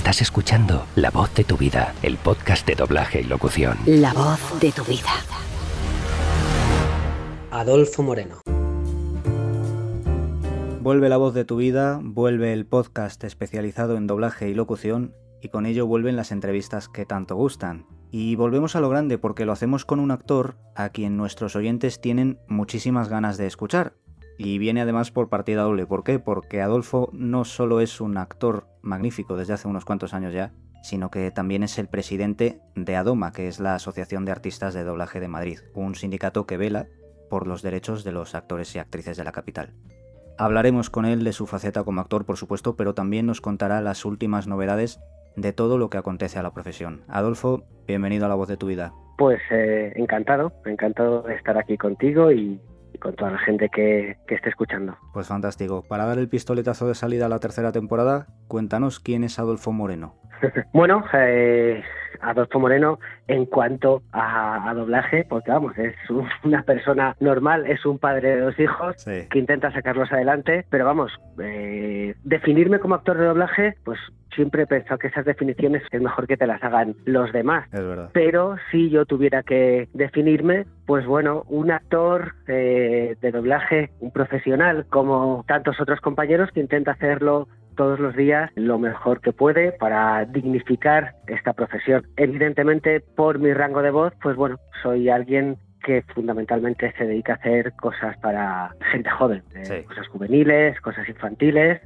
Estás 0.00 0.22
escuchando 0.22 0.86
La 0.96 1.10
voz 1.10 1.34
de 1.34 1.44
tu 1.44 1.58
vida, 1.58 1.92
el 2.02 2.16
podcast 2.16 2.66
de 2.66 2.74
doblaje 2.74 3.20
y 3.20 3.24
locución. 3.24 3.76
La 3.84 4.14
voz 4.14 4.58
de 4.58 4.72
tu 4.72 4.82
vida. 4.84 5.10
Adolfo 7.50 8.02
Moreno. 8.02 8.36
Vuelve 10.80 11.10
la 11.10 11.18
voz 11.18 11.34
de 11.34 11.44
tu 11.44 11.56
vida, 11.56 12.00
vuelve 12.02 12.54
el 12.54 12.64
podcast 12.64 13.22
especializado 13.24 13.98
en 13.98 14.06
doblaje 14.06 14.48
y 14.48 14.54
locución 14.54 15.14
y 15.42 15.50
con 15.50 15.66
ello 15.66 15.86
vuelven 15.86 16.16
las 16.16 16.32
entrevistas 16.32 16.88
que 16.88 17.04
tanto 17.04 17.36
gustan. 17.36 17.84
Y 18.10 18.36
volvemos 18.36 18.76
a 18.76 18.80
lo 18.80 18.88
grande 18.88 19.18
porque 19.18 19.44
lo 19.44 19.52
hacemos 19.52 19.84
con 19.84 20.00
un 20.00 20.12
actor 20.12 20.56
a 20.76 20.88
quien 20.88 21.18
nuestros 21.18 21.56
oyentes 21.56 22.00
tienen 22.00 22.38
muchísimas 22.48 23.10
ganas 23.10 23.36
de 23.36 23.46
escuchar. 23.46 23.92
Y 24.38 24.56
viene 24.56 24.80
además 24.80 25.10
por 25.10 25.28
partida 25.28 25.64
doble. 25.64 25.84
¿Por 25.84 26.04
qué? 26.04 26.18
Porque 26.18 26.62
Adolfo 26.62 27.10
no 27.12 27.44
solo 27.44 27.82
es 27.82 28.00
un 28.00 28.16
actor 28.16 28.69
magnífico 28.82 29.36
desde 29.36 29.54
hace 29.54 29.68
unos 29.68 29.84
cuantos 29.84 30.14
años 30.14 30.32
ya, 30.32 30.52
sino 30.82 31.10
que 31.10 31.30
también 31.30 31.62
es 31.62 31.78
el 31.78 31.88
presidente 31.88 32.60
de 32.74 32.96
ADOMA, 32.96 33.32
que 33.32 33.48
es 33.48 33.60
la 33.60 33.74
Asociación 33.74 34.24
de 34.24 34.32
Artistas 34.32 34.74
de 34.74 34.84
Doblaje 34.84 35.20
de 35.20 35.28
Madrid, 35.28 35.58
un 35.74 35.94
sindicato 35.94 36.46
que 36.46 36.56
vela 36.56 36.86
por 37.28 37.46
los 37.46 37.62
derechos 37.62 38.04
de 38.04 38.12
los 38.12 38.34
actores 38.34 38.74
y 38.74 38.78
actrices 38.78 39.16
de 39.16 39.24
la 39.24 39.32
capital. 39.32 39.74
Hablaremos 40.38 40.88
con 40.90 41.04
él 41.04 41.22
de 41.22 41.32
su 41.32 41.46
faceta 41.46 41.84
como 41.84 42.00
actor, 42.00 42.24
por 42.24 42.36
supuesto, 42.36 42.76
pero 42.76 42.94
también 42.94 43.26
nos 43.26 43.40
contará 43.40 43.80
las 43.82 44.04
últimas 44.04 44.46
novedades 44.46 45.00
de 45.36 45.52
todo 45.52 45.78
lo 45.78 45.90
que 45.90 45.98
acontece 45.98 46.38
a 46.38 46.42
la 46.42 46.52
profesión. 46.52 47.02
Adolfo, 47.08 47.64
bienvenido 47.86 48.26
a 48.26 48.28
La 48.28 48.34
Voz 48.34 48.48
de 48.48 48.56
tu 48.56 48.66
Vida. 48.66 48.92
Pues 49.18 49.40
eh, 49.50 49.92
encantado, 49.96 50.52
encantado 50.64 51.22
de 51.22 51.34
estar 51.34 51.58
aquí 51.58 51.76
contigo 51.76 52.32
y, 52.32 52.58
con 53.00 53.14
toda 53.16 53.32
la 53.32 53.38
gente 53.38 53.68
que, 53.68 54.16
que, 54.26 54.34
esté 54.34 54.48
escuchando. 54.50 54.96
Pues 55.12 55.26
fantástico. 55.26 55.82
Para 55.88 56.04
dar 56.06 56.18
el 56.18 56.28
pistoletazo 56.28 56.86
de 56.86 56.94
salida 56.94 57.26
a 57.26 57.28
la 57.28 57.40
tercera 57.40 57.72
temporada, 57.72 58.26
cuéntanos 58.46 59.00
quién 59.00 59.24
es 59.24 59.38
Adolfo 59.38 59.72
Moreno. 59.72 60.14
bueno, 60.72 61.02
eh, 61.12 61.82
Adolfo 62.22 62.58
Moreno 62.58 62.98
en 63.28 63.46
cuanto 63.46 64.02
a, 64.12 64.68
a, 64.68 64.74
doblaje, 64.74 65.24
porque 65.28 65.50
vamos, 65.50 65.76
es 65.78 65.94
una 66.44 66.62
persona 66.62 67.16
normal, 67.20 67.66
es 67.66 67.84
un 67.86 67.98
padre 67.98 68.36
de 68.36 68.40
dos 68.40 68.58
hijos 68.58 68.96
sí. 68.98 69.26
que 69.30 69.38
intenta 69.38 69.72
sacarlos 69.72 70.10
adelante, 70.12 70.64
pero 70.70 70.84
vamos, 70.84 71.12
eh, 71.42 72.14
definirme 72.24 72.78
como 72.78 72.94
actor 72.94 73.18
de 73.18 73.26
doblaje, 73.26 73.74
pues 73.84 73.98
siempre 74.34 74.62
he 74.62 74.66
pensado 74.66 74.98
que 74.98 75.08
esas 75.08 75.24
definiciones 75.24 75.82
es 75.90 76.00
mejor 76.00 76.26
que 76.26 76.36
te 76.36 76.46
las 76.46 76.62
hagan 76.62 76.94
los 77.04 77.32
demás. 77.32 77.66
Es 77.72 77.80
verdad. 77.80 78.10
Pero 78.12 78.56
si 78.70 78.90
yo 78.90 79.04
tuviera 79.04 79.42
que 79.42 79.88
definirme, 79.92 80.66
pues 80.86 81.06
bueno, 81.06 81.44
un 81.48 81.70
actor 81.70 82.34
eh, 82.46 83.16
de 83.20 83.30
doblaje, 83.32 83.90
un 84.00 84.10
profesional 84.10 84.86
como 84.88 85.44
tantos 85.46 85.80
otros 85.80 86.00
compañeros 86.00 86.50
que 86.52 86.60
intenta 86.60 86.92
hacerlo 86.92 87.48
todos 87.76 87.98
los 87.98 88.14
días 88.16 88.50
lo 88.54 88.78
mejor 88.78 89.20
que 89.20 89.32
puede 89.32 89.72
para 89.72 90.24
dignificar 90.24 91.14
esta 91.26 91.52
profesión. 91.52 92.06
Evidentemente, 92.16 93.00
por 93.00 93.38
mi 93.38 93.52
rango 93.52 93.82
de 93.82 93.90
voz, 93.90 94.12
pues 94.22 94.36
bueno, 94.36 94.58
soy 94.82 95.08
alguien 95.08 95.56
que 95.84 96.02
fundamentalmente 96.14 96.92
se 96.98 97.06
dedica 97.06 97.32
a 97.32 97.36
hacer 97.36 97.72
cosas 97.72 98.16
para 98.18 98.74
gente 98.92 99.08
joven, 99.10 99.42
eh, 99.54 99.64
Sí. 99.64 99.82
cosas 99.84 100.06
juveniles, 100.08 100.80
cosas 100.80 101.08
infantiles. 101.08 101.80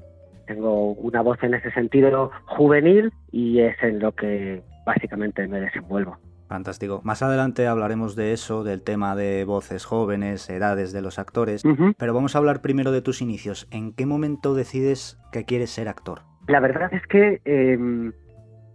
Tengo 0.47 0.93
una 0.93 1.23
voz 1.23 1.43
en 1.43 1.55
ese 1.55 1.71
sentido 1.71 2.31
juvenil 2.47 3.13
y 3.31 3.61
es 3.61 3.81
en 3.83 4.01
lo 4.01 4.13
que 4.13 4.63
básicamente 4.85 5.47
me 5.49 5.61
desenvuelvo. 5.61 6.19
Fantástico. 6.59 7.01
Más 7.03 7.21
adelante 7.21 7.67
hablaremos 7.67 8.15
de 8.15 8.33
eso, 8.33 8.63
del 8.63 8.81
tema 8.81 9.17
de 9.17 9.45
voces 9.45 9.85
jóvenes, 9.85 10.49
edades 10.49 10.93
de 10.93 11.03
los 11.03 11.19
actores, 11.19 11.65
Ujú. 11.65 11.95
pero 11.99 12.15
vamos 12.15 12.37
a 12.37 12.39
hablar 12.39 12.61
primero 12.63 12.93
de 12.93 13.03
tus 13.03 13.21
inicios. 13.23 13.67
¿En 13.73 13.93
qué 13.93 14.07
momento 14.07 14.55
decides 14.55 15.19
que 15.33 15.45
quieres 15.45 15.71
ser 15.71 15.89
actor? 15.89 16.21
La 16.47 16.61
verdad 16.61 16.95
es 16.95 17.05
que, 17.09 17.41
eh, 17.45 18.13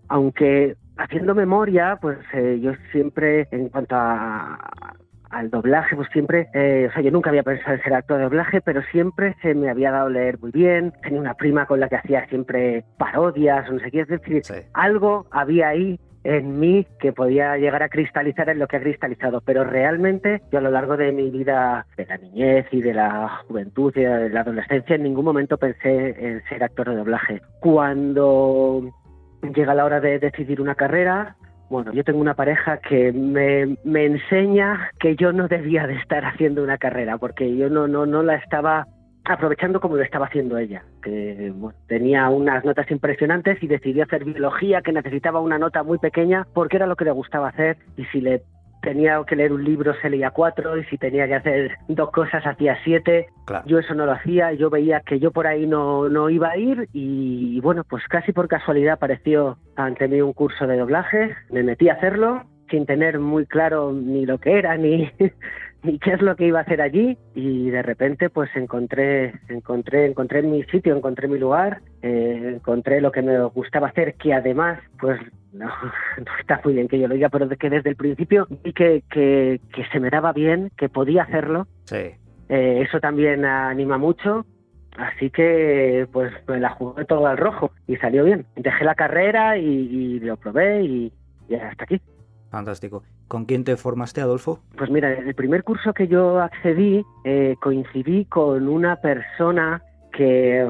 aunque 0.10 0.76
haciendo 0.98 1.34
memoria, 1.34 1.98
pues 2.02 2.18
eh, 2.34 2.60
yo 2.62 2.73
siempre, 2.92 3.48
en 3.52 3.70
cuanto 3.70 3.95
a, 3.95 4.58
al 5.30 5.50
doblaje, 5.50 5.95
pues 5.95 6.10
siempre, 6.12 6.50
eh, 6.54 6.88
o 6.89 6.94
sea, 6.94 7.02
yo 7.02 7.12
nunca 7.12 7.30
había 7.30 7.44
pensado 7.44 7.76
en 7.76 7.82
ser 7.84 7.94
actor 7.94 8.18
de 8.18 8.23
doblaje, 8.26 8.60
pero 8.60 8.82
siempre 8.92 9.38
se 9.42 9.56
me 9.56 9.70
había 9.70 9.92
dado 9.92 10.10
leer 10.10 10.38
muy 10.39 10.52
bien. 10.52 10.92
Tenía 11.02 11.22
una 11.22 11.36
prima 11.36 11.66
con 11.66 11.80
la 11.80 11.88
que 11.88 11.95
hacía 11.95 12.28
siempre 12.28 12.84
parodias, 12.98 13.70
o 13.70 13.73
no 13.73 13.80
sé 13.80 13.89
qué, 13.89 14.02
es 14.02 14.08
decir, 14.10 14.44
Sí. 14.44 14.56
algo 14.73 15.28
había 15.32 15.70
ahí 15.70 15.98
en 16.24 16.60
mí 16.60 16.86
que 17.00 17.14
podía 17.14 17.58
llegar 17.58 17.84
a 17.84 17.90
cristalizar 17.90 18.50
en 18.50 18.60
lo 18.60 18.68
que 18.68 18.78
ha 18.78 18.82
cristalizado, 18.82 19.42
pero 19.42 19.64
realmente 19.64 20.42
yo 20.52 20.60
a 20.60 20.62
lo 20.62 20.72
largo 20.72 20.98
de 20.98 21.12
mi 21.12 21.30
vida, 21.30 21.86
de 21.98 22.06
la 22.06 22.18
niñez 22.18 22.66
y 22.72 22.82
de 22.82 22.94
la 22.94 23.42
juventud 23.48 23.94
y 23.96 24.02
de 24.02 24.30
la 24.30 24.42
adolescencia, 24.42 24.96
en 24.96 25.04
ningún 25.04 25.26
momento 25.26 25.58
pensé 25.58 26.16
en 26.20 26.44
ser 26.50 26.64
actor 26.64 26.90
de 26.90 26.96
doblaje. 26.96 27.42
Cuando 27.60 28.84
llega 29.56 29.74
la 29.74 29.86
hora 29.86 30.00
de 30.00 30.20
decidir 30.20 30.62
una 30.62 30.76
carrera, 30.76 31.36
bueno, 31.70 31.94
yo 31.94 32.04
tengo 32.04 32.20
una 32.20 32.34
pareja 32.34 32.78
que 32.78 33.12
me, 33.12 33.78
me 33.84 34.06
enseña 34.06 34.92
que 35.00 35.16
yo 35.16 35.32
no 35.32 35.48
debía 35.48 35.86
de 35.88 35.96
estar 35.96 36.26
haciendo 36.26 36.64
una 36.64 36.78
carrera, 36.78 37.18
porque 37.18 37.56
yo 37.56 37.70
no, 37.70 37.88
no, 37.88 38.06
no 38.06 38.24
la 38.24 38.36
estaba 38.36 38.88
aprovechando 39.26 39.80
como 39.80 39.96
lo 39.96 40.04
estaba 40.04 40.26
haciendo 40.28 40.58
ella, 40.58 40.84
que 41.04 41.52
bueno, 41.56 41.78
tenía 41.88 42.28
unas 42.30 42.66
notas 42.66 42.90
impresionantes 42.90 43.62
y 43.62 43.68
decidió 43.68 44.04
hacer 44.04 44.26
biología, 44.26 44.82
que 44.82 44.92
necesitaba 44.92 45.40
una 45.40 45.60
nota 45.60 45.84
muy 45.84 45.98
pequeña, 46.00 46.48
porque 46.54 46.78
era 46.78 46.88
lo 46.88 46.96
que 46.96 47.06
le 47.06 47.12
gustaba 47.12 47.50
hacer, 47.50 47.78
y 47.98 48.06
si 48.06 48.22
le 48.22 48.42
tenía 48.82 49.22
que 49.28 49.36
leer 49.36 49.52
un 49.52 49.64
libro 49.64 49.94
se 50.02 50.10
leía 50.10 50.32
cuatro, 50.32 50.78
y 50.78 50.86
si 50.86 50.98
tenía 50.98 51.28
que 51.28 51.36
hacer 51.36 51.72
dos 51.90 52.12
cosas 52.12 52.46
hacía 52.48 52.78
siete, 52.84 53.28
Claro. 53.46 53.66
yo 53.68 53.78
eso 53.80 53.94
no 53.94 54.06
lo 54.06 54.14
hacía, 54.14 54.54
yo 54.54 54.70
veía 54.70 55.02
que 55.02 55.20
yo 55.20 55.32
por 55.32 55.48
ahí 55.48 55.68
no, 55.68 56.08
no 56.08 56.30
iba 56.30 56.50
a 56.52 56.58
ir 56.58 56.88
y 56.94 57.60
bueno, 57.62 57.84
pues 57.84 58.04
casi 58.08 58.32
por 58.32 58.48
casualidad 58.48 58.94
apareció 58.94 59.58
ante 59.76 60.08
mí 60.08 60.22
un 60.22 60.34
curso 60.34 60.66
de 60.66 60.78
doblaje, 60.78 61.36
me 61.52 61.62
metí 61.64 61.90
a 61.90 61.94
hacerlo 61.94 62.44
sin 62.70 62.86
tener 62.86 63.20
muy 63.20 63.46
claro 63.48 63.92
ni 63.92 64.26
lo 64.26 64.38
que 64.38 64.58
era 64.60 64.78
ni, 64.78 65.12
ni 65.84 65.98
qué 66.00 66.12
es 66.14 66.22
lo 66.22 66.36
que 66.36 66.45
iba 66.48 66.60
a 66.60 66.64
hacer 66.64 66.82
allí 66.82 67.17
y 67.36 67.70
de 67.70 67.82
repente 67.82 68.30
pues 68.30 68.50
encontré 68.56 69.34
encontré 69.48 70.06
encontré 70.06 70.42
mi 70.42 70.64
sitio, 70.64 70.95
encontré 70.95 71.28
mi 71.28 71.38
lugar, 71.40 71.82
eh, 72.02 72.54
encontré 72.56 73.00
lo 73.02 73.12
que 73.12 73.22
me 73.22 73.42
gustaba 73.45 73.88
hacer 73.88 74.16
que 74.16 74.34
además 74.34 74.80
pues 75.00 75.20
no, 75.54 75.68
no 75.68 76.32
está 76.39 76.60
muy 76.64 76.73
bien 76.73 76.88
que 76.88 77.00
yo 77.00 77.08
lo 77.08 77.16
diga, 77.16 77.30
pero 77.30 77.48
que 77.50 77.70
desde 77.70 77.89
el 77.89 77.95
principio 77.95 78.48
vi 78.64 78.73
que, 78.73 79.04
que, 79.10 79.60
que 79.73 79.86
se 79.92 80.00
me 80.00 80.10
daba 80.10 80.34
bien, 80.34 80.70
que 80.78 80.89
podía 80.89 81.23
hacerlo 81.23 81.68
Sí. 81.86 82.12
eh, 82.50 82.82
eso 82.88 83.00
también 83.00 83.45
anima 83.45 83.98
mucho. 83.98 84.45
Así 84.98 85.30
que 85.30 86.08
pues 86.12 86.34
me 86.48 86.60
la 86.60 86.72
jugué 86.72 87.06
todo 87.06 87.26
al 87.28 87.38
rojo 87.38 87.72
y 87.88 87.95
salió 87.98 88.26
bien. 88.26 88.45
Dejé 88.58 88.84
la 88.84 88.95
carrera 88.95 89.58
y, 89.58 89.64
y 89.66 90.20
lo 90.20 90.36
probé 90.36 90.82
y, 90.84 91.14
y 91.48 91.56
hasta 91.56 91.86
aquí. 91.86 92.02
Fantástico. 92.49 93.04
¿Con 93.27 93.45
quién 93.45 93.64
te 93.64 93.77
formaste, 93.77 94.21
Adolfo? 94.21 94.60
Pues 94.77 94.89
mira, 94.89 95.14
en 95.14 95.27
el 95.27 95.36
primer 95.36 95.64
curso 95.64 95.93
que 95.93 96.08
yo 96.08 96.39
accedí 96.42 97.04
eh, 97.23 97.55
coincidí 97.61 98.26
con 98.26 98.67
una 98.67 98.95
persona 98.98 99.82
que, 100.11 100.67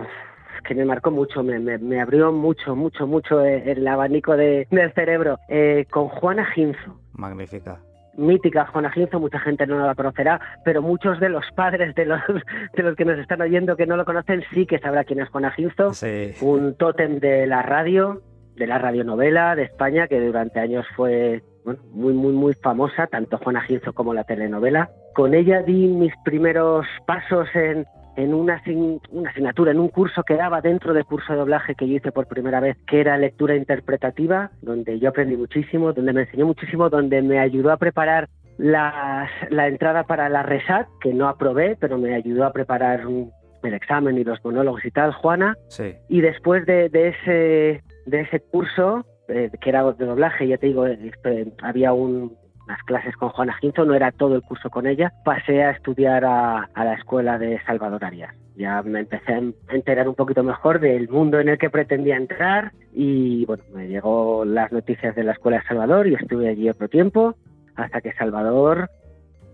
que 0.66 0.76
me 0.76 0.84
marcó 0.86 1.10
mucho, 1.12 1.42
me, 1.42 1.58
me, 1.60 1.78
me 1.78 2.02
abrió 2.02 2.32
mucho, 2.34 2.76
mucho, 2.76 3.08
mucho 3.08 3.40
el, 3.42 3.68
el 3.68 3.88
abanico 3.88 4.36
de, 4.36 4.68
del 4.72 4.92
cerebro, 4.94 5.40
eh, 5.48 5.86
con 5.90 6.10
Juana 6.10 6.46
Ginzo. 6.54 7.00
Magnífica. 7.14 7.80
mítica 8.18 8.66
Juana 8.66 8.92
Ginzo, 8.92 9.20
mucha 9.22 9.40
gente 9.40 9.66
no 9.66 9.80
la 9.86 9.96
conocerá, 9.96 10.40
pero 10.66 10.82
muchos 10.82 11.20
de 11.22 11.30
los 11.30 11.46
padres 11.56 11.96
de 11.96 12.06
los, 12.06 12.20
de 12.76 12.84
los 12.84 12.96
que 12.98 13.06
nos 13.06 13.18
están 13.20 13.40
oyendo 13.42 13.78
que 13.78 13.86
no 13.86 13.96
lo 13.96 14.04
conocen 14.04 14.44
sí 14.54 14.66
que 14.66 14.80
sabrá 14.80 15.06
quién 15.06 15.22
es 15.22 15.30
Juana 15.30 15.52
Ginzo, 15.52 15.94
Sí. 15.94 16.34
un 16.42 16.76
tótem 16.76 17.20
de 17.20 17.48
la 17.48 17.62
radio, 17.62 18.22
de 18.58 18.68
la 18.68 18.78
radionovela 18.80 19.56
de 19.56 19.64
España, 19.64 20.08
que 20.10 20.20
durante 20.20 20.60
años 20.60 20.86
fue 20.98 21.42
bueno, 21.66 21.80
muy, 21.92 22.14
muy, 22.14 22.34
muy 22.34 22.54
famosa, 22.54 23.08
tanto 23.08 23.38
Juana 23.38 23.62
Ginzo 23.62 23.94
como 23.94 24.14
la 24.14 24.24
telenovela. 24.24 24.90
Con 25.14 25.34
ella 25.34 25.62
di 25.62 25.88
mis 25.88 26.14
primeros 26.24 26.86
pasos 27.06 27.48
en, 27.54 27.86
en 28.16 28.34
una, 28.34 28.62
una 29.12 29.30
asignatura, 29.30 29.72
en 29.72 29.80
un 29.80 29.90
curso 29.90 30.24
que 30.24 30.36
daba 30.36 30.62
dentro 30.62 30.94
del 30.94 31.06
curso 31.06 31.34
de 31.34 31.40
doblaje 31.40 31.76
que 31.76 31.88
yo 31.88 31.96
hice 31.96 32.12
por 32.12 32.28
primera 32.28 32.60
vez, 32.60 32.78
que 32.88 33.00
era 33.02 33.18
lectura 33.18 33.56
interpretativa, 33.56 34.52
donde 34.62 35.00
yo 35.00 35.10
aprendí 35.10 35.36
muchísimo, 35.38 35.94
donde 35.94 36.14
me 36.14 36.22
enseñó 36.22 36.46
muchísimo, 36.46 36.90
donde 36.90 37.22
me 37.22 37.40
ayudó 37.40 37.72
a 37.72 37.78
preparar 37.78 38.30
las- 38.58 39.30
la 39.50 39.68
entrada 39.68 40.04
para 40.04 40.28
la 40.30 40.44
RESAT, 40.44 40.88
que 41.02 41.14
no 41.14 41.28
aprobé, 41.28 41.78
pero 41.80 41.98
me 41.98 42.14
ayudó 42.14 42.46
a 42.46 42.52
preparar 42.52 43.08
un- 43.08 43.32
el 43.64 43.74
examen 43.74 44.18
y 44.18 44.24
los 44.24 44.44
monólogos 44.44 44.86
y 44.86 44.92
tal, 44.92 45.12
Juana. 45.14 45.56
Sí. 45.68 45.94
Y 46.08 46.22
después 46.22 46.66
de, 46.66 46.88
de 46.90 47.10
ese, 47.10 47.84
de 48.06 48.22
ese 48.22 48.40
curso, 48.40 49.06
eh, 49.30 49.50
que 49.62 49.70
era 49.70 49.84
de 49.94 50.06
doblaje, 50.06 50.48
ya 50.48 50.58
te 50.58 50.68
digo, 50.68 50.86
eh, 50.88 51.12
eh, 51.24 51.54
había 51.62 51.94
un- 51.94 52.36
unas 52.66 52.84
clases 52.84 53.16
con 53.16 53.30
Juana 53.30 53.54
Ginzo, 53.60 53.84
no 53.86 53.96
era 53.96 54.12
todo 54.12 54.36
el 54.36 54.44
curso 54.44 54.70
con 54.70 54.86
ella, 54.86 55.12
pasé 55.26 55.64
a 55.64 55.72
estudiar 55.72 56.24
a, 56.26 56.70
a 56.74 56.86
la 56.86 56.94
escuela 56.94 57.40
de 57.40 57.60
Salvador 57.66 58.06
Arias. 58.06 58.36
Ya 58.56 58.84
me 58.84 59.00
empecé 59.00 59.34
a 59.34 59.42
enterar 59.74 60.08
un 60.08 60.14
poquito 60.16 60.44
mejor 60.44 60.80
del 60.80 61.08
mundo 61.10 61.40
en 61.40 61.50
el 61.50 61.58
que 61.58 61.70
pretendía 61.70 62.18
entrar 62.18 62.72
y 62.94 63.46
bueno, 63.46 63.64
me 63.74 63.88
llegó 63.88 64.44
las 64.46 64.72
noticias 64.72 65.16
de 65.16 65.24
la 65.24 65.32
escuela 65.32 65.58
de 65.60 65.64
Salvador 65.68 66.08
y 66.08 66.14
estuve 66.14 66.50
allí 66.50 66.70
otro 66.70 66.90
tiempo 66.90 67.36
hasta 67.76 68.02
que 68.02 68.12
Salvador, 68.14 68.90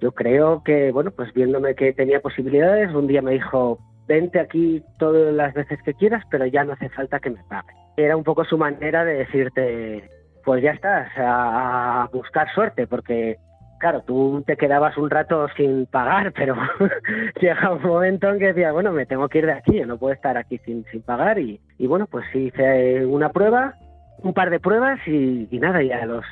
yo 0.02 0.12
creo 0.12 0.64
que, 0.64 0.92
bueno, 0.92 1.12
pues 1.12 1.32
viéndome 1.34 1.76
que 1.76 1.94
tenía 1.94 2.20
posibilidades, 2.20 2.94
un 2.94 3.08
día 3.08 3.22
me 3.22 3.32
dijo, 3.34 3.78
vente 4.08 4.40
aquí 4.40 4.84
todas 5.00 5.34
las 5.34 5.54
veces 5.54 5.80
que 5.84 5.94
quieras, 5.94 6.24
pero 6.32 6.46
ya 6.48 6.64
no 6.64 6.74
hace 6.74 6.90
falta 6.90 7.20
que 7.20 7.30
me 7.30 7.44
pagues. 7.48 7.76
Era 7.98 8.18
un 8.18 8.24
poco 8.24 8.46
su 8.46 8.58
manera 8.58 9.06
de 9.06 9.16
decirte, 9.16 10.10
pues 10.44 10.62
ya 10.64 10.72
estás, 10.72 11.10
a 11.18 12.10
buscar 12.12 12.54
suerte, 12.54 12.88
porque 12.88 13.38
claro, 13.80 14.02
tú 14.02 14.44
te 14.46 14.58
quedabas 14.58 14.98
un 14.98 15.10
rato 15.10 15.48
sin 15.56 15.86
pagar, 15.86 16.32
pero 16.34 16.56
llega 17.40 17.72
un 17.72 17.84
momento 17.84 18.30
en 18.30 18.40
que 18.40 18.48
decías, 18.48 18.74
bueno, 18.74 18.92
me 18.92 19.06
tengo 19.06 19.28
que 19.30 19.40
ir 19.40 19.46
de 19.46 19.54
aquí, 19.54 19.78
yo 19.78 19.86
no 19.86 19.98
puedo 19.98 20.14
estar 20.14 20.38
aquí 20.38 20.58
sin, 20.60 20.86
sin 20.86 21.02
pagar. 21.02 21.40
Y, 21.40 21.60
y 21.78 21.88
bueno, 21.88 22.08
pues 22.08 22.26
hice 22.34 23.06
una 23.06 23.30
prueba, 23.30 23.76
un 24.24 24.34
par 24.34 24.50
de 24.50 24.60
pruebas 24.60 25.00
y, 25.06 25.48
y 25.52 25.60
nada, 25.60 25.84
ya 25.84 26.04
a 26.04 26.06
los 26.06 26.26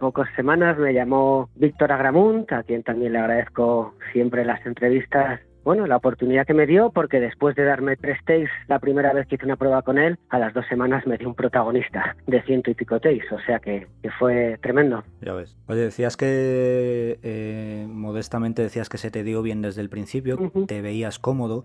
pocas 0.00 0.28
semanas 0.36 0.78
me 0.78 0.92
llamó 0.92 1.48
Víctor 1.54 1.92
Agramunt, 1.92 2.52
a 2.52 2.62
quien 2.62 2.82
también 2.82 3.12
le 3.12 3.18
agradezco 3.18 3.94
siempre 4.12 4.44
las 4.44 4.64
entrevistas 4.66 5.40
bueno, 5.66 5.84
la 5.88 5.96
oportunidad 5.96 6.46
que 6.46 6.54
me 6.54 6.64
dio, 6.64 6.90
porque 6.90 7.18
después 7.18 7.56
de 7.56 7.64
darme 7.64 7.96
tres 7.96 8.18
takes 8.24 8.48
la 8.68 8.78
primera 8.78 9.12
vez 9.12 9.26
que 9.26 9.34
hice 9.34 9.46
una 9.46 9.56
prueba 9.56 9.82
con 9.82 9.98
él, 9.98 10.16
a 10.28 10.38
las 10.38 10.54
dos 10.54 10.64
semanas 10.68 11.04
me 11.08 11.18
dio 11.18 11.26
un 11.26 11.34
protagonista 11.34 12.14
de 12.28 12.40
ciento 12.42 12.70
y 12.70 12.74
pico 12.74 13.00
takes, 13.00 13.26
o 13.34 13.40
sea 13.40 13.58
que, 13.58 13.88
fue 14.16 14.58
tremendo. 14.62 15.02
Ya 15.20 15.32
ves. 15.32 15.56
Oye, 15.66 15.80
decías 15.80 16.16
que, 16.16 17.18
eh, 17.20 17.84
modestamente 17.88 18.62
decías 18.62 18.88
que 18.88 18.96
se 18.96 19.10
te 19.10 19.24
dio 19.24 19.42
bien 19.42 19.60
desde 19.60 19.80
el 19.80 19.88
principio, 19.88 20.52
te 20.68 20.82
veías 20.82 21.18
cómodo, 21.18 21.64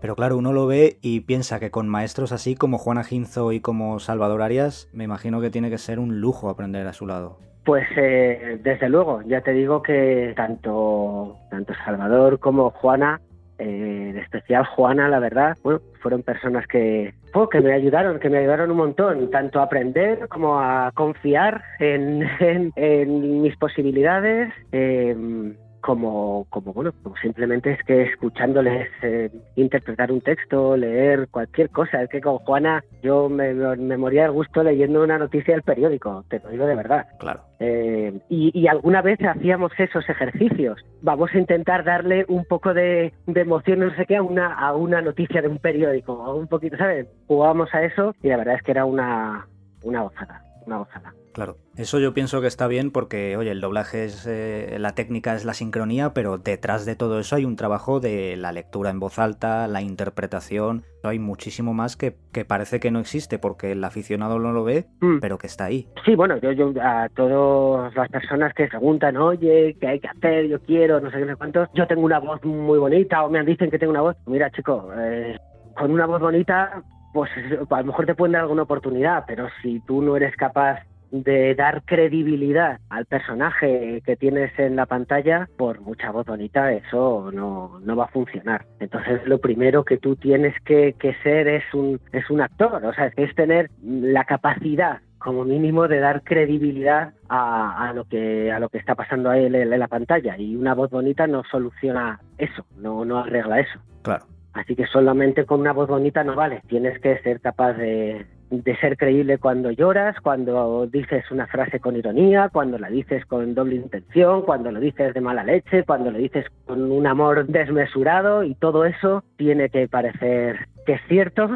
pero 0.00 0.16
claro, 0.16 0.38
uno 0.38 0.54
lo 0.54 0.66
ve 0.66 0.96
y 1.02 1.20
piensa 1.20 1.60
que 1.60 1.70
con 1.70 1.90
maestros 1.90 2.32
así 2.32 2.54
como 2.54 2.78
Juana 2.78 3.04
Ginzo 3.04 3.52
y 3.52 3.60
como 3.60 3.98
Salvador 3.98 4.40
Arias, 4.40 4.88
me 4.94 5.04
imagino 5.04 5.42
que 5.42 5.50
tiene 5.50 5.68
que 5.68 5.76
ser 5.76 5.98
un 5.98 6.22
lujo 6.22 6.48
aprender 6.48 6.86
a 6.86 6.94
su 6.94 7.06
lado. 7.06 7.36
Pues 7.66 7.86
eh, 7.98 8.58
desde 8.62 8.88
luego, 8.88 9.20
ya 9.26 9.42
te 9.42 9.52
digo 9.52 9.82
que 9.82 10.32
tanto, 10.34 11.36
tanto 11.50 11.74
Salvador 11.84 12.40
como 12.40 12.70
Juana 12.70 13.20
eh, 13.62 14.10
en 14.10 14.18
especial 14.18 14.66
Juana, 14.66 15.08
la 15.08 15.20
verdad, 15.20 15.56
bueno, 15.62 15.80
fueron 16.00 16.22
personas 16.22 16.66
que, 16.66 17.14
oh, 17.32 17.48
que 17.48 17.60
me 17.60 17.72
ayudaron, 17.72 18.18
que 18.18 18.28
me 18.28 18.38
ayudaron 18.38 18.70
un 18.70 18.76
montón, 18.76 19.30
tanto 19.30 19.60
a 19.60 19.64
aprender 19.64 20.26
como 20.28 20.58
a 20.60 20.90
confiar 20.94 21.62
en, 21.78 22.26
mis 23.42 23.56
posibilidades. 23.56 24.52
Eh, 24.72 25.54
como, 25.82 26.46
como 26.48 26.72
bueno, 26.72 26.92
como 27.02 27.16
simplemente 27.16 27.72
es 27.72 27.82
que 27.84 28.02
escuchándoles 28.04 28.88
eh, 29.02 29.30
interpretar 29.56 30.10
un 30.10 30.20
texto, 30.20 30.76
leer 30.76 31.28
cualquier 31.28 31.68
cosa. 31.70 32.02
Es 32.02 32.08
que 32.08 32.20
con 32.20 32.38
Juana 32.38 32.82
yo 33.02 33.28
me, 33.28 33.52
me 33.52 33.96
moría 33.96 34.22
de 34.22 34.28
gusto 34.30 34.62
leyendo 34.62 35.02
una 35.02 35.18
noticia 35.18 35.54
del 35.54 35.62
periódico, 35.62 36.24
te 36.28 36.38
lo 36.38 36.48
digo 36.50 36.66
de 36.66 36.76
verdad. 36.76 37.06
Claro. 37.18 37.42
Eh, 37.58 38.20
y, 38.28 38.58
y, 38.58 38.66
alguna 38.66 39.02
vez 39.02 39.18
hacíamos 39.22 39.72
esos 39.78 40.08
ejercicios. 40.08 40.80
Vamos 41.02 41.30
a 41.34 41.38
intentar 41.38 41.84
darle 41.84 42.24
un 42.28 42.44
poco 42.44 42.72
de, 42.72 43.12
de 43.26 43.40
emoción, 43.40 43.80
no 43.80 43.94
sé 43.94 44.06
qué, 44.06 44.16
a 44.16 44.22
una, 44.22 44.54
a 44.54 44.74
una 44.74 45.02
noticia 45.02 45.42
de 45.42 45.48
un 45.48 45.58
periódico, 45.58 46.34
un 46.34 46.48
poquito, 46.48 46.76
¿sabes? 46.76 47.06
Jugábamos 47.26 47.72
a 47.74 47.82
eso 47.82 48.14
y 48.22 48.28
la 48.28 48.36
verdad 48.36 48.54
es 48.54 48.62
que 48.62 48.70
era 48.70 48.84
una, 48.84 49.46
una 49.82 50.02
gozada, 50.02 50.42
una 50.66 50.78
gozada. 50.78 51.12
Claro, 51.32 51.56
eso 51.76 51.98
yo 51.98 52.12
pienso 52.12 52.40
que 52.40 52.46
está 52.46 52.66
bien 52.66 52.90
porque, 52.90 53.36
oye, 53.36 53.50
el 53.50 53.60
doblaje 53.60 54.04
es, 54.04 54.26
eh, 54.26 54.76
la 54.78 54.94
técnica 54.94 55.34
es 55.34 55.44
la 55.44 55.54
sincronía, 55.54 56.12
pero 56.12 56.36
detrás 56.36 56.84
de 56.84 56.94
todo 56.94 57.18
eso 57.18 57.36
hay 57.36 57.46
un 57.46 57.56
trabajo 57.56 58.00
de 58.00 58.36
la 58.36 58.52
lectura 58.52 58.90
en 58.90 59.00
voz 59.00 59.18
alta, 59.18 59.66
la 59.66 59.80
interpretación, 59.80 60.82
hay 61.02 61.18
muchísimo 61.18 61.72
más 61.72 61.96
que, 61.96 62.16
que 62.32 62.44
parece 62.44 62.80
que 62.80 62.90
no 62.90 63.00
existe 63.00 63.38
porque 63.38 63.72
el 63.72 63.82
aficionado 63.82 64.38
no 64.38 64.52
lo 64.52 64.62
ve, 64.64 64.86
mm. 65.00 65.20
pero 65.20 65.38
que 65.38 65.46
está 65.46 65.64
ahí. 65.64 65.88
Sí, 66.04 66.14
bueno, 66.14 66.36
yo, 66.36 66.52
yo 66.52 66.72
a 66.82 67.08
todas 67.08 67.94
las 67.94 68.08
personas 68.10 68.52
que 68.54 68.66
preguntan, 68.66 69.16
oye, 69.16 69.76
¿qué 69.80 69.86
hay 69.86 70.00
que 70.00 70.08
hacer? 70.08 70.48
Yo 70.48 70.60
quiero, 70.60 71.00
no 71.00 71.10
sé 71.10 71.16
qué, 71.16 71.24
no 71.24 71.32
sé 71.32 71.36
cuántos, 71.36 71.68
yo 71.74 71.86
tengo 71.86 72.02
una 72.02 72.18
voz 72.18 72.44
muy 72.44 72.78
bonita 72.78 73.24
o 73.24 73.30
me 73.30 73.42
dicen 73.42 73.70
que 73.70 73.78
tengo 73.78 73.92
una 73.92 74.02
voz, 74.02 74.16
mira 74.26 74.50
chico, 74.50 74.90
eh, 74.98 75.38
con 75.76 75.90
una 75.90 76.06
voz 76.06 76.20
bonita 76.20 76.82
pues 77.12 77.30
a 77.70 77.80
lo 77.80 77.86
mejor 77.86 78.06
te 78.06 78.14
pueden 78.14 78.32
dar 78.32 78.42
alguna 78.42 78.62
oportunidad, 78.62 79.24
pero 79.26 79.46
si 79.62 79.80
tú 79.80 80.00
no 80.00 80.16
eres 80.16 80.34
capaz 80.36 80.80
de 81.12 81.54
dar 81.54 81.82
credibilidad 81.84 82.80
al 82.88 83.04
personaje 83.04 84.02
que 84.04 84.16
tienes 84.16 84.58
en 84.58 84.76
la 84.76 84.86
pantalla, 84.86 85.48
por 85.56 85.80
mucha 85.80 86.10
voz 86.10 86.26
bonita, 86.26 86.72
eso 86.72 87.30
no, 87.32 87.78
no 87.80 87.96
va 87.96 88.04
a 88.04 88.08
funcionar. 88.08 88.64
Entonces 88.80 89.20
lo 89.26 89.38
primero 89.38 89.84
que 89.84 89.98
tú 89.98 90.16
tienes 90.16 90.54
que, 90.64 90.94
que 90.98 91.14
ser 91.22 91.46
es 91.48 91.64
un, 91.74 92.00
es 92.12 92.28
un 92.30 92.40
actor, 92.40 92.84
o 92.84 92.92
sea, 92.94 93.12
es 93.16 93.34
tener 93.34 93.70
la 93.82 94.24
capacidad 94.24 95.00
como 95.18 95.44
mínimo 95.44 95.86
de 95.86 96.00
dar 96.00 96.22
credibilidad 96.22 97.12
a, 97.28 97.88
a, 97.88 97.92
lo 97.92 98.04
que 98.04 98.50
a 98.50 98.58
lo 98.58 98.68
que 98.68 98.78
está 98.78 98.94
pasando 98.96 99.30
ahí 99.30 99.44
en, 99.44 99.54
en, 99.54 99.78
la 99.78 99.86
pantalla 99.86 100.36
y 100.36 100.56
una 100.56 100.74
voz 100.74 100.90
bonita 100.90 101.28
no 101.28 101.44
soluciona 101.44 102.20
eso, 102.38 102.66
no, 102.76 103.04
no 103.04 103.18
arregla 103.18 103.60
eso. 103.60 103.78
Claro. 104.02 104.24
Así 104.52 104.74
que 104.74 104.86
solamente 104.86 105.46
con 105.46 105.60
una 105.60 105.72
voz 105.72 105.88
bonita 105.88 106.24
no 106.24 106.34
vale, 106.34 106.62
tienes 106.66 106.98
que 107.00 107.18
ser 107.18 107.40
capaz 107.40 107.74
de, 107.74 108.26
de 108.52 108.76
ser 108.76 108.98
creíble 108.98 109.38
cuando 109.38 109.70
lloras, 109.70 110.14
cuando 110.20 110.86
dices 110.86 111.24
una 111.30 111.46
frase 111.46 111.80
con 111.80 111.96
ironía, 111.96 112.50
cuando 112.52 112.78
la 112.78 112.90
dices 112.90 113.24
con 113.24 113.54
doble 113.54 113.76
intención, 113.76 114.42
cuando 114.42 114.70
lo 114.70 114.78
dices 114.78 115.14
de 115.14 115.20
mala 115.22 115.42
leche, 115.42 115.84
cuando 115.84 116.10
lo 116.10 116.18
dices 116.18 116.44
con 116.66 116.92
un 116.92 117.06
amor 117.06 117.46
desmesurado 117.46 118.44
y 118.44 118.54
todo 118.54 118.84
eso 118.84 119.24
tiene 119.36 119.70
que 119.70 119.88
parecer 119.88 120.68
que 120.84 120.94
es 120.94 121.00
cierto 121.08 121.48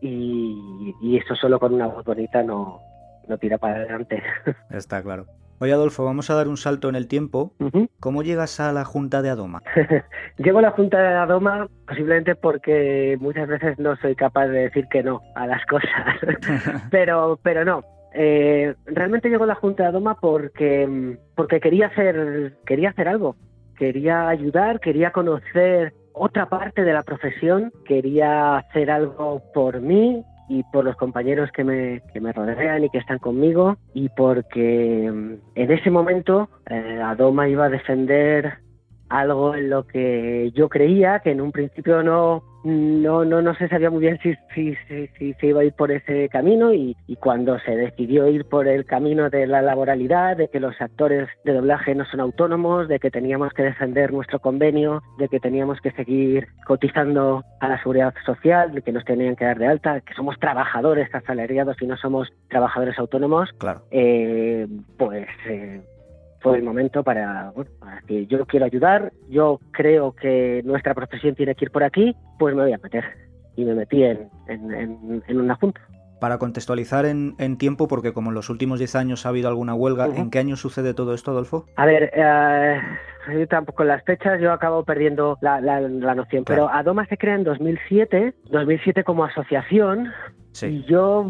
y, 0.00 0.94
eso 1.16 1.34
solo 1.34 1.58
con 1.58 1.74
una 1.74 1.86
voz 1.86 2.04
bonita 2.04 2.42
no, 2.42 2.80
no 3.26 3.36
tira 3.36 3.58
para 3.58 3.76
adelante. 3.76 4.22
Está 4.70 5.02
claro. 5.02 5.26
Oye, 5.60 5.72
Adolfo, 5.72 6.04
vamos 6.04 6.30
a 6.30 6.34
dar 6.34 6.46
un 6.46 6.56
salto 6.56 6.88
en 6.88 6.94
el 6.94 7.08
tiempo. 7.08 7.52
¿Cómo 7.98 8.22
llegas 8.22 8.60
a 8.60 8.72
la 8.72 8.84
Junta 8.84 9.22
de 9.22 9.30
Adoma? 9.30 9.62
Llego 10.38 10.60
a 10.60 10.62
la 10.62 10.70
Junta 10.70 10.98
de 11.00 11.08
Adoma 11.08 11.68
posiblemente 11.86 12.36
porque 12.36 13.16
muchas 13.20 13.48
veces 13.48 13.78
no 13.78 13.96
soy 13.96 14.14
capaz 14.14 14.46
de 14.46 14.60
decir 14.60 14.86
que 14.88 15.02
no 15.02 15.20
a 15.34 15.46
las 15.48 15.64
cosas, 15.66 15.90
pero, 16.90 17.40
pero 17.42 17.64
no. 17.64 17.82
Eh, 18.14 18.74
realmente 18.86 19.28
llego 19.28 19.44
a 19.44 19.48
la 19.48 19.56
Junta 19.56 19.82
de 19.82 19.88
Adoma 19.88 20.14
porque, 20.20 21.18
porque 21.34 21.60
quería, 21.60 21.88
hacer, 21.88 22.56
quería 22.64 22.90
hacer 22.90 23.08
algo. 23.08 23.34
Quería 23.76 24.28
ayudar, 24.28 24.78
quería 24.78 25.10
conocer 25.10 25.92
otra 26.12 26.48
parte 26.48 26.82
de 26.82 26.92
la 26.92 27.02
profesión, 27.02 27.72
quería 27.84 28.58
hacer 28.58 28.90
algo 28.90 29.42
por 29.54 29.80
mí, 29.80 30.24
y 30.48 30.62
por 30.64 30.84
los 30.84 30.96
compañeros 30.96 31.50
que 31.52 31.64
me, 31.64 32.02
que 32.12 32.20
me 32.20 32.32
rodean 32.32 32.84
y 32.84 32.90
que 32.90 32.98
están 32.98 33.18
conmigo 33.18 33.76
y 33.94 34.08
porque 34.08 35.10
mm, 35.12 35.34
en 35.54 35.70
ese 35.70 35.90
momento 35.90 36.48
eh, 36.68 37.00
Adoma 37.02 37.48
iba 37.48 37.66
a 37.66 37.70
defender 37.70 38.58
algo 39.08 39.54
en 39.54 39.70
lo 39.70 39.86
que 39.86 40.50
yo 40.54 40.68
creía 40.68 41.20
que 41.20 41.30
en 41.30 41.40
un 41.40 41.52
principio 41.52 42.02
no 42.02 42.42
no, 42.68 43.24
no, 43.24 43.42
no 43.42 43.54
se 43.54 43.68
sabía 43.68 43.90
muy 43.90 44.00
bien 44.00 44.18
si, 44.22 44.34
si, 44.54 44.76
si, 45.18 45.32
se 45.34 45.46
iba 45.46 45.60
a 45.60 45.64
ir 45.64 45.72
por 45.72 45.90
ese 45.90 46.28
camino 46.28 46.72
y, 46.72 46.96
y, 47.06 47.16
cuando 47.16 47.58
se 47.60 47.74
decidió 47.74 48.28
ir 48.28 48.44
por 48.44 48.68
el 48.68 48.84
camino 48.84 49.30
de 49.30 49.46
la 49.46 49.62
laboralidad, 49.62 50.36
de 50.36 50.48
que 50.48 50.60
los 50.60 50.78
actores 50.80 51.28
de 51.44 51.54
doblaje 51.54 51.94
no 51.94 52.04
son 52.04 52.20
autónomos, 52.20 52.88
de 52.88 52.98
que 52.98 53.10
teníamos 53.10 53.52
que 53.52 53.62
defender 53.62 54.12
nuestro 54.12 54.38
convenio, 54.38 55.02
de 55.18 55.28
que 55.28 55.40
teníamos 55.40 55.80
que 55.80 55.92
seguir 55.92 56.48
cotizando 56.66 57.42
a 57.60 57.68
la 57.68 57.78
seguridad 57.78 58.14
social, 58.24 58.72
de 58.72 58.82
que 58.82 58.92
nos 58.92 59.04
tenían 59.04 59.36
que 59.36 59.44
dar 59.44 59.58
de 59.58 59.66
alta, 59.66 60.00
que 60.00 60.14
somos 60.14 60.38
trabajadores 60.38 61.12
asalariados 61.14 61.76
y 61.80 61.86
no 61.86 61.96
somos 61.96 62.28
trabajadores 62.48 62.98
autónomos, 62.98 63.50
claro. 63.58 63.82
eh, 63.90 64.66
pues... 64.96 65.28
Eh, 65.46 65.80
fue 66.40 66.56
el 66.56 66.62
momento 66.62 67.02
para, 67.02 67.50
bueno, 67.54 67.70
para 67.78 68.00
que 68.02 68.26
yo 68.26 68.44
quiero 68.46 68.66
ayudar, 68.66 69.12
yo 69.28 69.60
creo 69.72 70.12
que 70.12 70.62
nuestra 70.64 70.94
profesión 70.94 71.34
tiene 71.34 71.54
que 71.54 71.66
ir 71.66 71.70
por 71.70 71.82
aquí, 71.82 72.14
pues 72.38 72.54
me 72.54 72.62
voy 72.62 72.72
a 72.72 72.78
meter. 72.78 73.04
Y 73.56 73.64
me 73.64 73.74
metí 73.74 74.04
en, 74.04 74.30
en, 74.46 75.22
en, 75.26 75.40
una 75.40 75.56
junta. 75.56 75.80
Para 76.20 76.38
contextualizar 76.38 77.06
en, 77.06 77.34
en, 77.38 77.58
tiempo, 77.58 77.88
porque 77.88 78.12
como 78.12 78.30
en 78.30 78.34
los 78.34 78.50
últimos 78.50 78.78
10 78.78 78.94
años 78.94 79.26
ha 79.26 79.30
habido 79.30 79.48
alguna 79.48 79.74
huelga, 79.74 80.06
uh 80.06 80.12
-huh. 80.12 80.18
¿en 80.18 80.30
qué 80.30 80.38
año 80.38 80.56
sucede 80.56 80.94
todo 80.94 81.12
esto, 81.12 81.32
Adolfo? 81.32 81.66
A 81.76 81.86
ver, 81.86 82.10
eh, 82.14 82.80
yo 83.32 83.48
tampoco 83.48 83.82
las 83.82 84.04
fechas, 84.04 84.40
yo 84.40 84.52
acabo 84.52 84.84
perdiendo 84.84 85.38
la, 85.40 85.60
la, 85.60 85.80
la 85.80 86.14
noción, 86.14 86.44
claro. 86.44 86.66
pero 86.66 86.78
Adoma 86.78 87.06
se 87.06 87.16
crea 87.16 87.34
en 87.34 87.44
2007, 87.44 88.34
2007 88.50 89.02
como 89.02 89.24
asociación, 89.24 90.12
sí. 90.52 90.66
y 90.66 90.84
yo, 90.84 91.26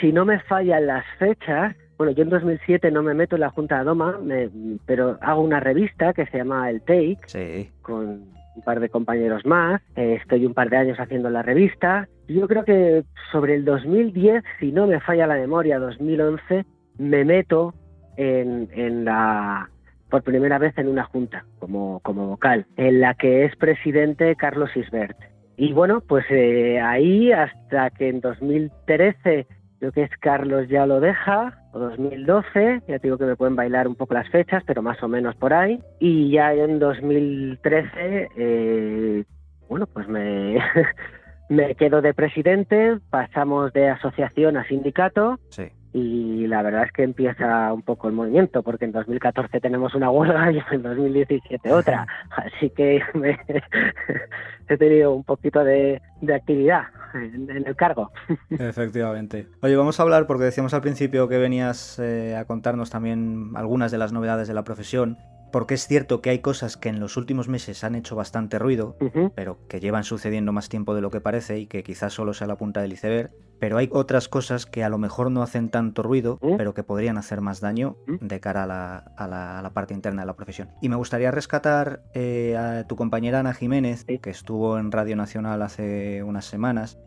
si 0.00 0.12
no 0.12 0.24
me 0.24 0.40
fallan 0.40 0.86
las 0.86 1.04
fechas, 1.18 1.74
bueno, 2.00 2.14
yo 2.14 2.22
en 2.22 2.30
2007 2.30 2.90
no 2.92 3.02
me 3.02 3.12
meto 3.12 3.36
en 3.36 3.42
la 3.42 3.50
Junta 3.50 3.74
de 3.74 3.80
Adoma, 3.82 4.18
me, 4.24 4.48
pero 4.86 5.18
hago 5.20 5.42
una 5.42 5.60
revista 5.60 6.14
que 6.14 6.24
se 6.24 6.38
llama 6.38 6.70
El 6.70 6.80
Take, 6.80 7.18
sí. 7.26 7.70
con 7.82 8.22
un 8.56 8.62
par 8.64 8.80
de 8.80 8.88
compañeros 8.88 9.44
más. 9.44 9.82
Eh, 9.96 10.16
estoy 10.18 10.46
un 10.46 10.54
par 10.54 10.70
de 10.70 10.78
años 10.78 10.98
haciendo 10.98 11.28
la 11.28 11.42
revista. 11.42 12.08
Yo 12.26 12.48
creo 12.48 12.64
que 12.64 13.04
sobre 13.30 13.54
el 13.54 13.66
2010, 13.66 14.42
si 14.58 14.72
no 14.72 14.86
me 14.86 14.98
falla 15.00 15.26
la 15.26 15.34
memoria, 15.34 15.78
2011, 15.78 16.64
me 16.96 17.26
meto 17.26 17.74
en, 18.16 18.70
en 18.72 19.04
la 19.04 19.68
por 20.08 20.22
primera 20.22 20.56
vez 20.56 20.78
en 20.78 20.88
una 20.88 21.04
junta 21.04 21.44
como, 21.58 22.00
como 22.00 22.28
vocal, 22.28 22.64
en 22.78 23.02
la 23.02 23.12
que 23.12 23.44
es 23.44 23.54
presidente 23.56 24.36
Carlos 24.36 24.74
Isbert. 24.74 25.18
Y 25.58 25.74
bueno, 25.74 26.00
pues 26.00 26.24
eh, 26.30 26.80
ahí 26.80 27.30
hasta 27.30 27.90
que 27.90 28.08
en 28.08 28.22
2013 28.22 29.46
creo 29.80 29.92
que 29.92 30.02
es 30.02 30.10
Carlos 30.20 30.68
ya 30.68 30.84
lo 30.84 31.00
deja, 31.00 31.58
o 31.72 31.78
2012, 31.78 32.82
ya 32.86 32.98
digo 32.98 33.16
que 33.16 33.24
me 33.24 33.34
pueden 33.34 33.56
bailar 33.56 33.88
un 33.88 33.94
poco 33.94 34.12
las 34.12 34.28
fechas, 34.28 34.62
pero 34.66 34.82
más 34.82 35.02
o 35.02 35.08
menos 35.08 35.34
por 35.36 35.54
ahí. 35.54 35.80
Y 35.98 36.30
ya 36.30 36.52
en 36.52 36.78
2013, 36.78 38.28
eh, 38.36 39.24
bueno, 39.70 39.86
pues 39.86 40.06
me, 40.06 40.58
me 41.48 41.74
quedo 41.76 42.02
de 42.02 42.12
presidente, 42.12 42.98
pasamos 43.08 43.72
de 43.72 43.88
asociación 43.88 44.58
a 44.58 44.64
sindicato. 44.64 45.40
Sí. 45.48 45.70
Y 45.92 46.46
la 46.46 46.62
verdad 46.62 46.84
es 46.84 46.92
que 46.92 47.02
empieza 47.02 47.72
un 47.72 47.82
poco 47.82 48.06
el 48.06 48.14
movimiento, 48.14 48.62
porque 48.62 48.84
en 48.84 48.92
2014 48.92 49.60
tenemos 49.60 49.94
una 49.94 50.10
huelga 50.10 50.52
y 50.52 50.62
en 50.72 50.82
2017 50.82 51.72
otra. 51.72 52.06
Así 52.30 52.68
que 52.68 53.02
me, 53.14 53.38
he 54.68 54.76
tenido 54.76 55.14
un 55.14 55.24
poquito 55.24 55.64
de, 55.64 56.02
de 56.20 56.34
actividad 56.34 56.84
en, 57.14 57.50
el 57.50 57.76
cargo. 57.76 58.12
Efectivamente. 58.50 59.48
Oye, 59.62 59.76
vamos 59.76 59.98
a 60.00 60.02
hablar, 60.02 60.26
porque 60.26 60.44
decíamos 60.44 60.74
al 60.74 60.80
principio 60.80 61.28
que 61.28 61.38
venías 61.38 61.98
eh, 61.98 62.36
a 62.36 62.44
contarnos 62.44 62.90
también 62.90 63.52
algunas 63.54 63.90
de 63.90 63.98
las 63.98 64.12
novedades 64.12 64.48
de 64.48 64.54
la 64.54 64.64
profesión 64.64 65.18
porque 65.52 65.74
es 65.74 65.86
cierto 65.86 66.20
que 66.20 66.30
hay 66.30 66.38
cosas 66.40 66.76
que 66.76 66.88
en 66.88 67.00
los 67.00 67.16
últimos 67.16 67.48
meses 67.48 67.84
han 67.84 67.94
hecho 67.94 68.16
bastante 68.16 68.58
ruido, 68.58 68.96
Uh 69.00 69.04
-huh. 69.06 69.32
pero 69.34 69.58
que 69.68 69.80
llevan 69.80 70.04
sucediendo 70.04 70.52
más 70.52 70.68
tiempo 70.68 70.94
de 70.94 71.00
lo 71.00 71.10
que 71.10 71.20
parece 71.20 71.58
y 71.58 71.66
que 71.66 71.82
quizás 71.82 72.12
solo 72.12 72.32
sea 72.34 72.46
la 72.46 72.56
punta 72.56 72.80
del 72.82 72.92
iceberg, 72.92 73.30
pero 73.58 73.76
hay 73.76 73.88
otras 73.92 74.28
cosas 74.28 74.64
que 74.64 74.82
a 74.84 74.88
lo 74.88 74.96
mejor 74.96 75.30
no 75.30 75.42
hacen 75.42 75.68
tanto 75.68 76.02
ruido, 76.02 76.38
pero 76.56 76.72
que 76.72 76.82
podrían 76.82 77.18
hacer 77.18 77.40
más 77.42 77.60
daño 77.60 77.96
de 78.06 78.40
cara 78.40 78.62
a 78.64 78.66
la, 78.66 78.96
a 79.18 79.26
la- 79.28 79.58
a 79.58 79.62
la 79.62 79.70
parte 79.70 79.92
interna 79.92 80.22
de 80.22 80.26
la 80.26 80.34
profesión. 80.36 80.70
Y 80.80 80.88
me 80.88 80.96
gustaría 80.96 81.30
rescatar 81.30 82.02
eh, 82.14 82.56
a 82.56 82.86
tu 82.86 82.96
compañera 82.96 83.40
Ana 83.40 83.52
Jiménez, 83.52 84.04
que 84.04 84.30
estuvo 84.30 84.78
en 84.78 84.90
Radio 84.90 85.14
Nacional 85.16 85.60
hace 85.62 86.22
unas 86.22 86.46
semanas, 86.46 86.98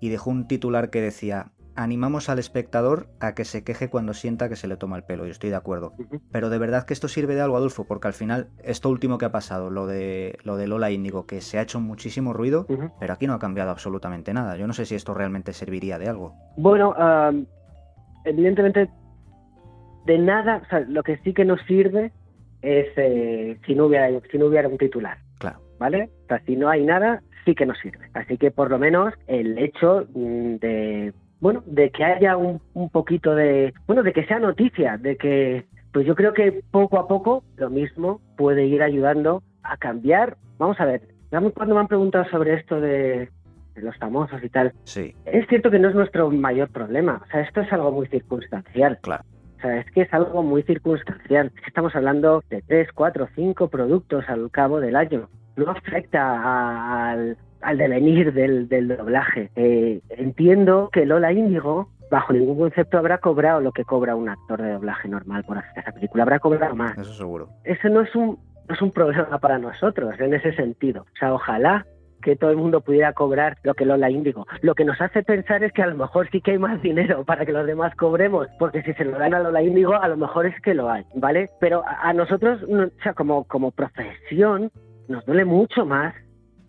y 0.00 0.08
dejó 0.08 0.30
un 0.30 0.48
titular 0.48 0.90
que 0.90 1.00
decía... 1.00 1.52
Animamos 1.80 2.28
al 2.28 2.38
espectador 2.38 3.06
a 3.20 3.34
que 3.34 3.46
se 3.46 3.64
queje 3.64 3.88
cuando 3.88 4.12
sienta 4.12 4.50
que 4.50 4.56
se 4.56 4.68
le 4.68 4.76
toma 4.76 4.98
el 4.98 5.04
pelo, 5.04 5.26
y 5.26 5.30
estoy 5.30 5.48
de 5.48 5.56
acuerdo. 5.56 5.94
Pero 6.30 6.50
de 6.50 6.58
verdad 6.58 6.84
que 6.84 6.92
esto 6.92 7.08
sirve 7.08 7.34
de 7.34 7.40
algo, 7.40 7.56
Adolfo, 7.56 7.86
porque 7.86 8.06
al 8.06 8.12
final, 8.12 8.48
esto 8.62 8.90
último 8.90 9.16
que 9.16 9.24
ha 9.24 9.32
pasado, 9.32 9.70
lo 9.70 9.86
de, 9.86 10.36
lo 10.44 10.58
de 10.58 10.66
Lola 10.66 10.90
Índigo, 10.90 11.26
que 11.26 11.40
se 11.40 11.58
ha 11.58 11.62
hecho 11.62 11.80
muchísimo 11.80 12.34
ruido, 12.34 12.66
pero 13.00 13.14
aquí 13.14 13.26
no 13.26 13.32
ha 13.32 13.38
cambiado 13.38 13.70
absolutamente 13.70 14.34
nada. 14.34 14.58
Yo 14.58 14.66
no 14.66 14.74
sé 14.74 14.84
si 14.84 14.94
esto 14.94 15.14
realmente 15.14 15.54
serviría 15.54 15.98
de 15.98 16.08
algo. 16.10 16.34
Bueno, 16.58 16.94
evidentemente, 18.26 18.90
de 20.04 20.18
nada, 20.18 20.60
o 20.62 20.68
sea, 20.68 20.80
lo 20.80 21.02
que 21.02 21.16
sí 21.24 21.32
que 21.32 21.46
nos 21.46 21.62
sirve 21.62 22.12
es 22.60 22.88
eh, 22.96 23.58
si, 23.64 23.74
no 23.74 23.86
hubiera, 23.86 24.20
si 24.30 24.36
no 24.36 24.48
hubiera 24.48 24.68
un 24.68 24.76
titular, 24.76 25.16
Claro. 25.38 25.62
¿vale? 25.78 26.10
O 26.24 26.26
sea, 26.28 26.42
si 26.44 26.56
no 26.56 26.68
hay 26.68 26.84
nada, 26.84 27.22
sí 27.46 27.54
que 27.54 27.64
nos 27.64 27.78
sirve. 27.78 28.10
Así 28.12 28.36
que 28.36 28.50
por 28.50 28.70
lo 28.70 28.78
menos 28.78 29.14
el 29.28 29.56
hecho 29.56 30.06
mm, 30.12 30.56
de, 30.56 31.14
bueno, 31.40 31.62
de 31.66 31.90
que 31.90 32.04
haya 32.04 32.36
un, 32.36 32.60
un 32.74 32.88
poquito 32.90 33.34
de, 33.34 33.72
bueno, 33.86 34.02
de 34.02 34.12
que 34.12 34.24
sea 34.26 34.38
noticia, 34.38 34.96
de 34.98 35.16
que, 35.16 35.66
pues 35.92 36.06
yo 36.06 36.14
creo 36.14 36.32
que 36.32 36.62
poco 36.70 36.98
a 36.98 37.08
poco 37.08 37.42
lo 37.56 37.70
mismo 37.70 38.20
puede 38.36 38.66
ir 38.66 38.82
ayudando 38.82 39.42
a 39.62 39.76
cambiar. 39.76 40.36
Vamos 40.58 40.78
a 40.80 40.84
ver, 40.84 41.02
cuando 41.30 41.74
me 41.74 41.80
han 41.80 41.88
preguntado 41.88 42.24
sobre 42.30 42.54
esto 42.54 42.80
de 42.80 43.28
de 43.74 43.82
los 43.82 43.96
famosos 43.98 44.42
y 44.42 44.48
tal, 44.48 44.72
Sí, 44.84 45.14
es 45.26 45.46
cierto 45.48 45.70
que 45.70 45.78
no 45.78 45.88
es 45.88 45.94
nuestro 45.94 46.30
mayor 46.30 46.70
problema. 46.70 47.22
O 47.24 47.30
sea, 47.30 47.40
esto 47.42 47.60
es 47.60 47.72
algo 47.72 47.92
muy 47.92 48.06
circunstancial. 48.08 48.98
claro. 49.00 49.24
O 49.58 49.62
sea, 49.62 49.76
es 49.78 49.90
que 49.90 50.00
es 50.02 50.14
algo 50.14 50.42
muy 50.42 50.62
circunstancial. 50.62 51.52
Estamos 51.66 51.94
hablando 51.94 52.42
de 52.48 52.62
tres, 52.62 52.88
cuatro, 52.94 53.28
cinco 53.34 53.68
productos 53.68 54.24
al 54.28 54.50
cabo 54.50 54.80
del 54.80 54.96
año. 54.96 55.28
No 55.56 55.70
afecta 55.70 56.20
a- 56.22 57.10
al, 57.10 57.36
al 57.60 57.78
devenir 57.78 58.32
del, 58.32 58.68
del 58.68 58.88
doblaje. 58.88 59.50
Eh, 59.56 60.00
entiendo 60.10 60.88
que 60.92 61.04
Lola 61.06 61.32
Índigo, 61.32 61.88
bajo 62.10 62.32
ningún 62.32 62.58
concepto, 62.58 62.98
habrá 62.98 63.18
cobrado 63.18 63.60
lo 63.60 63.72
que 63.72 63.84
cobra 63.84 64.16
un 64.16 64.28
actor 64.28 64.62
de 64.62 64.72
doblaje 64.72 65.08
normal 65.08 65.44
por 65.44 65.58
hacer 65.58 65.78
esa 65.78 65.92
película. 65.92 66.22
Habrá 66.22 66.38
cobrado 66.38 66.74
más 66.74 66.96
Eso 66.98 67.14
seguro. 67.14 67.48
eso 67.64 67.88
no 67.88 68.00
es 68.02 68.14
un 68.14 68.38
no 68.68 68.74
es 68.74 68.82
un 68.82 68.92
problema 68.92 69.38
para 69.38 69.58
nosotros 69.58 70.14
en 70.20 70.32
ese 70.32 70.52
sentido. 70.52 71.02
O 71.02 71.16
sea, 71.18 71.34
ojalá 71.34 71.84
que 72.22 72.36
todo 72.36 72.50
el 72.50 72.56
mundo 72.56 72.82
pudiera 72.82 73.14
cobrar 73.14 73.56
lo 73.64 73.74
que 73.74 73.84
Lola 73.84 74.10
Índigo. 74.10 74.46
Lo 74.62 74.74
que 74.76 74.84
nos 74.84 75.00
hace 75.00 75.22
pensar 75.24 75.64
es 75.64 75.72
que 75.72 75.82
a 75.82 75.86
lo 75.88 75.96
mejor 75.96 76.28
sí 76.30 76.40
que 76.40 76.52
hay 76.52 76.58
más 76.58 76.80
dinero 76.82 77.24
para 77.24 77.44
que 77.46 77.52
los 77.52 77.66
demás 77.66 77.96
cobremos, 77.96 78.46
porque 78.60 78.82
si 78.82 78.92
se 78.92 79.04
lo 79.04 79.18
dan 79.18 79.34
a 79.34 79.40
Lola 79.40 79.62
Índigo, 79.62 79.94
a 79.94 80.06
lo 80.06 80.16
mejor 80.16 80.46
es 80.46 80.54
que 80.60 80.74
lo 80.74 80.88
hay, 80.90 81.04
¿vale? 81.14 81.48
Pero 81.58 81.82
a, 81.84 82.12
nosotros, 82.12 82.60
no- 82.68 82.84
o 82.84 83.02
sea, 83.02 83.14
como, 83.14 83.42
como 83.44 83.70
profesión, 83.72 84.70
nos 85.10 85.26
duele 85.26 85.44
mucho 85.44 85.84
más 85.84 86.14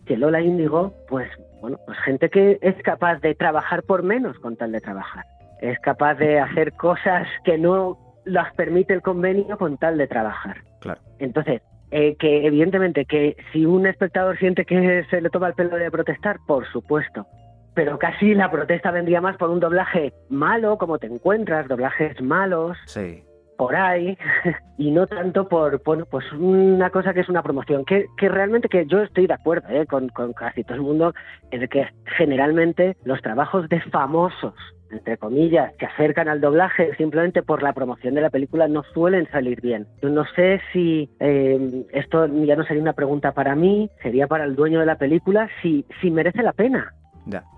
que 0.04 0.16
Lola 0.16 0.40
Índigo, 0.40 0.92
pues, 1.08 1.30
bueno, 1.60 1.78
pues 1.86 1.96
gente 2.00 2.28
que 2.28 2.58
es 2.60 2.74
capaz 2.82 3.20
de 3.20 3.34
trabajar 3.36 3.84
por 3.84 4.02
menos 4.02 4.36
con 4.40 4.56
tal 4.56 4.72
de 4.72 4.80
trabajar. 4.80 5.24
Es 5.60 5.78
capaz 5.78 6.16
de 6.16 6.40
hacer 6.40 6.72
cosas 6.72 7.28
que 7.44 7.56
no 7.56 7.96
las 8.24 8.52
permite 8.54 8.94
el 8.94 9.00
convenio 9.00 9.56
con 9.56 9.78
tal 9.78 9.96
de 9.96 10.08
trabajar. 10.08 10.56
Claro. 10.80 11.00
Entonces, 11.20 11.62
eh, 11.92 12.16
que 12.16 12.44
evidentemente 12.44 13.04
que 13.04 13.36
si 13.52 13.64
un 13.64 13.86
espectador 13.86 14.36
siente 14.38 14.64
que 14.64 15.04
se 15.08 15.20
le 15.20 15.30
toma 15.30 15.48
el 15.48 15.54
pelo 15.54 15.76
de 15.76 15.90
protestar, 15.90 16.38
por 16.46 16.66
supuesto. 16.66 17.26
Pero 17.74 17.96
casi 17.98 18.34
la 18.34 18.50
protesta 18.50 18.90
vendría 18.90 19.20
más 19.20 19.36
por 19.36 19.50
un 19.50 19.60
doblaje 19.60 20.12
malo, 20.28 20.78
como 20.78 20.98
te 20.98 21.06
encuentras, 21.06 21.68
doblajes 21.68 22.20
malos, 22.20 22.76
Sí, 22.86 23.22
por 23.62 23.76
ahí, 23.76 24.18
y 24.76 24.90
no 24.90 25.06
tanto 25.06 25.48
por, 25.48 25.80
bueno, 25.84 26.04
pues 26.10 26.24
una 26.32 26.90
cosa 26.90 27.14
que 27.14 27.20
es 27.20 27.28
una 27.28 27.44
promoción, 27.44 27.84
que, 27.84 28.06
que 28.16 28.28
realmente 28.28 28.68
que 28.68 28.86
yo 28.86 29.02
estoy 29.02 29.28
de 29.28 29.34
acuerdo 29.34 29.68
eh, 29.70 29.86
con, 29.86 30.08
con 30.08 30.32
casi 30.32 30.64
todo 30.64 30.74
el 30.74 30.80
mundo, 30.80 31.14
en 31.52 31.62
el 31.62 31.68
que 31.68 31.86
generalmente 32.18 32.96
los 33.04 33.22
trabajos 33.22 33.68
de 33.68 33.80
famosos, 33.82 34.54
entre 34.90 35.16
comillas, 35.16 35.72
que 35.76 35.86
acercan 35.86 36.26
al 36.26 36.40
doblaje 36.40 36.92
simplemente 36.96 37.44
por 37.44 37.62
la 37.62 37.72
promoción 37.72 38.16
de 38.16 38.22
la 38.22 38.30
película 38.30 38.66
no 38.66 38.82
suelen 38.94 39.30
salir 39.30 39.60
bien. 39.60 39.86
Yo 40.02 40.08
no 40.08 40.24
sé 40.34 40.60
si 40.72 41.08
eh, 41.20 41.84
esto 41.92 42.26
ya 42.26 42.56
no 42.56 42.64
sería 42.64 42.82
una 42.82 42.94
pregunta 42.94 43.30
para 43.30 43.54
mí, 43.54 43.90
sería 44.02 44.26
para 44.26 44.42
el 44.42 44.56
dueño 44.56 44.80
de 44.80 44.86
la 44.86 44.96
película, 44.96 45.48
si, 45.62 45.86
si 46.00 46.10
merece 46.10 46.42
la 46.42 46.52
pena 46.52 46.92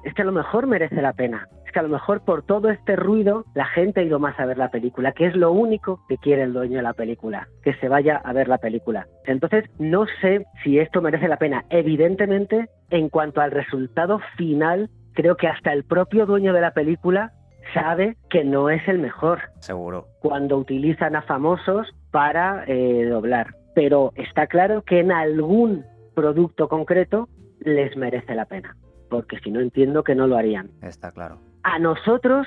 es 0.04 0.14
que 0.14 0.22
a 0.22 0.24
lo 0.24 0.32
mejor 0.32 0.66
merece 0.66 1.00
la 1.00 1.12
pena. 1.12 1.48
Que 1.74 1.80
a 1.80 1.82
lo 1.82 1.88
mejor 1.88 2.20
por 2.20 2.44
todo 2.44 2.70
este 2.70 2.94
ruido 2.94 3.44
la 3.52 3.64
gente 3.64 3.98
ha 3.98 4.04
ido 4.04 4.20
más 4.20 4.38
a 4.38 4.46
ver 4.46 4.58
la 4.58 4.70
película, 4.70 5.10
que 5.10 5.26
es 5.26 5.34
lo 5.34 5.50
único 5.50 5.98
que 6.08 6.18
quiere 6.18 6.44
el 6.44 6.52
dueño 6.52 6.76
de 6.76 6.82
la 6.84 6.92
película, 6.92 7.48
que 7.64 7.74
se 7.74 7.88
vaya 7.88 8.16
a 8.16 8.32
ver 8.32 8.46
la 8.46 8.58
película. 8.58 9.08
Entonces, 9.26 9.64
no 9.80 10.06
sé 10.20 10.46
si 10.62 10.78
esto 10.78 11.02
merece 11.02 11.26
la 11.26 11.36
pena. 11.36 11.64
Evidentemente, 11.70 12.68
en 12.90 13.08
cuanto 13.08 13.40
al 13.40 13.50
resultado 13.50 14.20
final, 14.36 14.88
creo 15.14 15.36
que 15.36 15.48
hasta 15.48 15.72
el 15.72 15.82
propio 15.82 16.26
dueño 16.26 16.52
de 16.52 16.60
la 16.60 16.74
película 16.74 17.32
sabe 17.72 18.16
que 18.30 18.44
no 18.44 18.70
es 18.70 18.86
el 18.86 19.00
mejor 19.00 19.40
Seguro. 19.58 20.06
cuando 20.20 20.56
utilizan 20.56 21.16
a 21.16 21.22
famosos 21.22 21.88
para 22.12 22.62
eh, 22.68 23.04
doblar. 23.06 23.56
Pero 23.74 24.12
está 24.14 24.46
claro 24.46 24.82
que 24.82 25.00
en 25.00 25.10
algún 25.10 25.84
producto 26.14 26.68
concreto 26.68 27.28
les 27.58 27.96
merece 27.96 28.36
la 28.36 28.44
pena, 28.44 28.76
porque 29.10 29.40
si 29.40 29.50
no 29.50 29.58
entiendo 29.58 30.04
que 30.04 30.14
no 30.14 30.28
lo 30.28 30.36
harían. 30.36 30.70
Está 30.80 31.10
claro. 31.10 31.40
A 31.64 31.78
nosotros 31.78 32.46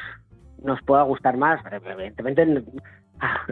nos 0.64 0.82
pueda 0.84 1.04
gustar 1.04 1.38
más, 1.38 1.60
evidentemente 1.72 2.64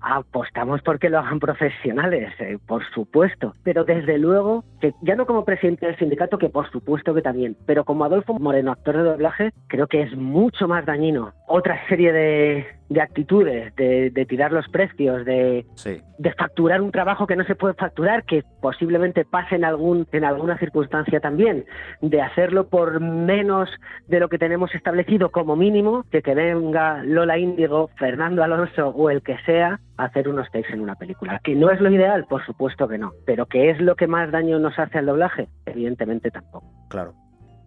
apostamos 0.00 0.82
porque 0.82 1.08
lo 1.08 1.18
hagan 1.18 1.40
profesionales, 1.40 2.32
eh, 2.40 2.58
por 2.66 2.84
supuesto, 2.90 3.54
pero 3.64 3.84
desde 3.84 4.18
luego 4.18 4.64
que 4.80 4.94
ya 5.02 5.16
no 5.16 5.26
como 5.26 5.44
presidente 5.44 5.86
del 5.86 5.96
sindicato, 5.98 6.38
que 6.38 6.48
por 6.48 6.70
supuesto 6.70 7.14
que 7.14 7.22
también, 7.22 7.56
pero 7.66 7.84
como 7.84 8.04
Adolfo 8.04 8.38
Moreno, 8.38 8.72
actor 8.72 8.96
de 8.96 9.02
doblaje, 9.02 9.52
creo 9.68 9.86
que 9.86 10.02
es 10.02 10.16
mucho 10.16 10.68
más 10.68 10.84
dañino 10.84 11.32
otra 11.48 11.80
serie 11.88 12.12
de, 12.12 12.66
de 12.88 13.00
actitudes, 13.00 13.74
de, 13.76 14.10
de 14.10 14.26
tirar 14.26 14.52
los 14.52 14.68
precios, 14.68 15.24
de, 15.24 15.66
Sí, 15.74 16.00
de 16.18 16.32
facturar 16.32 16.80
un 16.80 16.90
trabajo 16.90 17.26
que 17.26 17.36
no 17.36 17.44
se 17.44 17.54
puede 17.54 17.74
facturar, 17.74 18.24
que 18.24 18.42
posiblemente 18.60 19.24
pase 19.24 19.56
en 19.56 19.64
algún 19.64 20.06
en 20.12 20.24
alguna 20.24 20.58
circunstancia 20.58 21.20
también, 21.20 21.64
de 22.00 22.22
hacerlo 22.22 22.68
por 22.68 23.00
menos 23.00 23.68
de 24.06 24.20
lo 24.20 24.28
que 24.28 24.38
tenemos 24.38 24.74
establecido 24.74 25.30
como 25.30 25.56
mínimo, 25.56 26.04
que 26.10 26.22
que 26.22 26.34
venga 26.34 27.02
Lola 27.04 27.38
Índigo, 27.38 27.90
Fernando 27.96 28.42
Alonso 28.42 28.88
o 28.88 29.10
el 29.10 29.22
que 29.22 29.36
sea 29.44 29.80
a 29.96 30.04
hacer 30.04 30.28
unos 30.28 30.50
takes 30.50 30.72
en 30.72 30.80
una 30.80 30.94
película. 30.94 31.40
Que 31.42 31.54
no 31.54 31.70
es 31.70 31.80
lo 31.80 31.90
ideal, 31.90 32.26
por 32.28 32.44
supuesto 32.44 32.88
que 32.88 32.98
no, 32.98 33.12
pero 33.26 33.46
que 33.46 33.70
es 33.70 33.80
lo 33.80 33.96
que 33.96 34.06
más 34.06 34.30
daño 34.30 34.58
nos 34.58 34.78
hace 34.78 34.98
al 34.98 35.06
doblaje, 35.06 35.48
evidentemente 35.66 36.30
tampoco. 36.30 36.66
claro. 36.88 37.14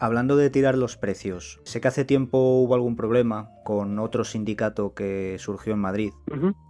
Hablando 0.02 0.36
de 0.36 0.50
tirar 0.50 0.80
los 0.80 0.98
precios, 0.98 1.62
sé 1.64 1.80
que 1.80 1.88
hace 1.88 2.06
tiempo 2.06 2.40
hubo 2.40 2.74
algún 2.74 2.96
problema 2.96 3.52
con 3.64 4.00
otro 4.00 4.24
sindicato 4.24 4.96
que 4.96 5.36
surgió 5.38 5.74
en 5.74 5.80
Madrid 5.80 6.12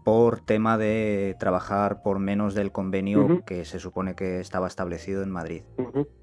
por 0.03 0.41
tema 0.41 0.77
de 0.77 1.37
trabajar 1.39 2.03
por 2.03 2.19
menos 2.19 2.55
del 2.55 2.73
convenio 2.73 3.45
que 3.45 3.63
se 3.63 3.79
supone 3.79 4.15
que 4.15 4.41
estaba 4.41 4.67
establecido 4.67 5.23
en 5.23 5.31
Madrid. 5.31 5.61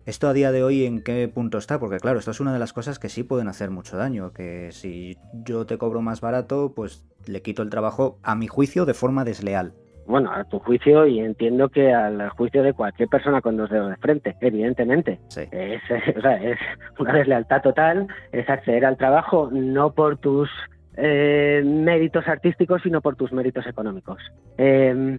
¿Esto 0.04 0.28
a 0.28 0.34
día 0.34 0.52
de 0.52 0.62
hoy 0.62 0.84
en 0.84 1.02
qué 1.02 1.26
punto 1.28 1.56
está? 1.56 1.80
Porque 1.80 1.98
claro, 1.98 2.18
esto 2.18 2.30
es 2.30 2.40
una 2.40 2.52
de 2.52 2.58
las 2.58 2.74
cosas 2.74 2.98
que 2.98 3.08
sí 3.08 3.22
pueden 3.22 3.48
hacer 3.48 3.70
mucho 3.70 3.96
daño, 3.96 4.34
que 4.34 4.68
si 4.72 5.16
yo 5.32 5.64
te 5.64 5.78
cobro 5.78 6.02
más 6.02 6.20
barato, 6.20 6.74
pues 6.76 7.06
le 7.24 7.40
quito 7.40 7.62
el 7.62 7.70
trabajo, 7.70 8.18
a 8.22 8.34
mi 8.34 8.48
juicio, 8.48 8.84
de 8.84 8.92
forma 8.92 9.24
desleal. 9.24 9.72
Bueno, 10.08 10.32
a 10.32 10.42
tu 10.44 10.58
juicio 10.58 11.06
y 11.06 11.20
entiendo 11.20 11.68
que 11.68 11.92
al 11.92 12.30
juicio 12.30 12.62
de 12.62 12.72
cualquier 12.72 13.10
persona 13.10 13.42
con 13.42 13.58
dos 13.58 13.68
dedos 13.68 13.90
de 13.90 13.96
frente, 13.96 14.36
evidentemente. 14.40 15.20
Sí, 15.28 15.42
Es, 15.52 15.82
o 16.16 16.20
sea, 16.22 16.42
es 16.42 16.58
una 16.98 17.12
deslealtad 17.12 17.60
total, 17.60 18.08
es 18.32 18.48
acceder 18.48 18.86
al 18.86 18.96
trabajo 18.96 19.50
no 19.52 19.92
por 19.92 20.16
tus 20.16 20.48
eh, 20.96 21.62
méritos 21.62 22.26
artísticos, 22.26 22.80
sino 22.82 23.02
por 23.02 23.16
tus 23.16 23.32
méritos 23.32 23.66
económicos. 23.66 24.18
Eh, 24.56 25.18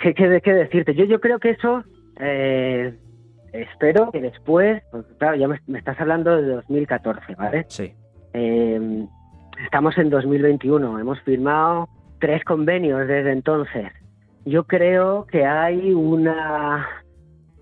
¿qué, 0.00 0.14
qué, 0.14 0.40
qué 0.40 0.54
decirte? 0.54 0.94
Yo, 0.94 1.04
yo 1.06 1.20
creo 1.20 1.40
que 1.40 1.50
eso, 1.50 1.82
eh, 2.20 2.96
espero 3.52 4.12
que 4.12 4.20
después, 4.20 4.84
pues, 4.92 5.04
claro, 5.18 5.36
ya 5.36 5.48
me, 5.48 5.60
me 5.66 5.80
estás 5.80 6.00
hablando 6.00 6.40
de 6.40 6.46
2014, 6.48 7.34
¿vale? 7.34 7.66
Sí. 7.68 7.92
Eh, 8.34 9.04
estamos 9.64 9.98
en 9.98 10.10
2021, 10.10 11.00
hemos 11.00 11.20
firmado 11.22 11.88
tres 12.18 12.44
convenios 12.44 13.06
desde 13.06 13.32
entonces. 13.32 13.92
Yo 14.44 14.64
creo 14.64 15.26
que 15.26 15.44
hay 15.44 15.92
una 15.92 16.86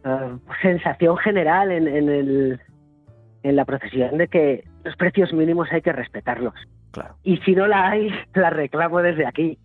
eh, 0.05 0.37
sensación 0.63 1.17
general 1.19 1.73
en, 1.73 1.89
en, 1.89 2.09
el, 2.09 2.61
en 3.43 3.57
la 3.57 3.65
profesión 3.65 4.19
de 4.19 4.29
que 4.29 4.65
los 4.85 4.97
precios 4.97 5.33
mínimos 5.33 5.69
hay 5.73 5.83
que 5.83 5.93
respetarlos. 5.93 6.55
Claro. 6.93 7.17
Y 7.25 7.39
si 7.39 7.55
no 7.55 7.67
la 7.67 7.91
hay, 7.91 8.11
la 8.35 8.51
reclamo 8.51 9.03
desde 9.03 9.27
aquí. 9.27 9.59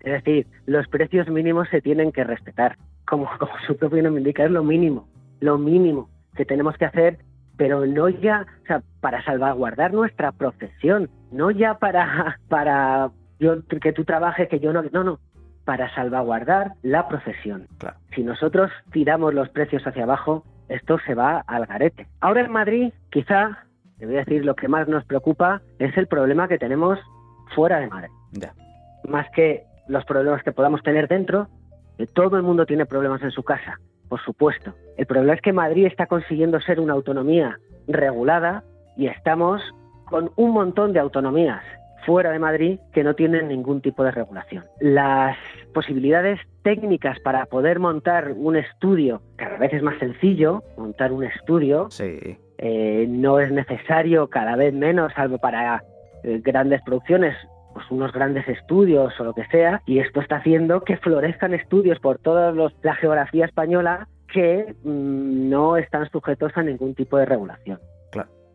Es 0.00 0.12
decir, 0.12 0.46
los 0.66 0.86
precios 0.88 1.28
mínimos 1.28 1.68
se 1.68 1.80
tienen 1.80 2.12
que 2.12 2.24
respetar. 2.24 2.76
Como, 3.06 3.28
como 3.38 3.52
su 3.66 3.76
propio 3.76 4.02
nombre 4.02 4.20
indica, 4.20 4.44
es 4.44 4.50
lo 4.50 4.62
mínimo, 4.62 5.08
lo 5.40 5.58
mínimo 5.58 6.08
que 6.36 6.44
tenemos 6.44 6.76
que 6.76 6.84
hacer, 6.84 7.18
pero 7.56 7.84
no 7.84 8.08
ya, 8.08 8.46
o 8.62 8.66
sea, 8.66 8.82
para 9.00 9.22
salvaguardar 9.24 9.92
nuestra 9.92 10.30
profesión, 10.30 11.10
no 11.32 11.50
ya 11.50 11.78
para, 11.78 12.38
para 12.48 13.10
yo, 13.38 13.62
que 13.66 13.92
tú 13.92 14.04
trabajes, 14.04 14.48
que 14.48 14.60
yo 14.60 14.72
no, 14.72 14.82
no, 14.92 15.04
no, 15.04 15.18
para 15.64 15.92
salvaguardar 15.94 16.72
la 16.82 17.08
profesión. 17.08 17.66
Claro. 17.78 17.96
Si 18.14 18.22
nosotros 18.22 18.70
tiramos 18.92 19.34
los 19.34 19.48
precios 19.50 19.86
hacia 19.86 20.04
abajo, 20.04 20.44
esto 20.68 20.98
se 21.06 21.14
va 21.14 21.44
al 21.46 21.66
garete. 21.66 22.06
Ahora 22.20 22.42
en 22.42 22.50
Madrid, 22.50 22.92
quizá, 23.10 23.64
te 23.98 24.06
voy 24.06 24.16
a 24.16 24.20
decir, 24.20 24.44
lo 24.44 24.54
que 24.54 24.68
más 24.68 24.88
nos 24.88 25.04
preocupa 25.04 25.62
es 25.78 25.96
el 25.96 26.06
problema 26.06 26.48
que 26.48 26.58
tenemos 26.58 26.98
fuera 27.54 27.80
de 27.80 27.88
Madrid. 27.88 28.10
Ya. 28.32 28.52
Más 29.08 29.26
que 29.34 29.64
los 29.88 30.04
problemas 30.04 30.42
que 30.42 30.52
podamos 30.52 30.82
tener 30.82 31.08
dentro, 31.08 31.48
todo 32.14 32.36
el 32.36 32.42
mundo 32.42 32.66
tiene 32.66 32.86
problemas 32.86 33.22
en 33.22 33.30
su 33.30 33.42
casa, 33.42 33.78
por 34.08 34.20
supuesto. 34.20 34.74
El 34.96 35.06
problema 35.06 35.34
es 35.34 35.40
que 35.40 35.52
Madrid 35.52 35.86
está 35.86 36.06
consiguiendo 36.06 36.60
ser 36.60 36.80
una 36.80 36.92
autonomía 36.92 37.58
regulada 37.86 38.62
y 38.96 39.06
estamos 39.06 39.62
con 40.06 40.30
un 40.36 40.52
montón 40.52 40.92
de 40.92 41.00
autonomías 41.00 41.62
fuera 42.08 42.30
de 42.32 42.38
Madrid 42.38 42.78
que 42.94 43.04
no 43.04 43.12
tienen 43.14 43.48
ningún 43.48 43.82
tipo 43.82 44.02
de 44.02 44.10
regulación. 44.12 44.64
Las 44.80 45.36
posibilidades 45.74 46.40
técnicas 46.62 47.20
para 47.20 47.44
poder 47.44 47.80
montar 47.80 48.32
un 48.34 48.56
estudio 48.56 49.20
cada 49.36 49.58
vez 49.58 49.74
es 49.74 49.82
más 49.82 49.98
sencillo, 49.98 50.62
montar 50.78 51.12
un 51.12 51.24
estudio 51.24 51.88
Sí. 51.90 52.38
eh, 52.56 53.04
no 53.10 53.38
es 53.40 53.52
necesario 53.52 54.28
cada 54.30 54.56
vez 54.56 54.72
menos, 54.72 55.12
salvo 55.12 55.36
para 55.36 55.84
eh, 56.24 56.40
grandes 56.42 56.80
producciones, 56.82 57.36
pues 57.74 57.84
unos 57.90 58.10
grandes 58.12 58.48
estudios 58.48 59.12
o 59.20 59.24
lo 59.24 59.34
que 59.34 59.44
sea, 59.48 59.82
y 59.84 59.98
esto 59.98 60.20
está 60.22 60.36
haciendo 60.36 60.80
que 60.84 60.96
florezcan 60.96 61.52
estudios 61.52 62.00
por 62.00 62.18
toda 62.18 62.52
los- 62.52 62.74
la 62.82 62.94
geografía 62.94 63.44
española 63.44 64.08
que 64.32 64.74
mm, 64.82 65.48
no 65.50 65.76
están 65.76 66.08
sujetos 66.10 66.52
a 66.56 66.62
ningún 66.62 66.94
tipo 66.94 67.18
de 67.18 67.26
regulación. 67.26 67.78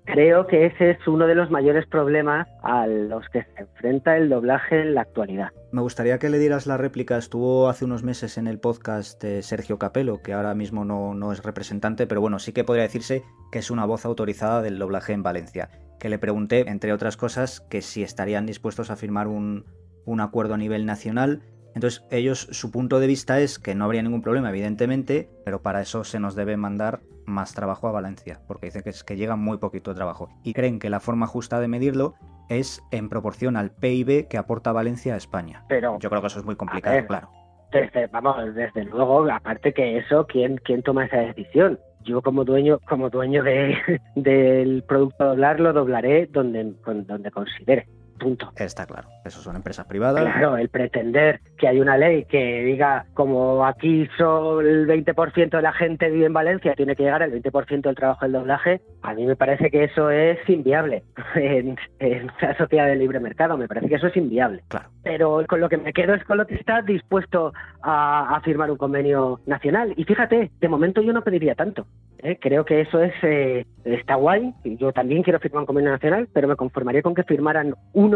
Creo 0.05 0.47
que 0.47 0.65
ese 0.65 0.91
es 0.91 1.07
uno 1.07 1.27
de 1.27 1.35
los 1.35 1.49
mayores 1.49 1.85
problemas 1.87 2.47
a 2.61 2.87
los 2.87 3.27
que 3.29 3.43
se 3.43 3.61
enfrenta 3.61 4.17
el 4.17 4.29
doblaje 4.29 4.81
en 4.81 4.95
la 4.95 5.01
actualidad. 5.01 5.49
Me 5.71 5.81
gustaría 5.81 6.19
que 6.19 6.29
le 6.29 6.39
dieras 6.39 6.67
la 6.67 6.77
réplica. 6.77 7.17
Estuvo 7.17 7.69
hace 7.69 7.85
unos 7.85 8.03
meses 8.03 8.37
en 8.37 8.47
el 8.47 8.59
podcast 8.59 9.21
de 9.23 9.41
Sergio 9.41 9.79
Capelo, 9.79 10.21
que 10.21 10.33
ahora 10.33 10.55
mismo 10.55 10.83
no, 10.83 11.13
no 11.15 11.31
es 11.31 11.41
representante, 11.41 12.05
pero 12.05 12.19
bueno, 12.19 12.39
sí 12.39 12.51
que 12.51 12.65
podría 12.65 12.83
decirse 12.83 13.23
que 13.51 13.59
es 13.59 13.71
una 13.71 13.85
voz 13.85 14.05
autorizada 14.05 14.61
del 14.61 14.77
doblaje 14.77 15.13
en 15.13 15.23
Valencia. 15.23 15.69
Que 15.99 16.09
le 16.09 16.19
pregunté, 16.19 16.69
entre 16.69 16.91
otras 16.91 17.15
cosas, 17.15 17.61
que 17.61 17.81
si 17.81 18.03
estarían 18.03 18.45
dispuestos 18.45 18.91
a 18.91 18.97
firmar 18.97 19.27
un, 19.27 19.65
un 20.05 20.19
acuerdo 20.19 20.53
a 20.53 20.57
nivel 20.57 20.85
nacional. 20.85 21.41
Entonces, 21.75 22.03
ellos, 22.11 22.47
su 22.51 22.71
punto 22.71 22.99
de 22.99 23.07
vista 23.07 23.39
es 23.39 23.59
que 23.59 23.75
no 23.75 23.85
habría 23.85 24.03
ningún 24.03 24.21
problema, 24.21 24.49
evidentemente, 24.49 25.29
pero 25.43 25.61
para 25.61 25.81
eso 25.81 26.03
se 26.03 26.19
nos 26.19 26.35
debe 26.35 26.57
mandar 26.57 27.01
más 27.25 27.53
trabajo 27.53 27.87
a 27.87 27.91
Valencia, 27.91 28.39
porque 28.47 28.67
dicen 28.67 28.83
que 28.83 28.89
es 28.89 29.03
que 29.03 29.15
llega 29.15 29.35
muy 29.35 29.57
poquito 29.57 29.93
trabajo. 29.93 30.29
Y 30.43 30.53
creen 30.53 30.79
que 30.79 30.89
la 30.89 30.99
forma 30.99 31.27
justa 31.27 31.59
de 31.59 31.67
medirlo 31.67 32.15
es 32.49 32.83
en 32.91 33.09
proporción 33.09 33.57
al 33.57 33.71
PIB 33.71 34.27
que 34.27 34.37
aporta 34.37 34.71
Valencia 34.71 35.13
a 35.13 35.17
España. 35.17 35.63
Pero 35.67 35.97
Yo 35.99 36.09
creo 36.09 36.21
que 36.21 36.27
eso 36.27 36.39
es 36.39 36.45
muy 36.45 36.55
complicado, 36.55 36.95
ver. 36.95 37.07
claro. 37.07 37.29
Desde, 37.71 38.05
vamos, 38.07 38.53
desde 38.53 38.83
luego, 38.83 39.27
aparte 39.31 39.73
que 39.73 39.97
eso, 39.97 40.27
¿quién, 40.27 40.57
quién 40.57 40.83
toma 40.83 41.05
esa 41.05 41.17
decisión? 41.17 41.79
Yo 42.03 42.21
como 42.21 42.43
dueño, 42.43 42.79
como 42.87 43.09
dueño 43.09 43.41
de, 43.43 43.75
del 44.15 44.83
producto 44.83 45.23
a 45.23 45.27
doblar, 45.29 45.59
lo 45.59 45.73
doblaré 45.73 46.27
donde, 46.27 46.73
donde 46.85 47.31
considere. 47.31 47.87
Punto. 48.23 48.51
Está 48.55 48.85
claro. 48.85 49.09
Eso 49.25 49.41
son 49.41 49.57
empresas 49.57 49.85
privadas. 49.85 50.23
Claro, 50.23 50.55
el 50.55 50.69
pretender 50.69 51.41
que 51.57 51.67
hay 51.67 51.81
una 51.81 51.97
ley 51.97 52.23
que 52.23 52.63
diga, 52.63 53.05
como 53.13 53.65
aquí 53.65 54.07
son 54.17 54.65
el 54.65 54.87
20% 54.87 55.49
de 55.49 55.61
la 55.61 55.73
gente 55.73 56.09
vive 56.09 56.27
en 56.27 56.33
Valencia, 56.33 56.73
tiene 56.75 56.95
que 56.95 57.03
llegar 57.03 57.21
el 57.21 57.41
20% 57.41 57.81
del 57.81 57.95
trabajo 57.95 58.23
del 58.23 58.31
doblaje, 58.31 58.81
a 59.01 59.13
mí 59.13 59.25
me 59.25 59.35
parece 59.35 59.69
que 59.69 59.83
eso 59.83 60.09
es 60.09 60.37
inviable 60.47 61.03
en, 61.35 61.77
en 61.99 62.31
la 62.41 62.57
sociedad 62.57 62.87
del 62.87 62.99
libre 62.99 63.19
mercado, 63.19 63.57
me 63.57 63.67
parece 63.67 63.89
que 63.89 63.95
eso 63.95 64.07
es 64.07 64.15
inviable. 64.15 64.63
Claro. 64.69 64.89
Pero 65.03 65.43
con 65.47 65.59
lo 65.59 65.67
que 65.67 65.77
me 65.77 65.91
quedo 65.91 66.13
es 66.13 66.23
con 66.23 66.37
lo 66.37 66.47
que 66.47 66.55
está 66.55 66.81
dispuesto 66.81 67.53
a, 67.81 68.35
a 68.35 68.41
firmar 68.41 68.71
un 68.71 68.77
convenio 68.77 69.41
nacional. 69.45 69.93
Y 69.97 70.05
fíjate, 70.05 70.51
de 70.59 70.67
momento 70.69 71.01
yo 71.01 71.11
no 71.11 71.23
pediría 71.23 71.55
tanto. 71.55 71.85
¿eh? 72.19 72.37
Creo 72.39 72.65
que 72.65 72.81
eso 72.81 73.01
es 73.01 73.13
eh, 73.23 73.65
está 73.83 74.15
guay. 74.15 74.53
Yo 74.63 74.91
también 74.91 75.23
quiero 75.23 75.39
firmar 75.39 75.61
un 75.61 75.67
convenio 75.67 75.91
nacional, 75.91 76.27
pero 76.33 76.47
me 76.47 76.55
conformaría 76.55 77.01
con 77.01 77.13
que 77.13 77.23
firmaran 77.23 77.75
uno 77.93 78.12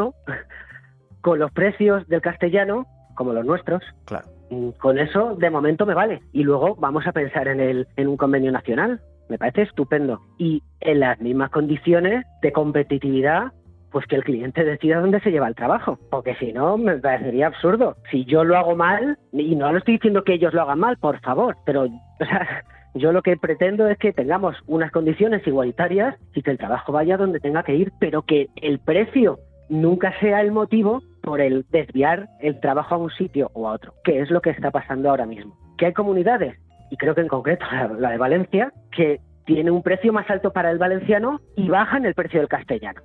con 1.22 1.40
los 1.40 1.52
precios 1.52 2.08
del 2.08 2.22
castellano, 2.22 2.86
como 3.16 3.34
los 3.34 3.46
nuestros. 3.46 3.84
Claro. 4.06 4.28
Mm, 4.50 4.70
Con 4.80 4.98
eso, 4.98 5.36
de 5.36 5.50
momento, 5.50 5.86
me 5.86 5.94
vale. 5.94 6.22
Y 6.32 6.44
luego 6.44 6.76
vamos 6.76 7.06
a 7.08 7.12
pensar 7.12 7.48
en, 7.48 7.60
el, 7.60 7.88
en 7.96 8.08
un 8.08 8.18
convenio 8.18 8.52
nacional. 8.52 9.02
Me 9.30 9.38
parece 9.38 9.64
estupendo. 9.64 10.22
Y 10.38 10.64
en 10.80 11.02
las 11.02 11.20
mismas 11.20 11.50
condiciones 11.50 12.26
de 12.42 12.52
competitividad, 12.54 13.52
pues 13.92 14.06
que 14.06 14.16
el 14.16 14.24
cliente 14.24 14.64
decida 14.64 15.02
dónde 15.02 15.20
se 15.20 15.32
lleva 15.32 15.48
el 15.48 15.56
trabajo. 15.56 16.00
Porque 16.10 16.36
si 16.36 16.54
no, 16.54 16.78
me 16.78 16.98
parecería 16.98 17.48
absurdo. 17.48 17.98
Si 18.10 18.24
yo 18.26 18.44
lo 18.44 18.58
hago 18.58 18.76
mal, 18.76 19.18
y 19.34 19.56
no 19.56 19.72
lo 19.72 19.80
estoy 19.80 19.96
diciendo 19.96 20.24
que 20.24 20.36
ellos 20.36 20.54
lo 20.54 20.62
hagan 20.62 20.80
mal, 20.80 20.98
por 20.98 21.20
favor, 21.20 21.58
pero 21.66 21.84
o 21.84 22.26
sea, 22.26 22.64
yo 22.94 23.12
lo 23.12 23.22
que 23.22 23.36
pretendo 23.36 23.88
es 23.88 23.98
que 23.98 24.14
tengamos 24.14 24.56
unas 24.66 24.92
condiciones 24.92 25.46
igualitarias 25.46 26.16
y 26.34 26.42
que 26.42 26.52
el 26.52 26.58
trabajo 26.58 26.92
vaya 26.92 27.18
donde 27.18 27.40
tenga 27.40 27.64
que 27.64 27.76
ir, 27.76 27.92
pero 28.00 28.22
que 28.22 28.48
el 28.62 28.80
precio 28.80 29.40
nunca 29.70 30.18
sea 30.20 30.42
el 30.42 30.52
motivo 30.52 31.02
por 31.22 31.42
el 31.42 31.66
desviar 31.70 32.30
el 32.40 32.60
trabajo 32.60 32.96
a 32.96 32.98
un 32.98 33.10
sitio 33.12 33.52
o 33.54 33.68
a 33.68 33.74
otro, 33.74 33.94
que 34.04 34.22
es 34.22 34.30
lo 34.32 34.42
que 34.42 34.50
está 34.50 34.72
pasando 34.72 35.10
ahora 35.10 35.26
mismo. 35.26 35.58
Que 35.78 35.88
hay 35.88 35.94
comunidades, 35.94 36.58
y 36.90 36.98
creo 36.98 37.16
que 37.16 37.22
en 37.22 37.28
concreto 37.28 37.66
la, 38.00 38.12
de 38.12 38.18
Valencia, 38.18 38.72
que 38.92 39.20
tiene 39.46 39.72
un 39.72 39.84
precio 39.84 40.12
más 40.14 40.30
alto 40.30 40.52
para 40.52 40.72
el 40.72 40.78
valenciano 40.78 41.42
y 41.56 41.68
bajan 41.70 42.06
el 42.06 42.14
precio 42.14 42.40
del 42.40 42.50
castellano. 42.50 43.02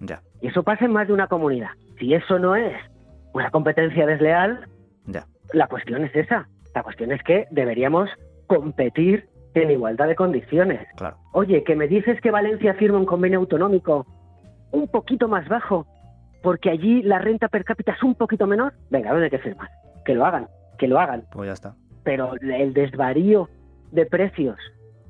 Ya, 0.00 0.20
Y 0.42 0.48
eso 0.48 0.62
pasa 0.62 0.84
en 0.84 0.92
más 0.92 1.06
de 1.06 1.14
una 1.14 1.26
comunidad. 1.26 1.70
Si 1.98 2.12
eso 2.12 2.38
no 2.38 2.54
es 2.54 2.74
una 3.32 3.50
competencia 3.50 4.06
desleal, 4.06 4.66
ya. 5.06 5.24
la 5.52 5.66
cuestión 5.68 6.04
es 6.04 6.14
esa. 6.14 6.48
La 6.74 6.82
cuestión 6.82 7.12
es 7.12 7.22
que 7.22 7.46
deberíamos 7.50 8.10
competir 8.46 9.28
en 9.54 9.70
igualdad 9.70 10.06
de 10.08 10.14
condiciones. 10.14 10.86
Claro. 10.96 11.16
Oye, 11.32 11.64
que 11.64 11.76
me 11.76 11.88
dices 11.88 12.20
que 12.20 12.30
Valencia 12.30 12.74
firma 12.74 12.98
un 12.98 13.06
convenio 13.06 13.38
autonómico 13.38 14.06
un 14.70 14.88
poquito 14.88 15.28
más 15.28 15.48
bajo, 15.48 15.86
porque 16.46 16.70
allí 16.70 17.02
la 17.02 17.18
renta 17.18 17.48
per 17.48 17.64
cápita 17.64 17.90
es 17.90 18.04
un 18.04 18.14
poquito 18.14 18.46
menor. 18.46 18.72
Venga, 18.88 19.10
¿dónde 19.10 19.24
hay 19.24 19.30
que 19.30 19.40
firmar? 19.40 19.68
Que 20.04 20.14
lo 20.14 20.24
hagan, 20.24 20.46
que 20.78 20.86
lo 20.86 21.00
hagan. 21.00 21.24
Pues 21.32 21.48
ya 21.48 21.54
está. 21.54 21.74
Pero 22.04 22.34
el 22.40 22.72
desvarío 22.72 23.48
de 23.90 24.06
precios 24.06 24.56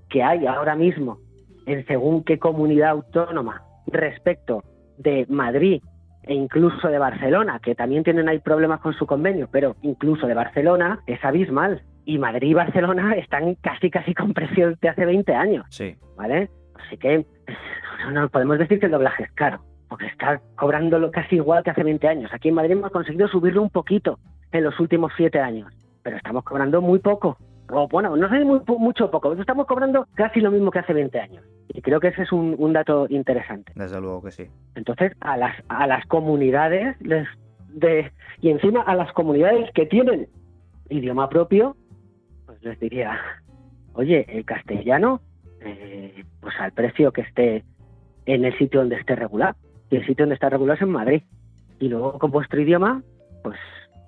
que 0.08 0.22
hay 0.22 0.46
ahora 0.46 0.74
mismo 0.76 1.18
en 1.66 1.86
según 1.86 2.24
qué 2.24 2.38
comunidad 2.38 2.88
autónoma 2.88 3.62
respecto 3.86 4.64
de 4.96 5.26
Madrid 5.28 5.82
e 6.22 6.32
incluso 6.32 6.88
de 6.88 6.98
Barcelona, 6.98 7.60
que 7.62 7.74
también 7.74 8.02
tienen 8.02 8.30
ahí 8.30 8.38
problemas 8.38 8.80
con 8.80 8.94
su 8.94 9.06
convenio, 9.06 9.46
pero 9.52 9.76
incluso 9.82 10.26
de 10.26 10.32
Barcelona 10.32 11.00
es 11.06 11.22
abismal. 11.22 11.82
Y 12.06 12.16
Madrid 12.16 12.48
y 12.48 12.54
Barcelona 12.54 13.12
están 13.16 13.56
casi 13.56 13.90
casi 13.90 14.14
con 14.14 14.32
precios 14.32 14.80
de 14.80 14.88
hace 14.88 15.04
20 15.04 15.34
años. 15.34 15.66
Sí. 15.68 15.96
¿vale? 16.16 16.48
Así 16.86 16.96
que 16.96 17.26
no, 18.06 18.10
no 18.10 18.28
podemos 18.30 18.58
decir 18.58 18.80
que 18.80 18.86
el 18.86 18.92
doblaje 18.92 19.24
es 19.24 19.32
caro, 19.32 19.60
porque 19.88 20.06
está 20.06 20.40
cobrándolo 20.56 21.10
casi 21.10 21.36
igual 21.36 21.62
que 21.62 21.70
hace 21.70 21.82
20 21.82 22.08
años. 22.08 22.30
Aquí 22.32 22.48
en 22.48 22.54
Madrid 22.54 22.72
hemos 22.72 22.90
conseguido 22.90 23.28
subirlo 23.28 23.62
un 23.62 23.70
poquito 23.70 24.18
en 24.52 24.64
los 24.64 24.78
últimos 24.80 25.12
7 25.16 25.38
años, 25.40 25.72
pero 26.02 26.16
estamos 26.16 26.44
cobrando 26.44 26.80
muy 26.80 26.98
poco. 26.98 27.36
O 27.70 27.88
bueno, 27.88 28.16
no 28.16 28.28
sé 28.28 28.44
muy, 28.44 28.60
mucho 28.78 29.06
o 29.06 29.10
poco, 29.10 29.32
estamos 29.32 29.66
cobrando 29.66 30.06
casi 30.14 30.40
lo 30.40 30.50
mismo 30.50 30.70
que 30.70 30.78
hace 30.78 30.92
20 30.92 31.18
años. 31.18 31.44
Y 31.68 31.82
creo 31.82 31.98
que 31.98 32.08
ese 32.08 32.22
es 32.22 32.32
un, 32.32 32.54
un 32.58 32.72
dato 32.72 33.06
interesante. 33.10 33.72
Desde 33.74 34.00
luego 34.00 34.22
que 34.22 34.30
sí. 34.30 34.46
Entonces, 34.76 35.12
a 35.20 35.36
las, 35.36 35.56
a 35.68 35.86
las 35.86 36.06
comunidades 36.06 36.96
les 37.00 37.26
de, 37.76 38.10
y 38.40 38.50
encima 38.50 38.82
a 38.82 38.94
las 38.94 39.12
comunidades 39.12 39.70
que 39.72 39.86
tienen 39.86 40.28
idioma 40.88 41.28
propio, 41.28 41.76
pues 42.46 42.62
les 42.62 42.80
diría, 42.80 43.18
oye, 43.92 44.24
el 44.28 44.44
castellano, 44.44 45.20
eh, 45.60 46.24
pues 46.40 46.54
al 46.58 46.72
precio 46.72 47.12
que 47.12 47.22
esté 47.22 47.64
en 48.24 48.44
el 48.44 48.56
sitio 48.58 48.80
donde 48.80 48.96
esté 48.96 49.14
regular. 49.14 49.54
Y 49.90 49.96
el 49.96 50.06
sitio 50.06 50.24
donde 50.24 50.34
está 50.34 50.48
regular 50.48 50.76
es 50.76 50.82
en 50.82 50.90
Madrid. 50.90 51.22
Y 51.78 51.88
luego 51.88 52.18
con 52.18 52.30
vuestro 52.30 52.60
idioma, 52.60 53.02
pues 53.42 53.58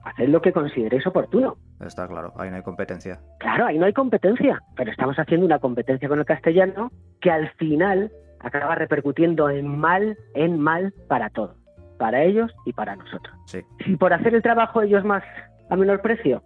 haced 0.05 0.29
lo 0.29 0.41
que 0.41 0.53
consideréis 0.53 1.07
oportuno. 1.07 1.57
Está 1.81 2.09
claro, 2.09 2.33
ahí 2.37 2.51
no 2.51 2.57
hay 2.57 2.63
competencia. 2.63 3.21
Claro, 3.39 3.67
ahí 3.67 3.79
no 3.79 3.87
hay 3.87 3.93
competencia, 3.93 4.61
pero 4.77 4.91
estamos 4.91 5.17
haciendo 5.19 5.47
una 5.47 5.59
competencia 5.59 6.09
con 6.09 6.19
el 6.19 6.25
castellano 6.25 6.91
que 7.21 7.31
al 7.31 7.51
final 7.53 8.11
acaba 8.41 8.75
repercutiendo 8.75 9.51
en 9.51 9.79
mal, 9.79 10.17
en 10.35 10.59
mal 10.59 10.93
para 11.09 11.31
todos, 11.31 11.57
para 11.99 12.23
ellos 12.23 12.53
y 12.65 12.73
para 12.73 12.97
nosotros. 12.97 13.35
Sí. 13.47 13.61
Si 13.85 13.97
por 13.97 14.13
hacer 14.13 14.35
el 14.35 14.43
trabajo 14.43 14.83
ellos 14.83 15.05
más 15.05 15.23
a 15.71 15.77
menor 15.77 16.01
precio 16.01 16.43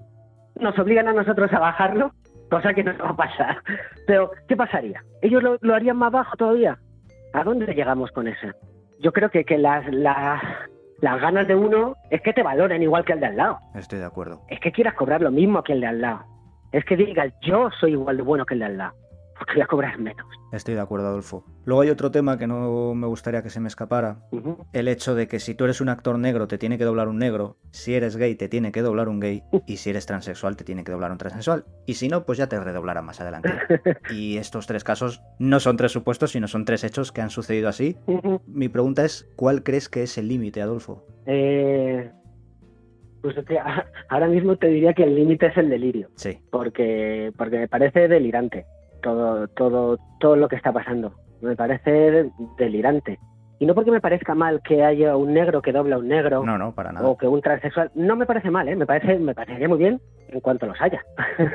nos 0.60 0.78
obligan 0.78 1.08
a 1.08 1.12
nosotros 1.12 1.52
a 1.52 1.58
bajarlo, 1.58 2.12
cosa 2.50 2.74
que 2.74 2.84
no 2.84 2.92
va 2.98 3.10
a 3.10 3.16
pasar. 3.16 3.62
Pero, 4.06 4.30
¿qué 4.48 4.56
pasaría? 4.56 5.02
¿Ellos 5.22 5.42
lo, 5.42 5.56
lo 5.60 5.74
harían 5.74 5.96
más 5.96 6.12
bajo 6.12 6.36
todavía? 6.36 6.78
¿A 7.32 7.44
dónde 7.44 7.72
llegamos 7.74 8.10
con 8.12 8.28
eso? 8.28 8.48
Yo 9.02 9.12
creo 9.12 9.30
que, 9.30 9.44
que 9.44 9.58
las, 9.58 9.84
las, 9.92 10.40
las 11.00 11.20
ganas 11.20 11.48
de 11.48 11.56
uno 11.56 11.96
es 12.08 12.22
que 12.22 12.32
te 12.32 12.44
valoren 12.44 12.82
igual 12.82 13.04
que 13.04 13.12
el 13.12 13.20
de 13.20 13.26
al 13.26 13.36
lado. 13.36 13.58
Estoy 13.74 13.98
de 13.98 14.04
acuerdo. 14.04 14.42
Es 14.48 14.60
que 14.60 14.70
quieras 14.70 14.94
cobrar 14.94 15.20
lo 15.20 15.32
mismo 15.32 15.64
que 15.64 15.72
el 15.72 15.80
de 15.80 15.88
al 15.88 16.00
lado. 16.00 16.24
Es 16.70 16.84
que 16.84 16.96
digas, 16.96 17.32
yo 17.42 17.68
soy 17.80 17.92
igual 17.92 18.16
de 18.16 18.22
bueno 18.22 18.46
que 18.46 18.54
el 18.54 18.60
de 18.60 18.66
al 18.66 18.78
lado. 18.78 18.94
Porque 19.44 19.54
voy 19.54 19.62
a 19.62 19.66
cobrar 19.66 19.98
menos. 19.98 20.24
Estoy 20.52 20.74
de 20.74 20.80
acuerdo, 20.80 21.08
Adolfo. 21.08 21.44
Luego 21.64 21.80
hay 21.82 21.90
otro 21.90 22.10
tema 22.10 22.38
que 22.38 22.46
no 22.46 22.94
me 22.94 23.06
gustaría 23.06 23.42
que 23.42 23.50
se 23.50 23.58
me 23.58 23.66
escapara. 23.68 24.20
El 24.72 24.86
hecho 24.86 25.14
de 25.14 25.26
que 25.26 25.40
si 25.40 25.54
tú 25.54 25.64
eres 25.64 25.80
un 25.80 25.88
actor 25.88 26.18
negro 26.18 26.46
te 26.46 26.58
tiene 26.58 26.78
que 26.78 26.84
doblar 26.84 27.08
un 27.08 27.18
negro, 27.18 27.56
si 27.70 27.94
eres 27.94 28.16
gay 28.16 28.34
te 28.36 28.48
tiene 28.48 28.70
que 28.70 28.82
doblar 28.82 29.08
un 29.08 29.18
gay, 29.18 29.42
y 29.66 29.78
si 29.78 29.90
eres 29.90 30.06
transexual 30.06 30.56
te 30.56 30.64
tiene 30.64 30.84
que 30.84 30.92
doblar 30.92 31.10
un 31.10 31.18
transexual. 31.18 31.64
Y 31.86 31.94
si 31.94 32.08
no, 32.08 32.24
pues 32.24 32.38
ya 32.38 32.48
te 32.48 32.60
redoblará 32.60 33.02
más 33.02 33.20
adelante. 33.20 33.50
Y 34.10 34.36
estos 34.36 34.66
tres 34.66 34.84
casos 34.84 35.22
no 35.38 35.58
son 35.58 35.76
tres 35.76 35.90
supuestos, 35.92 36.32
sino 36.32 36.46
son 36.46 36.64
tres 36.64 36.84
hechos 36.84 37.10
que 37.12 37.20
han 37.22 37.30
sucedido 37.30 37.68
así. 37.68 37.96
Mi 38.46 38.68
pregunta 38.68 39.04
es, 39.04 39.28
¿cuál 39.36 39.62
crees 39.62 39.88
que 39.88 40.02
es 40.04 40.18
el 40.18 40.28
límite, 40.28 40.60
Adolfo? 40.62 41.04
Eh, 41.26 42.10
pues 43.22 43.36
es 43.36 43.44
que 43.46 43.58
a- 43.58 43.86
ahora 44.10 44.26
mismo 44.28 44.56
te 44.56 44.66
diría 44.68 44.92
que 44.92 45.04
el 45.04 45.14
límite 45.14 45.46
es 45.46 45.56
el 45.56 45.70
delirio. 45.70 46.08
Sí, 46.16 46.38
porque 46.50 47.32
porque 47.38 47.58
me 47.60 47.68
parece 47.68 48.08
delirante 48.08 48.66
todo 49.02 49.46
todo 49.48 49.98
todo 50.20 50.36
lo 50.36 50.48
que 50.48 50.56
está 50.56 50.72
pasando 50.72 51.12
me 51.42 51.56
parece 51.56 52.30
delirante 52.56 53.18
y 53.58 53.66
no 53.66 53.74
porque 53.74 53.90
me 53.92 54.00
parezca 54.00 54.34
mal 54.34 54.60
que 54.62 54.82
haya 54.84 55.16
un 55.16 55.34
negro 55.34 55.60
que 55.62 55.72
dobla 55.72 55.96
a 55.96 55.98
un 55.98 56.08
negro 56.08 56.44
no, 56.44 56.56
no, 56.58 56.72
para 56.72 56.92
nada. 56.92 57.06
o 57.06 57.16
que 57.16 57.26
un 57.28 57.40
transexual 57.42 57.90
no 57.94 58.16
me 58.16 58.26
parece 58.26 58.50
mal 58.50 58.68
¿eh? 58.68 58.76
me 58.76 58.86
parece 58.86 59.18
me 59.18 59.34
parecería 59.34 59.68
muy 59.68 59.78
bien 59.78 60.00
en 60.28 60.40
cuanto 60.40 60.66
los 60.66 60.80
haya 60.80 61.00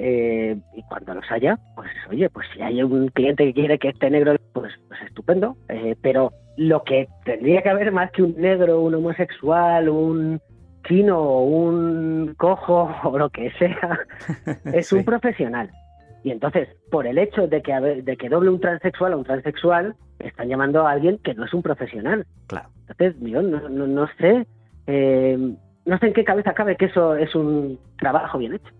Eh, 0.00 0.56
y 0.76 0.82
cuando 0.84 1.12
los 1.14 1.28
haya 1.28 1.58
pues 1.74 1.90
oye 2.08 2.30
pues 2.30 2.46
si 2.54 2.62
hay 2.62 2.80
un 2.84 3.08
cliente 3.08 3.44
que 3.46 3.52
quiere 3.52 3.80
que 3.80 3.88
esté 3.88 4.08
negro 4.10 4.36
pues 4.52 4.72
pues 4.86 5.00
estupendo 5.02 5.56
Eh, 5.68 5.96
pero 6.00 6.30
lo 6.56 6.84
que 6.84 7.08
tendría 7.24 7.62
que 7.62 7.68
haber 7.70 7.90
más 7.90 8.12
que 8.12 8.22
un 8.22 8.36
negro 8.36 8.80
un 8.80 8.94
homosexual 8.94 9.88
un 9.88 10.40
chino 10.86 11.40
un 11.40 12.32
cojo 12.38 12.88
o 13.02 13.18
lo 13.18 13.28
que 13.30 13.50
sea 13.58 13.98
es 14.72 14.86
Sí. 14.86 14.94
un 14.94 15.04
profesional. 15.04 15.68
Y 16.28 16.30
entonces, 16.32 16.68
por 16.90 17.06
el 17.06 17.16
hecho 17.16 17.46
de 17.46 17.62
que, 17.62 17.72
habe- 17.72 18.02
de 18.02 18.16
que 18.18 18.28
doble 18.28 18.50
un 18.50 18.60
transexual 18.60 19.14
a 19.14 19.16
un 19.16 19.24
transexual, 19.24 19.94
están 20.18 20.48
llamando 20.48 20.86
a 20.86 20.90
alguien 20.90 21.16
que 21.24 21.32
no 21.32 21.46
es 21.46 21.54
un 21.54 21.62
profesional. 21.62 22.26
Claro. 22.48 22.68
Entonces, 22.86 23.16
yo 23.22 23.40
no, 23.40 23.66
no, 23.70 23.86
no 23.86 24.06
sé, 24.18 24.46
eh, 24.86 25.38
no 25.86 25.98
sé 25.98 26.06
en 26.06 26.12
qué 26.12 26.24
cabeza 26.24 26.52
cabe 26.52 26.76
que 26.76 26.84
eso 26.86 27.14
es 27.16 27.34
un 27.34 27.78
trabajo 27.98 28.36
bien 28.36 28.52
hecho. 28.54 28.72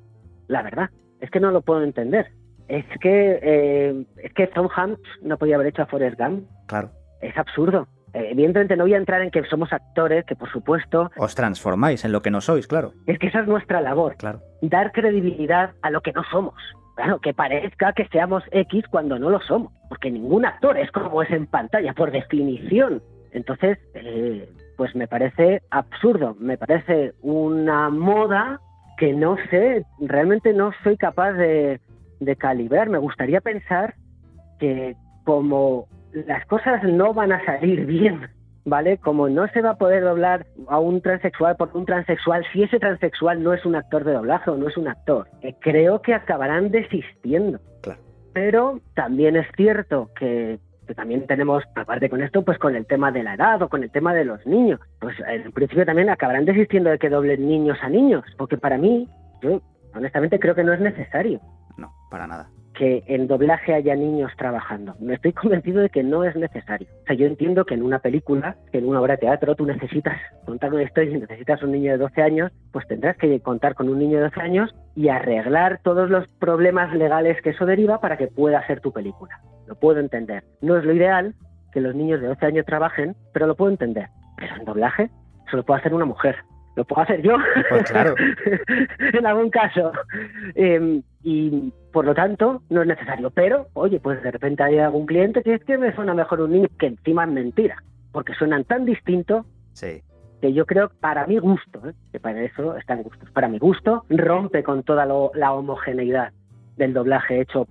La 0.46 0.62
verdad, 0.62 0.90
es 1.20 1.30
que 1.30 1.40
no 1.40 1.50
lo 1.50 1.62
puedo 1.62 1.82
entender. 1.82 2.26
Es 2.68 2.84
que, 3.00 3.38
eh, 3.42 4.04
es 4.22 4.32
que 4.34 4.46
Tom 4.48 4.68
Hanks 4.74 5.00
no 5.22 5.38
podía 5.38 5.54
haber 5.54 5.68
hecho 5.68 5.80
a 5.82 5.87
Forrest 5.87 6.18
Gump. 6.20 6.46
Claro. 6.66 6.90
Es 7.22 7.34
absurdo. 7.38 7.88
Eh, 8.12 8.28
evidentemente 8.32 8.76
no 8.76 8.84
voy 8.84 8.92
a 8.94 8.98
entrar 8.98 9.22
en 9.22 9.30
que 9.30 9.42
somos 9.44 9.72
actores, 9.72 10.24
que 10.26 10.37
por 10.37 10.50
supuesto, 10.50 11.11
Os 11.16 11.34
transformáis 11.34 12.04
en 12.04 12.12
lo 12.12 12.20
que 12.20 12.30
no 12.30 12.40
sois, 12.42 12.66
claro. 12.66 12.92
es 13.06 13.18
que 13.18 13.28
esa 13.28 13.40
es 13.40 13.46
nuestra 13.46 13.80
labor. 13.80 14.16
Claro. 14.16 14.40
dar 14.61 14.92
credibilidad 14.92 15.70
a 15.82 15.90
lo 15.90 16.00
que 16.02 16.12
no 16.12 16.22
somos. 16.30 16.54
Claro, 16.98 17.20
que 17.20 17.32
parezca 17.32 17.92
que 17.92 18.08
seamos 18.08 18.42
X 18.50 18.87
cuando 18.90 19.20
no 19.20 19.30
lo 19.30 19.38
somos, 19.42 19.72
porque 19.88 20.11
ningún 20.11 20.44
actor 20.44 20.76
es 20.76 20.90
como 20.90 21.22
es 21.22 21.30
en 21.30 21.46
pantalla, 21.46 21.94
por 21.94 22.11
definición. 22.11 23.00
Entonces, 23.30 23.78
eh, 23.94 24.48
pues 24.76 24.96
me 24.96 25.06
parece 25.06 25.62
absurdo, 25.70 26.34
me 26.40 26.58
parece 26.58 27.12
una 27.22 27.88
moda 27.88 28.61
que 28.96 29.12
no 29.12 29.37
sé, 29.48 29.84
realmente 30.00 30.52
no 30.52 30.72
soy 30.82 30.96
capaz 30.96 31.34
de, 31.34 31.78
de 32.18 32.34
calibrar. 32.34 32.88
Me 32.88 32.98
gustaría 32.98 33.40
pensar 33.40 33.94
que 34.58 34.96
como 35.22 35.87
las 36.12 36.44
cosas 36.46 36.82
no 36.82 37.14
van 37.14 37.30
a 37.30 37.44
salir 37.44 37.87
bien 37.87 38.28
¿vale? 38.68 38.98
Como 38.98 39.28
no 39.28 39.48
se 39.48 39.62
va 39.62 39.70
a 39.70 39.78
poder 39.78 40.04
doblar 40.04 40.46
a 40.68 40.78
un 40.78 41.00
transexual 41.00 41.57
por 41.57 41.70
un 41.74 41.87
transexual 41.87 42.44
si 42.52 42.62
ese 42.62 42.78
transexual 42.78 43.42
no 43.42 43.52
es 43.52 43.64
un 43.64 43.76
actor 43.76 44.04
de 44.04 44.12
doblaje 44.12 44.50
o 44.50 44.57
no 44.57 44.68
es 44.68 44.76
un 44.76 44.88
actor, 44.88 45.28
eh, 45.42 45.54
creo 45.61 46.02
que 46.02 46.14
acabarán 46.14 46.70
desistiendo. 46.70 47.61
Claro. 47.83 48.00
Pero 48.33 48.81
también 48.94 49.37
es 49.37 49.46
cierto 49.57 50.11
que, 50.18 50.59
que 50.87 50.94
también 50.94 51.26
tenemos, 51.26 51.62
aparte 51.76 52.09
con 52.09 52.22
esto, 52.22 52.42
pues 52.42 52.59
con 52.59 52.74
el 52.74 52.87
tema 52.87 53.12
de 53.12 53.22
la 53.22 53.35
edad 53.35 53.61
o 53.62 53.68
con 53.68 53.83
el 53.83 53.90
tema 53.90 54.14
de 54.14 54.24
los 54.24 54.44
niños, 54.46 54.81
pues 54.98 55.14
en 55.26 55.52
principio 55.52 55.85
también 55.85 56.11
acabarán 56.11 56.44
desistiendo 56.44 56.90
de 56.90 56.98
que 56.98 57.11
doblen 57.11 57.46
niños 57.46 57.78
a 57.83 57.88
niños, 57.88 58.24
porque 58.37 58.57
para 58.57 58.78
mí, 58.78 59.09
yo 59.42 59.61
honestamente 59.94 60.38
creo 60.38 60.54
que 60.54 60.64
no 60.64 60.72
es 60.72 60.81
necesario 60.81 61.40
No, 61.76 61.92
para 62.11 62.26
nada. 62.26 62.48
Que 62.78 63.02
en 63.08 63.26
doblaje 63.26 63.74
haya 63.74 63.96
niños 63.96 64.30
trabajando. 64.38 64.94
Me 65.00 65.14
estoy 65.14 65.32
convencido 65.32 65.82
de 65.82 65.90
que 65.90 66.04
no 66.04 66.22
es 66.22 66.36
necesario. 66.36 66.86
O 67.02 67.06
sea, 67.06 67.16
yo 67.16 67.26
entiendo 67.26 67.64
que 67.64 67.74
en 67.74 67.82
una 67.82 67.98
película, 67.98 68.56
que 68.70 68.78
en 68.78 68.88
una 68.88 69.00
obra 69.00 69.14
de 69.14 69.22
teatro, 69.22 69.56
tú 69.56 69.66
necesitas 69.66 70.16
contar 70.46 70.72
una 70.72 70.84
historia 70.84 71.16
y 71.16 71.20
necesitas 71.20 71.60
un 71.64 71.72
niño 71.72 71.90
de 71.90 71.98
12 71.98 72.22
años, 72.22 72.52
pues 72.72 72.86
tendrás 72.86 73.16
que 73.16 73.40
contar 73.40 73.74
con 73.74 73.88
un 73.88 73.98
niño 73.98 74.18
de 74.18 74.24
12 74.24 74.40
años 74.40 74.74
y 74.94 75.08
arreglar 75.08 75.80
todos 75.82 76.08
los 76.08 76.28
problemas 76.38 76.94
legales 76.94 77.42
que 77.42 77.50
eso 77.50 77.66
deriva 77.66 78.00
para 78.00 78.16
que 78.16 78.28
pueda 78.28 78.64
ser 78.68 78.80
tu 78.80 78.92
película. 78.92 79.40
Lo 79.66 79.74
puedo 79.74 79.98
entender. 79.98 80.44
No 80.60 80.76
es 80.76 80.84
lo 80.84 80.94
ideal 80.94 81.34
que 81.72 81.80
los 81.80 81.96
niños 81.96 82.20
de 82.20 82.28
12 82.28 82.46
años 82.46 82.64
trabajen, 82.64 83.16
pero 83.32 83.48
lo 83.48 83.56
puedo 83.56 83.72
entender. 83.72 84.08
Pero 84.36 84.54
en 84.54 84.64
doblaje 84.64 85.10
eso 85.48 85.56
lo 85.56 85.64
puede 85.64 85.80
hacer 85.80 85.94
una 85.94 86.04
mujer. 86.04 86.36
Lo 86.76 86.85
puedo 86.85 87.02
hacer 87.02 87.22
yo. 87.22 87.37
Pues 87.68 87.90
claro. 87.90 88.14
en 88.98 89.26
algún 89.26 89.50
caso. 89.50 89.92
Eh, 90.54 91.00
y 91.22 91.72
por 91.92 92.04
lo 92.04 92.14
tanto, 92.14 92.62
no 92.70 92.83
es 92.83 92.87
necesario. 92.88 93.31
Pero, 93.31 93.66
oye, 93.74 93.98
pues 94.00 94.22
de 94.22 94.31
repente 94.31 94.62
hay 94.62 94.78
algún 94.78 95.07
cliente 95.07 95.42
que 95.42 95.54
es 95.54 95.64
que 95.64 95.76
me 95.78 95.94
suena 95.94 96.14
mejor 96.14 96.40
un 96.40 96.52
niño, 96.52 96.68
que 96.78 96.87
encima 96.87 97.24
es 97.24 97.31
mentira, 97.31 97.83
porque 98.12 98.35
suenan 98.35 98.64
tan 98.64 98.85
distintos 98.85 99.44
Sí. 99.72 100.02
que 100.40 100.52
yo 100.52 100.66
creo, 100.66 100.90
para 101.00 101.26
mi 101.26 101.38
gusto, 101.38 101.81
¿eh? 101.88 101.94
que 102.12 102.20
para 102.20 102.40
eso 102.42 102.76
están 102.76 103.02
gustos, 103.02 103.28
para 103.33 103.48
mi 103.48 103.59
gusto, 103.59 104.04
rompe 104.09 104.62
con 104.62 104.83
toda 104.85 105.04
lo- 105.07 105.33
la 105.35 105.52
homogeneidad 105.52 106.33
del 106.76 106.92
doblaje 106.94 107.40
hecho 107.40 107.66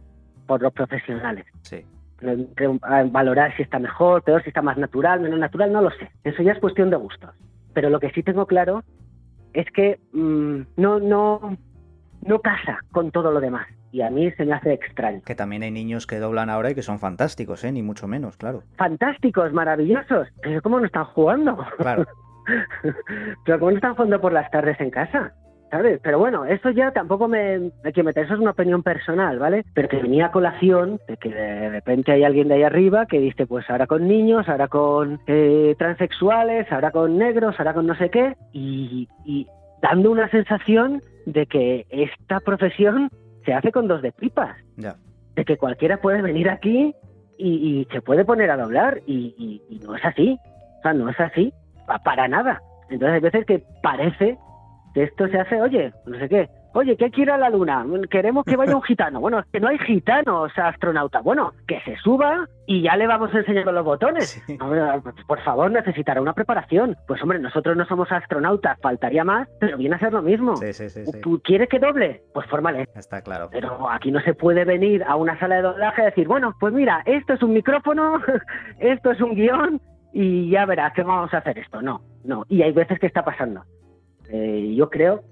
por 0.47 0.61
los 0.61 0.73
profesionales. 0.73 1.45
Sí. 1.61 1.85
No 2.21 2.31
entro 2.31 2.77
a 2.81 3.03
valorar 3.03 3.55
si 3.55 3.63
está 3.63 3.79
mejor, 3.79 4.23
peor, 4.23 4.41
si 4.43 4.49
está 4.49 4.61
más 4.61 4.77
natural, 4.77 5.19
menos 5.21 5.39
natural, 5.39 5.71
no 5.71 5.81
lo 5.81 5.91
sé. 5.91 6.09
Eso 6.23 6.41
ya 6.43 6.51
es 6.53 6.59
cuestión 6.59 6.89
de 6.89 6.95
gustos. 6.97 7.29
Pero 7.77 7.91
lo 7.91 7.99
que 7.99 8.09
sí 8.09 8.23
tengo 8.23 8.47
claro 8.47 8.83
es 9.53 9.67
que 9.69 9.99
mm, 10.11 10.61
no, 10.77 10.99
no, 10.99 11.55
no 12.23 12.39
casa 12.39 12.79
con 12.91 13.11
todo 13.11 13.31
lo 13.31 13.39
demás. 13.39 13.67
Y 13.91 14.01
a 14.01 14.09
mí 14.09 14.31
se 14.31 14.45
me 14.45 14.53
hace 14.53 14.73
extraño. 14.73 15.21
Que 15.23 15.35
también 15.35 15.61
hay 15.61 15.69
niños 15.69 16.07
que 16.07 16.17
doblan 16.17 16.49
ahora 16.49 16.71
y 16.71 16.73
que 16.73 16.81
son 16.81 16.97
fantásticos, 16.97 17.63
¿eh? 17.63 17.71
Ni 17.71 17.83
mucho 17.83 18.07
menos, 18.07 18.35
claro. 18.35 18.63
Fantásticos, 18.77 19.53
maravillosos. 19.53 20.27
Pero 20.41 20.59
¿cómo 20.63 20.79
no 20.79 20.87
están 20.87 21.05
jugando? 21.05 21.55
Claro. 21.77 22.07
Pero 23.45 23.59
¿cómo 23.59 23.69
no 23.69 23.77
están 23.77 23.93
jugando 23.93 24.19
por 24.21 24.33
las 24.33 24.49
tardes 24.49 24.81
en 24.81 24.89
casa? 24.89 25.35
¿Sabes? 25.69 25.99
Pero 26.01 26.17
bueno, 26.17 26.45
eso 26.45 26.69
ya 26.69 26.91
tampoco 26.91 27.27
me, 27.27 27.59
me 27.83 27.91
quiero 27.91 28.05
meter, 28.05 28.23
eso 28.23 28.35
es 28.35 28.39
una 28.39 28.51
opinión 28.51 28.83
personal, 28.83 29.37
¿vale? 29.37 29.65
Pero 29.73 29.89
que 29.89 29.97
venía 30.01 30.27
a 30.27 30.31
colación 30.31 30.97
de 31.09 31.17
que 31.17 31.29
de 31.29 31.69
repente 31.69 32.13
hay 32.13 32.23
alguien 32.23 32.47
de 32.47 32.53
ahí 32.55 32.63
arriba 32.63 33.05
que 33.05 33.19
dice, 33.19 33.45
pues 33.45 33.69
ahora 33.69 33.85
con 33.85 34.07
niños, 34.07 34.47
ahora 34.47 34.69
con 34.69 35.19
eh, 35.27 35.75
transexuales, 35.77 36.71
ahora 36.71 36.91
con 36.91 37.17
negros, 37.17 37.55
ahora 37.59 37.73
con 37.73 37.85
no 37.85 37.95
sé 37.95 38.09
qué, 38.09 38.35
y, 38.53 39.09
y 39.25 39.45
dando 39.81 40.09
una 40.09 40.29
sensación 40.29 41.01
de 41.25 41.45
que 41.47 41.85
esta 41.89 42.39
profesión 42.39 43.09
se 43.43 43.53
hace 43.53 43.73
con 43.73 43.89
dos 43.89 44.01
de 44.01 44.13
pipas, 44.13 44.55
Ya. 44.77 44.95
de 45.35 45.43
que 45.43 45.57
cualquiera 45.57 45.97
puede 45.97 46.21
venir 46.21 46.49
aquí 46.49 46.95
y, 47.37 47.49
y 47.49 47.87
se 47.91 48.01
puede 48.01 48.23
poner 48.23 48.51
a 48.51 48.57
doblar, 48.57 49.01
y, 49.05 49.35
y- 49.37 49.61
y 49.69 49.79
no 49.79 49.95
es 49.97 50.05
así, 50.05 50.39
o 50.79 50.81
sea, 50.81 50.93
no 50.93 51.09
es 51.09 51.19
así, 51.19 51.51
pa- 51.85 51.99
para 51.99 52.29
nada. 52.29 52.61
Entonces 52.89 53.15
hay 53.15 53.19
veces 53.19 53.45
que 53.45 53.63
parece 53.83 54.25
que 54.27 54.37
esto 55.03 55.27
se 55.27 55.39
hace, 55.39 55.61
oye, 55.61 55.91
no 56.05 56.17
sé 56.17 56.29
qué, 56.29 56.49
oye, 56.73 56.95
ir 57.17 57.31
a 57.31 57.37
la 57.37 57.49
luna, 57.49 57.85
queremos 58.09 58.45
que 58.45 58.55
vaya 58.55 58.75
un 58.75 58.81
gitano. 58.83 59.19
Bueno, 59.19 59.39
es 59.39 59.45
que 59.51 59.59
no 59.59 59.67
hay 59.67 59.77
gitanos 59.79 60.51
astronautas. 60.55 61.23
Bueno, 61.23 61.53
que 61.67 61.79
se 61.81 61.95
suba 61.97 62.47
y 62.67 62.83
ya 62.83 62.95
le 62.95 63.07
vamos 63.07 63.33
enseñando 63.33 63.71
los 63.71 63.83
botones. 63.83 64.43
Sí. 64.45 64.57
Por 65.27 65.39
favor, 65.41 65.71
necesitará 65.71 66.21
una 66.21 66.33
preparación. 66.33 66.95
Pues 67.07 67.21
hombre, 67.21 67.39
nosotros 67.39 67.75
no 67.75 67.85
somos 67.85 68.11
astronautas, 68.11 68.79
faltaría 68.81 69.23
más, 69.23 69.47
pero 69.59 69.77
viene 69.77 69.95
a 69.95 69.99
ser 69.99 70.13
lo 70.13 70.21
mismo. 70.21 70.55
Sí, 70.57 70.73
sí, 70.73 70.89
sí, 70.89 71.05
sí. 71.05 71.21
¿Tú 71.21 71.41
quieres 71.43 71.69
que 71.69 71.79
doble? 71.79 72.21
Pues 72.33 72.47
fórmale. 72.47 72.87
Está 72.95 73.21
claro. 73.21 73.49
Pero 73.51 73.89
aquí 73.89 74.11
no 74.11 74.19
se 74.21 74.33
puede 74.33 74.63
venir 74.65 75.03
a 75.03 75.15
una 75.15 75.39
sala 75.39 75.55
de 75.55 75.61
doblaje 75.63 76.01
y 76.03 76.05
decir, 76.05 76.27
bueno, 76.27 76.53
pues 76.59 76.73
mira, 76.73 77.01
esto 77.05 77.33
es 77.33 77.41
un 77.41 77.53
micrófono, 77.53 78.21
esto 78.79 79.11
es 79.11 79.21
un 79.21 79.33
guion 79.35 79.81
y 80.13 80.49
ya 80.49 80.65
verás 80.65 80.93
que 80.93 81.03
vamos 81.03 81.33
a 81.33 81.37
hacer 81.39 81.57
esto. 81.57 81.81
No, 81.81 82.01
no. 82.23 82.43
Y 82.49 82.61
hay 82.61 82.71
veces 82.71 82.99
que 82.99 83.07
está 83.07 83.23
pasando. 83.23 83.63
Eh, 84.29 84.73
yo 84.75 84.89
creo, 84.89 85.23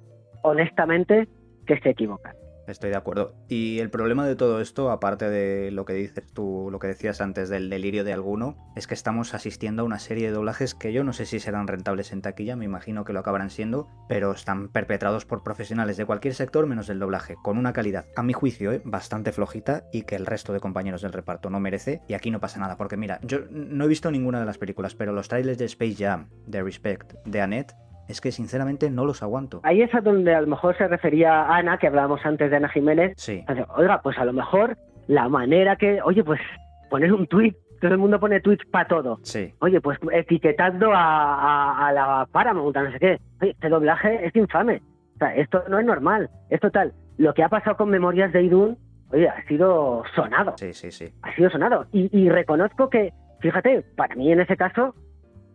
honestamente 0.44 1.28
que 1.66 1.80
se 1.80 1.90
equivocan. 1.90 2.36
Estoy 2.68 2.90
de 2.90 2.96
acuerdo. 2.96 3.36
Y 3.48 3.80
el 3.80 3.92
problema 3.92 4.26
de 4.26 4.36
todo 4.36 4.60
esto, 4.60 4.90
aparte 4.90 5.30
de 5.30 5.70
lo 5.72 5.86
que 5.86 5.94
dices 5.94 6.26
tú, 6.34 6.70
lo 6.72 6.80
que 6.80 6.88
decías 6.88 7.22
antes 7.22 7.50
del 7.50 7.70
delirio 7.70 8.04
de 8.04 8.14
alguno, 8.14 8.58
es 8.76 8.88
que 8.88 8.96
estamos 8.96 9.36
asistiendo 9.36 9.84
a 9.84 9.86
una 9.86 10.00
serie 10.00 10.28
de 10.28 10.34
doblajes 10.34 10.74
que 10.74 10.92
yo 10.92 11.04
no 11.04 11.14
sé 11.14 11.26
si 11.26 11.40
serán 11.40 11.68
rentables 11.68 12.12
en 12.12 12.22
taquilla, 12.22 12.56
me 12.56 12.66
imagino 12.66 13.04
que 13.04 13.14
lo 13.14 13.20
acabarán 13.20 13.52
siendo, 13.52 13.88
pero 14.10 14.32
están 14.32 14.70
perpetrados 14.70 15.26
por 15.26 15.44
profesionales 15.44 15.98
de 15.98 16.06
cualquier 16.06 16.34
sector 16.34 16.66
menos 16.66 16.88
del 16.88 17.00
doblaje, 17.00 17.36
con 17.44 17.58
una 17.58 17.74
calidad, 17.74 18.06
a 18.16 18.24
mi 18.24 18.34
juicio, 18.34 18.72
¿eh? 18.72 18.82
bastante 18.84 19.32
flojita 19.32 19.84
y 19.94 20.04
que 20.04 20.16
el 20.16 20.26
resto 20.26 20.52
de 20.52 20.60
compañeros 20.60 21.04
del 21.04 21.14
reparto 21.14 21.52
no 21.52 21.60
merece. 21.60 22.02
Y 22.08 22.16
aquí 22.16 22.32
no 22.32 22.40
pasa 22.40 22.60
nada, 22.60 22.78
porque 22.78 22.98
mira, 22.98 23.20
yo 23.22 23.42
no 23.52 23.86
he 23.86 23.88
visto 23.88 24.10
ninguna 24.10 24.40
de 24.40 24.46
las 24.46 24.58
películas, 24.58 24.96
pero 24.96 25.14
los 25.14 25.28
trailers 25.28 25.60
de 25.60 25.66
Space 25.66 25.96
Jam, 25.96 26.30
de 26.48 26.64
Respect, 26.64 27.14
de 27.26 27.42
Annette, 27.42 27.76
es 28.08 28.22
que 28.22 28.32
sinceramente 28.32 28.90
no 28.90 29.06
los 29.06 29.24
aguanto. 29.24 29.62
Ahí 29.64 29.82
es 29.82 29.94
a 29.96 30.02
donde 30.02 30.34
a 30.36 30.42
lo 30.42 30.48
mejor 30.48 30.78
se 30.78 30.88
refería 30.88 31.46
Ana, 31.46 31.78
que 31.78 31.88
hablábamos 31.88 32.26
antes 32.26 32.50
de 32.50 32.58
Ana 32.58 32.70
Jiménez. 32.70 33.14
Sí. 33.18 33.44
Oiga, 33.76 34.02
pues 34.02 34.18
a 34.18 34.26
lo 34.26 34.34
mejor 34.34 34.78
la 35.08 35.30
manera 35.30 35.76
que, 35.76 36.02
oye, 36.04 36.24
pues 36.24 36.40
poner 36.90 37.12
un 37.14 37.28
tweet 37.28 37.56
todo 37.86 37.94
el 37.94 37.98
mundo 38.00 38.20
pone 38.20 38.40
tweets 38.40 38.66
para 38.66 38.88
todo. 38.88 39.20
Sí. 39.24 39.54
Oye, 39.60 39.82
pues 39.82 40.00
etiquetando 40.12 40.92
a, 40.94 41.88
a, 41.88 41.92
la 41.92 42.28
Paramount, 42.32 42.76
a 42.78 42.84
no 42.84 42.92
sé 42.92 43.00
qué. 43.00 43.20
Oye, 43.42 43.52
este 43.52 43.70
doblaje 43.70 44.26
es 44.26 44.36
infame. 44.36 44.82
O 45.16 45.18
sea, 45.18 45.36
esto 45.36 45.64
no 45.70 45.80
es 45.80 45.86
normal. 45.86 46.30
Es 46.50 46.60
total. 46.60 46.94
Lo 47.18 47.34
que 47.34 47.44
ha 47.44 47.50
pasado 47.50 47.78
con 47.78 47.90
Memorias 47.90 48.34
de 48.34 48.44
Idun, 48.44 48.78
oye, 49.12 49.30
ha 49.30 49.46
sido 49.48 50.04
sonado. 50.16 50.54
Sí, 50.58 50.74
sí, 50.74 50.92
sí. 50.92 51.14
Ha 51.22 51.36
sido 51.36 51.50
sonado. 51.50 51.86
Y, 51.92 52.10
y 52.18 52.30
reconozco 52.30 52.90
que, 52.90 53.14
fíjate, 53.40 53.84
para 53.96 54.16
mí 54.16 54.32
en 54.32 54.42
ese 54.42 54.58
caso, 54.58 54.96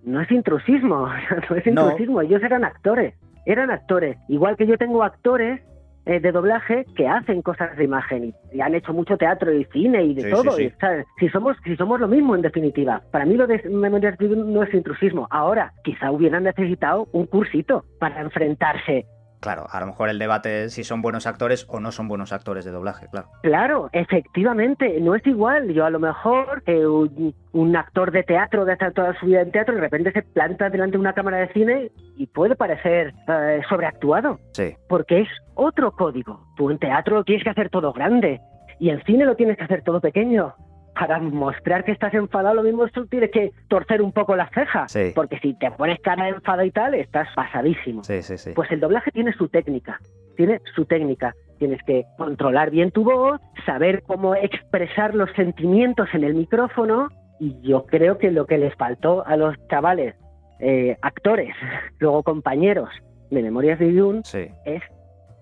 no 0.05 0.21
es 0.21 0.31
intrusismo, 0.31 1.09
no 1.51 1.57
es 1.57 1.67
intrusismo, 1.67 2.21
ellos 2.21 2.43
eran 2.43 2.65
actores, 2.65 3.15
eran 3.47 3.71
actores, 3.71 4.17
igual 4.29 4.57
que 4.57 4.67
yo 4.67 4.77
tengo 4.79 5.03
actores 5.03 5.61
eh, 6.07 6.19
de 6.19 6.33
doblaje 6.33 6.87
que 6.97 7.07
hacen 7.07 7.43
cosas 7.43 7.77
de 7.77 7.85
imagen 7.85 8.35
y, 8.53 8.61
han 8.61 8.75
hecho 8.75 8.93
mucho 8.95 9.19
teatro 9.19 9.53
y 9.53 9.65
cine 9.67 10.03
y 10.03 10.15
de 10.15 10.31
todo, 10.31 10.53
si 10.53 11.29
somos 11.29 11.57
si 11.63 11.77
somos 11.77 12.01
lo 12.01 12.09
mismo 12.09 12.35
en 12.35 12.43
definitiva. 12.43 13.03
Para 13.11 13.27
mí 13.27 13.35
lo 13.35 13.47
de 13.47 13.63
Memorias 13.69 14.19
no 14.19 14.63
es 14.63 14.73
intrusismo. 14.73 15.29
Ahora, 15.31 15.75
quizá 15.85 16.11
hubieran 16.11 16.45
necesitado 16.45 17.07
un 17.13 17.27
cursito 17.27 17.85
para 17.99 18.23
enfrentarse 18.23 19.07
Claro, 19.41 19.67
a 19.71 19.81
lo 19.81 19.87
mejor 19.87 20.11
el 20.11 20.19
debate 20.19 20.65
es 20.65 20.75
si 20.75 20.85
son 20.85 21.01
buenos 21.01 21.27
actores 21.27 21.67
o 21.69 21.81
no 21.81 21.93
son 21.93 22.09
buenos 22.09 22.33
actores 22.33 22.65
de 22.65 22.71
doblaje, 22.71 23.07
claro. 23.11 23.29
Claro, 23.43 23.89
efectivamente, 23.93 25.01
no 25.01 25.15
es 25.15 25.27
igual. 25.27 25.73
Yo 25.73 25.87
a 25.87 25.91
lo 25.91 25.99
mejor 25.99 26.63
eh, 26.67 26.87
un, 26.87 27.77
actor 27.77 28.11
de 28.13 28.23
teatro 28.23 28.65
que 28.65 28.73
ha 28.73 28.75
estado 28.75 28.93
toda 28.93 29.19
su 29.19 29.27
vida 29.27 29.41
en 29.41 29.51
teatro 29.51 29.75
de 29.75 29.81
repente 29.81 30.13
se 30.13 30.23
planta 30.23 30.69
delante 30.69 30.93
de 30.93 31.01
una 31.01 31.15
cámara 31.15 31.39
de 31.39 31.53
cine 31.53 31.91
y 32.17 32.27
puede 32.27 32.55
parecer 32.55 33.15
eh, 33.29 33.63
sobreactuado. 33.69 34.39
Sí. 34.53 34.75
Porque 34.89 35.21
es 35.21 35.29
otro 35.55 35.93
código. 35.93 36.47
Tú 36.57 36.71
en 36.71 36.79
teatro 36.79 37.17
lo 37.17 37.25
tienes 37.25 37.43
que 37.43 37.51
hacer 37.51 37.71
todo 37.71 37.93
grande 37.93 38.41
y 38.79 38.91
en 38.91 39.03
cine 39.05 39.25
lo 39.25 39.37
tienes 39.37 39.57
que 39.57 39.65
hacer 39.65 39.83
todo 39.83 40.01
pequeño 40.01 40.55
para 41.01 41.19
mostrar 41.19 41.83
que 41.83 41.93
estás 41.93 42.13
enfadado, 42.13 42.57
lo 42.57 42.63
mismo 42.63 42.87
tú 42.89 43.07
tienes 43.07 43.31
que 43.31 43.53
torcer 43.69 44.03
un 44.03 44.13
poco 44.13 44.37
las 44.37 44.51
cejas. 44.51 44.95
Porque 45.15 45.39
si 45.39 45.55
te 45.55 45.71
pones 45.71 45.99
cara 46.01 46.25
de 46.25 46.31
enfada 46.33 46.63
y 46.63 46.71
tal, 46.71 46.95
estás 46.95 47.27
pasadísimo. 47.35 48.05
Sí, 48.05 48.21
sí, 48.21 48.37
sí. 48.37 48.51
Pues 48.55 48.71
el 48.71 48.81
doblaje 48.81 49.11
tiene 49.11 49.33
su 49.33 49.49
técnica. 49.49 49.99
Tiene 50.37 50.61
su 50.77 50.85
técnica. 50.85 51.35
Tienes 51.59 51.83
que 51.85 52.05
controlar 52.19 52.71
bien 52.71 52.91
tu 52.91 53.05
voz, 53.05 53.41
saber 53.65 54.03
cómo 54.03 54.35
expresar 54.35 55.15
los 55.15 55.31
sentimientos 55.33 56.07
en 56.13 56.23
el 56.23 56.35
micrófono. 56.35 57.09
Y 57.39 57.59
yo 57.63 57.87
creo 57.87 58.19
que 58.19 58.31
lo 58.31 58.45
que 58.45 58.59
les 58.59 58.75
faltó 58.75 59.27
a 59.27 59.39
los 59.39 59.57
chavales, 59.69 60.15
eh, 60.59 60.99
actores, 61.01 61.55
luego 61.99 62.23
compañeros 62.23 62.91
de 63.31 63.43
Memorias 63.43 63.79
de 63.79 63.91
Dune, 63.91 64.21
es 64.67 64.83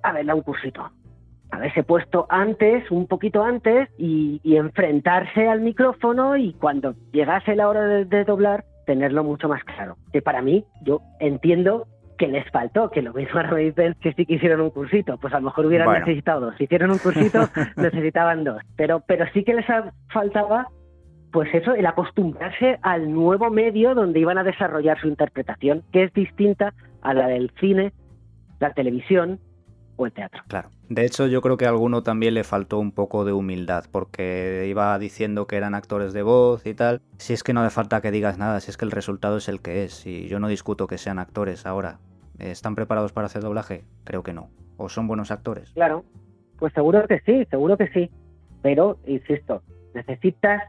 haberle 0.05 0.35
un 0.35 0.43
cursito 0.43 0.89
haberse 1.59 1.83
puesto 1.83 2.27
antes, 2.29 2.91
un 2.91 3.07
poquito 3.07 3.43
antes, 3.43 3.89
y, 3.99 4.41
enfrentarse 4.45 5.47
al 5.47 5.61
micrófono 5.61 6.37
y 6.37 6.53
cuando 6.55 6.95
llegase 7.13 7.55
la 7.55 7.69
hora 7.69 7.83
de, 7.83 8.25
doblar, 8.25 8.65
tenerlo 8.87 9.23
mucho 9.23 9.49
más 9.49 9.63
claro. 9.63 9.97
Que 10.13 10.21
para 10.21 10.43
mí, 10.43 10.65
yo 10.83 11.01
entiendo 11.21 11.87
que 12.17 12.27
les 12.27 12.51
faltó, 12.51 12.91
que 12.91 13.03
lo 13.03 13.13
mismo 13.13 13.39
ahora 13.39 13.53
me 13.53 13.61
dicen 13.61 13.95
que 14.01 14.13
sí 14.15 14.27
que 14.27 14.35
hicieron 14.35 14.63
un 14.63 14.71
cursito, 14.71 15.17
pues 15.19 15.33
a 15.33 15.39
lo 15.39 15.47
mejor 15.47 15.67
hubieran 15.67 15.93
necesitado 15.93 16.41
dos. 16.41 16.55
Si 16.59 16.65
hicieron 16.65 16.91
un 16.91 16.99
cursito, 16.99 17.49
necesitaban 17.77 18.43
dos. 18.43 18.61
Pero, 18.77 19.01
pero 19.07 19.27
sí 19.33 19.45
que 19.45 19.55
les 19.55 19.67
faltaba, 20.13 20.67
pues 21.31 21.55
eso, 21.55 21.75
el 21.75 21.87
acostumbrarse 21.87 22.79
al 22.83 23.13
nuevo 23.13 23.51
medio 23.51 23.95
donde 23.95 24.19
iban 24.19 24.39
a 24.39 24.45
desarrollar 24.45 25.01
su 25.01 25.07
interpretación, 25.07 25.85
que 25.93 26.05
es 26.05 26.13
distinta 26.13 26.75
a 27.03 27.15
la 27.15 27.29
del 27.29 27.53
cine, 27.61 27.93
la 28.59 28.73
televisión 28.73 29.39
o 29.99 30.07
el 30.07 30.13
teatro. 30.13 30.43
Claro. 30.49 30.71
De 30.89 31.05
hecho, 31.05 31.27
yo 31.27 31.43
creo 31.43 31.59
que 31.59 31.67
a 31.67 31.69
alguno 31.69 32.03
también 32.03 32.33
le 32.33 32.45
faltó 32.45 32.79
un 32.79 32.93
poco 32.93 33.27
de 33.27 33.33
humildad, 33.33 33.85
porque 33.93 34.67
iba 34.67 34.99
diciendo 34.99 35.47
que 35.47 35.57
eran 35.57 35.75
actores 35.75 36.15
de 36.15 36.23
voz 36.23 36.65
y 36.65 36.73
tal. 36.73 37.03
Si 37.19 37.35
es 37.35 37.43
que 37.43 37.53
no 37.53 37.61
hace 37.61 37.75
falta 37.75 38.01
que 38.01 38.11
digas 38.11 38.39
nada, 38.39 38.61
si 38.61 38.71
es 38.71 38.79
que 38.79 38.87
el 38.87 38.91
resultado 38.91 39.37
es 39.37 39.49
el 39.49 39.61
que 39.61 39.85
es, 39.85 40.07
y 40.07 40.29
yo 40.29 40.41
no 40.41 40.49
discuto 40.49 40.87
que 40.87 40.97
sean 40.97 41.19
actores 41.19 41.67
ahora. 41.67 41.99
¿Están 42.39 42.75
preparados 42.77 43.13
para 43.13 43.27
hacer 43.27 43.43
doblaje? 43.43 43.85
Creo 44.05 44.23
que 44.23 44.33
no. 44.33 44.49
¿O 44.77 44.89
son 44.89 45.09
buenos 45.09 45.31
actores? 45.33 45.73
Claro, 45.73 46.05
pues 46.59 46.73
seguro 46.73 47.07
que 47.07 47.21
sí, 47.27 47.45
seguro 47.51 47.77
que 47.77 47.89
sí. 47.89 48.11
Pero, 48.63 48.99
insisto, 49.07 49.63
necesitas 49.95 50.63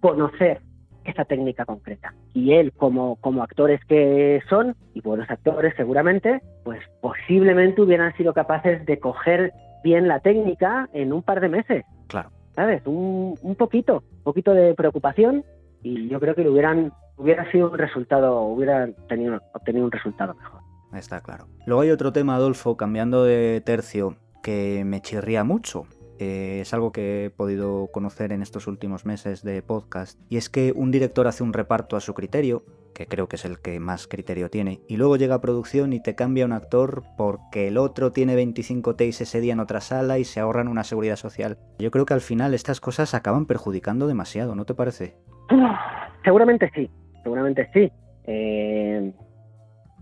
conocer 0.00 0.62
esa 1.10 1.24
técnica 1.24 1.64
concreta. 1.64 2.14
Y 2.34 2.52
él, 2.52 2.72
como, 2.72 3.16
como 3.16 3.42
actores 3.42 3.84
que 3.86 4.42
son, 4.48 4.74
y 4.94 5.00
buenos 5.00 5.30
actores 5.30 5.74
seguramente, 5.76 6.40
pues 6.64 6.80
posiblemente 7.00 7.82
hubieran 7.82 8.16
sido 8.16 8.34
capaces 8.34 8.84
de 8.86 8.98
coger 8.98 9.52
bien 9.82 10.08
la 10.08 10.20
técnica 10.20 10.88
en 10.92 11.12
un 11.12 11.22
par 11.22 11.40
de 11.40 11.48
meses. 11.48 11.84
Claro. 12.08 12.30
¿Sabes? 12.54 12.82
Un, 12.86 13.34
un 13.42 13.54
poquito, 13.54 14.02
un 14.18 14.22
poquito 14.22 14.54
de 14.54 14.74
preocupación 14.74 15.44
y 15.82 16.08
yo 16.08 16.18
creo 16.18 16.34
que 16.34 16.48
hubieran, 16.48 16.92
hubiera 17.16 17.50
sido 17.52 17.70
un 17.70 17.78
resultado, 17.78 18.42
hubieran 18.42 18.94
tenido, 19.08 19.40
obtenido 19.54 19.84
un 19.84 19.92
resultado 19.92 20.34
mejor. 20.34 20.60
Está 20.94 21.20
claro. 21.20 21.46
Luego 21.66 21.82
hay 21.82 21.90
otro 21.90 22.12
tema, 22.12 22.36
Adolfo, 22.36 22.76
cambiando 22.76 23.24
de 23.24 23.60
tercio, 23.64 24.16
que 24.42 24.84
me 24.86 25.00
chirría 25.00 25.44
mucho 25.44 25.86
eh, 26.18 26.58
es 26.62 26.74
algo 26.74 26.92
que 26.92 27.26
he 27.26 27.30
podido 27.30 27.88
conocer 27.88 28.32
en 28.32 28.42
estos 28.42 28.66
últimos 28.66 29.04
meses 29.04 29.42
de 29.42 29.62
podcast, 29.62 30.20
y 30.28 30.36
es 30.36 30.48
que 30.48 30.72
un 30.74 30.90
director 30.90 31.26
hace 31.26 31.42
un 31.42 31.52
reparto 31.52 31.96
a 31.96 32.00
su 32.00 32.14
criterio, 32.14 32.64
que 32.94 33.06
creo 33.06 33.28
que 33.28 33.36
es 33.36 33.44
el 33.44 33.60
que 33.60 33.78
más 33.78 34.06
criterio 34.06 34.48
tiene, 34.48 34.80
y 34.88 34.96
luego 34.96 35.16
llega 35.16 35.34
a 35.34 35.40
producción 35.40 35.92
y 35.92 36.02
te 36.02 36.14
cambia 36.14 36.46
un 36.46 36.52
actor 36.52 37.02
porque 37.16 37.68
el 37.68 37.76
otro 37.76 38.12
tiene 38.12 38.34
25 38.34 38.96
takes 38.96 39.22
ese 39.22 39.40
día 39.40 39.52
en 39.52 39.60
otra 39.60 39.80
sala 39.80 40.18
y 40.18 40.24
se 40.24 40.40
ahorran 40.40 40.68
una 40.68 40.84
seguridad 40.84 41.16
social. 41.16 41.58
Yo 41.78 41.90
creo 41.90 42.06
que 42.06 42.14
al 42.14 42.22
final 42.22 42.54
estas 42.54 42.80
cosas 42.80 43.14
acaban 43.14 43.46
perjudicando 43.46 44.06
demasiado, 44.06 44.54
¿no 44.54 44.64
te 44.64 44.74
parece? 44.74 45.16
Seguramente 46.24 46.70
sí, 46.74 46.90
seguramente 47.22 47.70
sí. 47.72 47.92
Eh, 48.24 49.12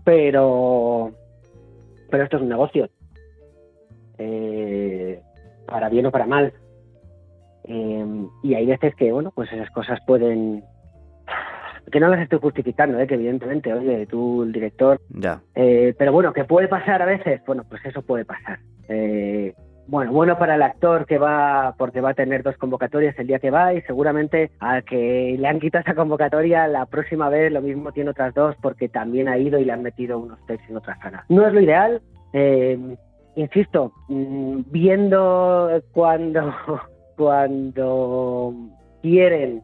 pero, 0.03 1.11
pero 2.09 2.23
esto 2.23 2.37
es 2.37 2.43
un 2.43 2.49
negocio. 2.49 2.89
Eh, 4.17 5.21
para 5.65 5.89
bien 5.89 6.05
o 6.05 6.11
para 6.11 6.25
mal. 6.25 6.53
Em, 7.63 8.29
y 8.43 8.53
hay 8.53 8.65
veces 8.65 8.95
que, 8.95 9.11
bueno, 9.11 9.31
pues 9.33 9.51
esas 9.51 9.69
cosas 9.71 9.99
pueden... 10.05 10.63
Que 11.91 11.99
no 11.99 12.07
las 12.07 12.21
estoy 12.21 12.39
justificando, 12.39 12.99
¿eh? 12.99 13.07
que 13.07 13.13
evidentemente, 13.13 13.71
oye, 13.71 14.07
tú, 14.07 14.43
el 14.43 14.51
director... 14.51 14.99
Ya. 15.09 15.41
Eh, 15.53 15.93
pero 15.97 16.11
bueno, 16.11 16.33
que 16.33 16.43
puede 16.43 16.67
pasar 16.67 17.01
a 17.01 17.05
veces, 17.05 17.41
bueno, 17.45 17.63
pues 17.69 17.85
eso 17.85 18.01
puede 18.01 18.25
pasar. 18.25 18.59
Eh, 18.89 19.53
bueno, 19.87 20.11
bueno 20.11 20.37
para 20.37 20.55
el 20.55 20.63
actor 20.63 21.05
que 21.05 21.17
va, 21.17 21.75
porque 21.77 22.01
va 22.01 22.11
a 22.11 22.15
tener 22.15 22.41
dos 22.41 22.57
convocatorias 22.57 23.17
el 23.19 23.27
día 23.27 23.39
que 23.39 23.51
va 23.51 23.73
y 23.73 23.81
seguramente 23.83 24.51
a 24.59 24.81
que 24.81 25.35
le 25.37 25.47
han 25.47 25.59
quitado 25.59 25.83
esa 25.83 25.93
convocatoria 25.93 26.67
la 26.67 26.87
próxima 26.87 27.29
vez 27.29 27.51
lo 27.51 27.61
mismo 27.61 27.91
tiene 27.91 28.09
otras 28.09 28.33
dos 28.33 28.55
porque 28.61 28.89
también 28.89 29.27
ha 29.27 29.37
ido 29.37 29.59
y 29.59 29.65
le 29.65 29.71
han 29.71 29.83
metido 29.83 30.17
unos 30.17 30.43
textos 30.47 30.69
en 30.69 30.77
otra 30.77 30.97
sala. 30.99 31.25
No 31.29 31.45
es 31.45 31.53
lo 31.53 31.61
ideal, 31.61 32.01
eh, 32.33 32.97
insisto, 33.35 33.93
mm, 34.07 34.61
viendo 34.67 35.81
cuando, 35.91 36.53
cuando 37.17 38.53
quieren 39.01 39.61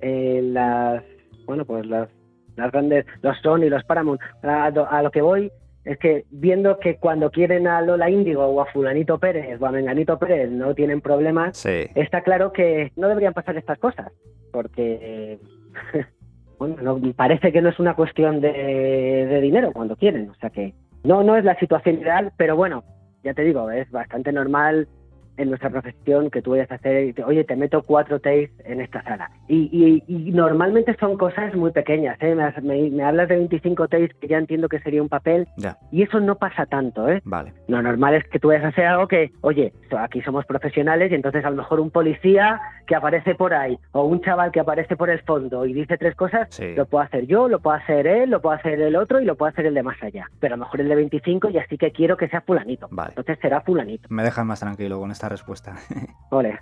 eh, 0.00 0.40
las, 0.42 1.02
bueno, 1.46 1.64
pues 1.64 1.86
las, 1.86 2.08
las 2.56 2.72
grandes, 2.72 3.06
los 3.22 3.38
Sony, 3.38 3.68
los 3.68 3.84
Paramount, 3.84 4.20
a, 4.42 5.02
lo 5.02 5.10
que 5.10 5.22
voy 5.22 5.50
es 5.84 5.98
que 5.98 6.24
viendo 6.30 6.78
que 6.78 6.96
cuando 6.96 7.30
quieren 7.30 7.66
a 7.66 7.80
Lola 7.80 8.08
Índigo 8.08 8.44
o 8.44 8.60
a 8.60 8.66
Fulanito 8.66 9.18
Pérez 9.18 9.60
o 9.60 9.66
a 9.66 9.72
Menganito 9.72 10.18
Pérez 10.18 10.50
no 10.50 10.74
tienen 10.74 11.00
problemas, 11.00 11.64
está 11.66 12.22
claro 12.22 12.52
que 12.52 12.92
no 12.96 13.08
deberían 13.08 13.34
pasar 13.34 13.56
estas 13.56 13.78
cosas, 13.78 14.12
porque 14.52 15.40
bueno, 16.58 17.00
parece 17.16 17.50
que 17.52 17.60
no 17.60 17.70
es 17.70 17.80
una 17.80 17.94
cuestión 17.94 18.40
de, 18.40 18.52
de 18.52 19.40
dinero 19.40 19.72
cuando 19.72 19.96
quieren, 19.96 20.30
o 20.30 20.34
sea 20.34 20.50
que 20.50 20.72
no, 21.04 21.24
no 21.24 21.36
es 21.36 21.44
la 21.44 21.58
situación 21.58 22.00
ideal, 22.00 22.32
pero 22.36 22.54
bueno, 22.54 22.84
ya 23.22 23.34
te 23.34 23.42
digo, 23.42 23.70
es 23.70 23.90
bastante 23.90 24.32
normal 24.32 24.88
en 25.36 25.48
nuestra 25.48 25.70
profesión 25.70 26.30
que 26.30 26.42
tú 26.42 26.52
vayas 26.52 26.70
a 26.70 26.76
hacer, 26.76 27.14
oye, 27.24 27.44
te 27.44 27.56
meto 27.56 27.82
cuatro 27.82 28.20
takes 28.20 28.52
en 28.64 28.80
esta 28.80 29.02
sala. 29.02 29.30
Y, 29.48 30.02
normalmente 30.32 30.96
son 30.98 31.16
cosas 31.16 31.54
muy 31.54 31.70
pequeñas, 31.72 32.16
¿eh? 32.20 32.34
me, 32.62 33.04
hablas 33.04 33.28
de 33.28 33.36
25 33.36 33.88
takes 33.88 34.14
que 34.20 34.28
ya 34.28 34.38
entiendo 34.38 34.68
que 34.68 34.80
sería 34.80 35.02
un 35.02 35.08
papel, 35.08 35.46
y 35.90 36.02
eso 36.02 36.20
no 36.20 36.36
pasa 36.36 36.66
tanto, 36.66 37.08
¿eh? 37.08 37.20
Vale. 37.24 37.52
Lo 37.68 37.82
normal 37.82 38.14
es 38.14 38.24
que 38.28 38.38
tú 38.38 38.48
vayas 38.48 38.64
a 38.64 38.68
hacer 38.68 38.86
algo 38.86 39.08
que, 39.08 39.32
oye, 39.40 39.72
aquí 39.98 40.22
somos 40.22 40.46
profesionales 40.46 41.10
y 41.10 41.14
entonces 41.14 41.44
a 41.44 41.50
lo 41.50 41.56
mejor 41.56 41.80
un 41.80 41.90
policía 41.90 42.60
que 42.86 42.94
aparece 42.94 43.34
por 43.34 43.54
ahí, 43.54 43.78
o 43.92 44.04
un 44.04 44.20
chaval 44.20 44.50
que 44.52 44.60
aparece 44.60 44.96
por 44.96 45.10
el 45.10 45.20
fondo 45.20 45.66
y 45.66 45.72
dice 45.72 45.96
tres 45.98 46.14
cosas, 46.14 46.48
lo 46.76 46.86
puedo 46.86 47.04
hacer 47.04 47.26
yo, 47.26 47.48
lo 47.48 47.60
puedo 47.60 47.76
hacer 47.76 48.06
él, 48.06 48.30
lo 48.30 48.40
puedo 48.40 48.56
hacer 48.56 48.80
el 48.80 48.96
otro 48.96 49.20
y 49.20 49.24
lo 49.24 49.36
puedo 49.36 49.50
hacer 49.50 49.66
el 49.66 49.74
de 49.74 49.82
más 49.82 50.02
allá. 50.02 50.28
Pero 50.40 50.54
a 50.54 50.56
lo 50.56 50.64
mejor 50.64 50.80
el 50.80 50.88
de 50.88 50.94
25 50.96 51.50
ya 51.50 51.66
sí 51.68 51.78
que 51.78 51.92
quiero 51.92 52.16
que 52.16 52.28
sea 52.28 52.40
fulanito. 52.40 52.88
Vale. 52.90 53.10
Entonces 53.10 53.38
será 53.40 53.60
fulanito. 53.60 54.08
Me 54.10 54.22
dejas 54.22 54.44
más 54.44 54.60
tranquilo 54.60 54.98
con 54.98 55.10
esta 55.22 55.28
respuesta. 55.28 55.76
Ole. 56.30 56.58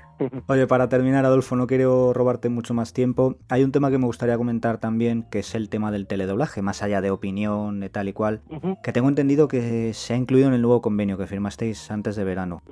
Oye, 0.47 0.67
para 0.67 0.91
terminar, 0.91 1.25
Adolfo, 1.25 1.57
no 1.57 1.67
quiero 1.67 2.13
robarte 2.13 2.51
mucho 2.51 2.75
más 2.75 2.93
tiempo. 2.93 3.37
Hay 3.49 3.65
un 3.65 3.73
tema 3.73 3.91
que 3.91 3.97
me 3.97 4.05
gustaría 4.05 4.37
comentar 4.37 4.77
también, 4.77 5.23
que 5.31 5.39
es 5.39 5.55
el 5.55 5.71
tema 5.71 5.91
del 5.91 6.07
teledoblaje, 6.07 6.61
más 6.61 6.83
allá 6.83 7.01
de 7.01 7.11
opinión, 7.11 7.81
de 7.81 7.89
tal 7.89 8.09
y 8.09 8.13
cual, 8.13 8.43
que 8.83 8.93
tengo 8.93 9.09
entendido 9.09 9.49
que 9.49 9.95
se 9.95 10.13
ha 10.13 10.17
incluido 10.17 10.49
en 10.49 10.55
el 10.55 10.61
nuevo 10.61 10.83
convenio 10.83 11.17
que 11.17 11.27
firmasteis 11.27 11.91
antes 11.91 12.17
de 12.17 12.25
verano. 12.25 12.63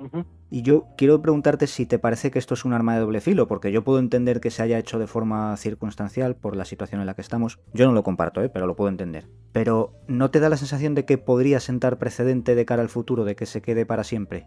Y 0.51 0.61
yo 0.61 0.85
quiero 0.95 1.21
preguntarte 1.23 1.65
si 1.65 1.87
te 1.87 1.97
parece 1.97 2.29
que 2.29 2.37
esto 2.37 2.53
es 2.53 2.65
un 2.65 2.73
arma 2.73 2.93
de 2.93 2.99
doble 2.99 3.21
filo, 3.21 3.47
porque 3.47 3.71
yo 3.71 3.83
puedo 3.83 3.97
entender 3.97 4.41
que 4.41 4.51
se 4.51 4.61
haya 4.61 4.77
hecho 4.77 4.99
de 4.99 5.07
forma 5.07 5.57
circunstancial 5.57 6.35
por 6.35 6.55
la 6.55 6.65
situación 6.65 7.01
en 7.01 7.07
la 7.07 7.15
que 7.15 7.21
estamos. 7.21 7.59
Yo 7.73 7.87
no 7.87 7.93
lo 7.93 8.03
comparto, 8.03 8.43
¿eh? 8.43 8.49
pero 8.49 8.67
lo 8.67 8.75
puedo 8.75 8.89
entender. 8.89 9.27
Pero 9.53 9.93
¿no 10.07 10.29
te 10.29 10.39
da 10.39 10.49
la 10.49 10.57
sensación 10.57 10.93
de 10.93 11.05
que 11.05 11.17
podría 11.17 11.59
sentar 11.59 11.97
precedente 11.97 12.53
de 12.53 12.65
cara 12.65 12.83
al 12.83 12.89
futuro, 12.89 13.25
de 13.25 13.35
que 13.35 13.47
se 13.47 13.61
quede 13.63 13.87
para 13.87 14.03
siempre? 14.03 14.45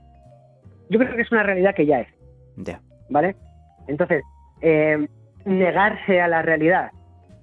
Yo 0.92 0.98
creo 0.98 1.16
que 1.16 1.22
es 1.22 1.32
una 1.32 1.42
realidad 1.42 1.74
que 1.74 1.86
ya 1.86 2.00
es. 2.00 2.08
Ya. 2.56 2.80
¿Vale? 3.08 3.34
Entonces, 3.88 4.22
eh, 4.60 5.08
negarse 5.46 6.20
a 6.20 6.28
la 6.28 6.42
realidad. 6.42 6.90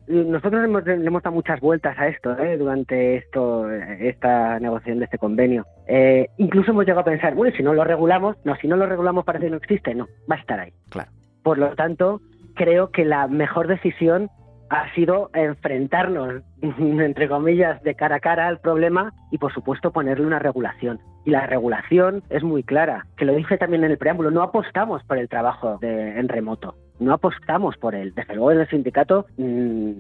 Nosotros 0.08 0.64
hemos, 0.64 0.86
le 0.86 1.06
hemos 1.06 1.24
dado 1.24 1.36
muchas 1.36 1.60
vueltas 1.60 1.98
a 1.98 2.08
esto 2.08 2.38
¿eh? 2.38 2.58
durante 2.58 3.16
esto, 3.16 3.70
esta 3.72 4.60
negociación 4.60 5.00
de 5.00 5.06
este 5.06 5.18
convenio. 5.18 5.66
Eh, 5.88 6.28
incluso 6.38 6.72
hemos 6.72 6.86
llegado 6.86 7.02
a 7.02 7.06
pensar, 7.06 7.34
bueno, 7.34 7.56
si 7.56 7.64
no 7.64 7.74
lo 7.74 7.84
regulamos, 7.84 8.36
no, 8.44 8.56
si 8.56 8.68
no 8.68 8.76
lo 8.76 8.86
regulamos 8.86 9.26
parece 9.26 9.46
que 9.46 9.52
no 9.52 9.58
existe, 9.58 9.96
no, 9.96 10.08
va 10.30 10.36
a 10.36 10.40
estar 10.40 10.60
ahí. 10.60 10.74
Claro. 10.90 11.12
Por 11.44 11.58
lo 11.58 11.76
tanto, 11.76 12.22
creo 12.56 12.92
que 12.92 13.04
la 13.04 13.28
mejor 13.28 13.68
decisión 13.68 14.30
ha 14.70 14.94
sido 14.94 15.32
enfrentarnos, 15.34 16.44
entre 16.62 17.28
comillas, 17.28 17.82
de 17.82 17.96
cara 17.96 18.18
a 18.18 18.20
cara 18.20 18.48
al 18.48 18.60
problema 18.60 19.12
y, 19.32 19.40
por 19.40 19.54
supuesto, 19.54 19.92
ponerle 19.92 20.26
una 20.26 20.40
regulación. 20.40 21.00
Y 21.25 21.32
la 21.32 21.45
regulación 21.45 22.23
es 22.29 22.43
muy 22.43 22.63
clara, 22.63 23.05
que 23.17 23.25
lo 23.25 23.34
dije 23.34 23.58
también 23.58 23.84
en 23.84 23.91
el 23.91 23.97
preámbulo, 23.97 24.32
no 24.32 24.41
apostamos 24.41 25.03
por 25.03 25.17
el 25.17 25.27
trabajo 25.27 25.79
en 25.82 26.27
remoto, 26.29 26.75
no 26.99 27.13
apostamos 27.13 27.75
por 27.77 27.93
él. 27.93 28.13
Desde 28.15 28.36
luego 28.36 28.51
en 28.51 28.62
el 28.62 28.69
sindicato 28.69 29.25
mm, 29.38 29.91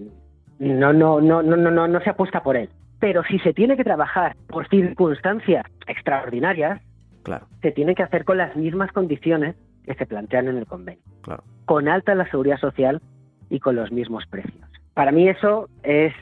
no, 0.59 0.93
no, 0.93 1.21
no, 1.21 1.41
no, 1.41 1.57
no, 1.57 1.87
no 1.87 2.01
se 2.01 2.09
apuesta 2.09 2.41
por 2.41 2.55
él. 2.55 2.69
Pero 2.99 3.23
si 3.23 3.39
se 3.39 3.53
tiene 3.53 3.77
que 3.77 3.83
trabajar 3.83 4.35
por 4.47 4.67
circunstancias 4.67 5.65
extraordinarias, 5.87 6.81
claro. 7.23 7.47
se 7.61 7.71
tiene 7.71 7.95
que 7.95 8.03
hacer 8.03 8.25
con 8.25 8.37
las 8.37 8.55
mismas 8.55 8.91
condiciones 8.91 9.55
que 9.85 9.95
se 9.95 10.05
plantean 10.05 10.47
en 10.49 10.57
el 10.57 10.65
convenio. 10.65 11.03
Claro. 11.21 11.43
Con 11.65 11.87
alta 11.87 12.13
la 12.15 12.29
seguridad 12.29 12.57
social 12.57 13.01
y 13.49 13.59
con 13.59 13.75
los 13.75 13.91
mismos 13.91 14.25
precios. 14.27 14.69
Para 14.93 15.11
mí 15.11 15.29
eso 15.29 15.69
es, 15.83 16.13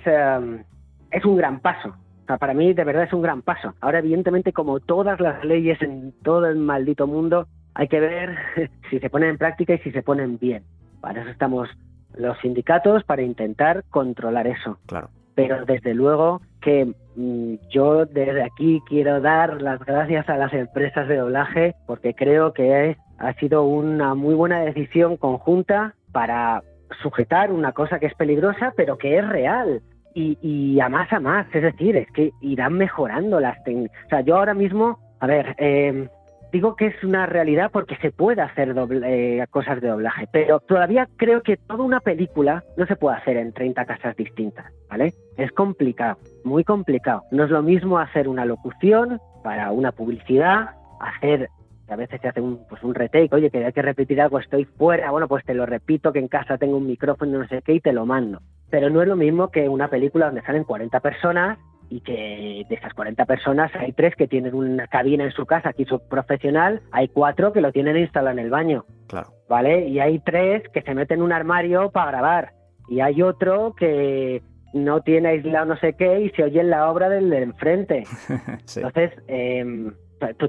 es 1.11 1.25
un 1.25 1.37
gran 1.37 1.59
paso. 1.59 1.95
Para 2.35 2.53
mí 2.53 2.73
de 2.73 2.83
verdad 2.83 3.03
es 3.03 3.13
un 3.13 3.21
gran 3.21 3.41
paso. 3.41 3.73
Ahora, 3.79 3.99
evidentemente, 3.99 4.51
como 4.51 4.81
todas 4.81 5.21
las 5.21 5.45
leyes 5.45 5.81
en 5.81 6.11
todo 6.23 6.45
el 6.47 6.57
maldito 6.57 7.07
mundo, 7.07 7.47
hay 7.73 7.87
que 7.87 8.01
ver 8.01 8.35
si 8.89 8.99
se 8.99 9.09
ponen 9.09 9.29
en 9.29 9.37
práctica 9.37 9.75
y 9.75 9.79
si 9.79 9.91
se 9.91 10.03
ponen 10.03 10.37
bien. 10.37 10.63
Para 10.99 11.21
eso 11.21 11.29
estamos 11.29 11.69
los 12.15 12.37
sindicatos, 12.39 13.03
para 13.03 13.21
intentar 13.21 13.85
controlar 13.89 14.47
eso. 14.47 14.77
Claro. 14.87 15.09
Pero 15.35 15.65
desde 15.65 15.93
luego 15.93 16.41
que 16.61 16.93
mm, 17.15 17.55
yo 17.69 18.05
desde 18.05 18.43
aquí 18.43 18.81
quiero 18.87 19.21
dar 19.21 19.61
las 19.61 19.79
gracias 19.79 20.27
a 20.27 20.37
las 20.37 20.51
empresas 20.53 21.07
de 21.07 21.17
doblaje 21.17 21.75
porque 21.85 22.13
creo 22.13 22.53
que 22.53 22.97
ha 23.19 23.33
sido 23.33 23.63
una 23.63 24.15
muy 24.15 24.33
buena 24.33 24.61
decisión 24.61 25.17
conjunta 25.17 25.93
para 26.11 26.63
sujetar 27.01 27.51
una 27.51 27.73
cosa 27.73 27.99
que 27.99 28.07
es 28.07 28.13
peligrosa, 28.15 28.73
pero 28.75 28.97
que 28.97 29.17
es 29.17 29.27
real. 29.27 29.81
Y, 30.19 30.79
a 30.79 30.89
más 30.89 31.13
a 31.13 31.19
más, 31.19 31.45
es 31.53 31.61
decir, 31.61 31.95
es 31.95 32.09
que 32.11 32.31
irán 32.41 32.73
mejorando 32.73 33.39
las 33.39 33.63
técnicas. 33.63 33.95
O 34.05 34.09
sea, 34.09 34.21
yo 34.21 34.35
ahora 34.35 34.55
mismo, 34.55 34.97
a 35.19 35.27
ver, 35.27 35.55
eh, 35.59 36.09
digo 36.51 36.75
que 36.75 36.87
es 36.87 37.03
una 37.03 37.27
realidad 37.27 37.69
porque 37.71 37.97
se 37.97 38.11
puede 38.11 38.41
hacer 38.41 38.73
doble, 38.73 39.41
eh, 39.41 39.45
cosas 39.51 39.79
de 39.79 39.89
doblaje, 39.89 40.27
pero 40.31 40.59
todavía 40.59 41.07
creo 41.17 41.43
que 41.43 41.57
toda 41.57 41.83
una 41.83 41.99
película 41.99 42.63
no 42.77 42.87
se 42.87 42.95
puede 42.95 43.17
hacer 43.17 43.37
en 43.37 43.53
30 43.53 43.85
casas 43.85 44.15
distintas, 44.15 44.65
¿vale? 44.89 45.13
Es 45.37 45.51
complicado, 45.51 46.17
muy 46.43 46.63
complicado. 46.63 47.21
No 47.29 47.43
es 47.43 47.51
lo 47.51 47.61
mismo 47.61 47.99
hacer 47.99 48.27
una 48.27 48.45
locución 48.45 49.19
para 49.43 49.71
una 49.71 49.91
publicidad, 49.91 50.71
hacer 50.99 51.49
a 51.87 51.95
veces 51.95 52.19
se 52.21 52.27
hace 52.27 52.41
un, 52.41 52.65
pues 52.67 52.83
un 52.83 52.93
retake, 52.93 53.33
oye, 53.33 53.49
que 53.49 53.63
hay 53.63 53.73
que 53.73 53.81
repetir 53.81 54.21
algo, 54.21 54.39
estoy 54.39 54.65
fuera, 54.65 55.11
bueno, 55.11 55.27
pues 55.27 55.45
te 55.45 55.53
lo 55.53 55.65
repito, 55.65 56.11
que 56.11 56.19
en 56.19 56.27
casa 56.27 56.57
tengo 56.57 56.77
un 56.77 56.87
micrófono, 56.87 57.39
no 57.39 57.47
sé 57.47 57.61
qué, 57.61 57.73
y 57.73 57.79
te 57.79 57.93
lo 57.93 58.05
mando. 58.05 58.41
Pero 58.69 58.89
no 58.89 59.01
es 59.01 59.07
lo 59.07 59.15
mismo 59.15 59.49
que 59.49 59.69
una 59.69 59.87
película 59.87 60.25
donde 60.25 60.41
salen 60.41 60.65
40 60.65 60.99
personas 60.99 61.57
y 61.89 62.01
que 62.01 62.65
de 62.67 62.75
esas 62.75 62.93
40 62.93 63.25
personas 63.25 63.71
hay 63.75 63.93
tres 63.93 64.15
que 64.15 64.27
tienen 64.27 64.53
una 64.53 64.87
cabina 64.87 65.23
en 65.23 65.31
su 65.31 65.45
casa, 65.45 65.69
aquí 65.69 65.85
su 65.85 65.99
profesional, 65.99 66.81
hay 66.91 67.07
cuatro 67.07 67.53
que 67.53 67.61
lo 67.61 67.71
tienen 67.71 67.97
instalado 67.97 68.37
en 68.37 68.43
el 68.43 68.49
baño. 68.49 68.85
Claro. 69.07 69.29
¿Vale? 69.47 69.87
Y 69.87 69.99
hay 69.99 70.19
tres 70.19 70.63
que 70.73 70.81
se 70.81 70.93
meten 70.93 71.19
en 71.19 71.23
un 71.23 71.31
armario 71.31 71.89
para 71.91 72.11
grabar. 72.11 72.51
Y 72.89 72.99
hay 72.99 73.21
otro 73.21 73.73
que 73.73 74.41
no 74.73 75.01
tiene 75.01 75.29
aislado 75.29 75.65
no 75.65 75.77
sé 75.77 75.93
qué 75.93 76.21
y 76.21 76.29
se 76.31 76.43
oye 76.43 76.59
en 76.59 76.69
la 76.69 76.91
obra 76.91 77.07
del 77.07 77.29
de 77.29 77.41
enfrente. 77.43 78.03
Entonces, 78.75 79.11
eh, 79.27 79.91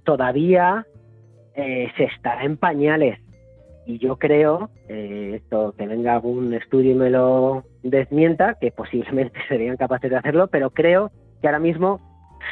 todavía 0.04 0.86
eh, 1.58 1.90
se 1.96 2.04
está 2.04 2.42
en 2.44 2.56
pañales. 2.56 3.18
Y 3.84 3.98
yo 3.98 4.16
creo, 4.16 4.70
eh, 4.88 5.32
esto 5.42 5.74
que 5.76 5.86
venga 5.86 6.14
algún 6.14 6.54
estudio 6.54 6.92
y 6.92 6.94
me 6.94 7.10
lo 7.10 7.64
desmienta, 7.82 8.54
que 8.60 8.70
posiblemente 8.70 9.38
serían 9.48 9.76
capaces 9.76 10.10
de 10.10 10.16
hacerlo, 10.16 10.46
pero 10.46 10.70
creo 10.70 11.10
que 11.40 11.48
ahora 11.48 11.58
mismo 11.58 12.00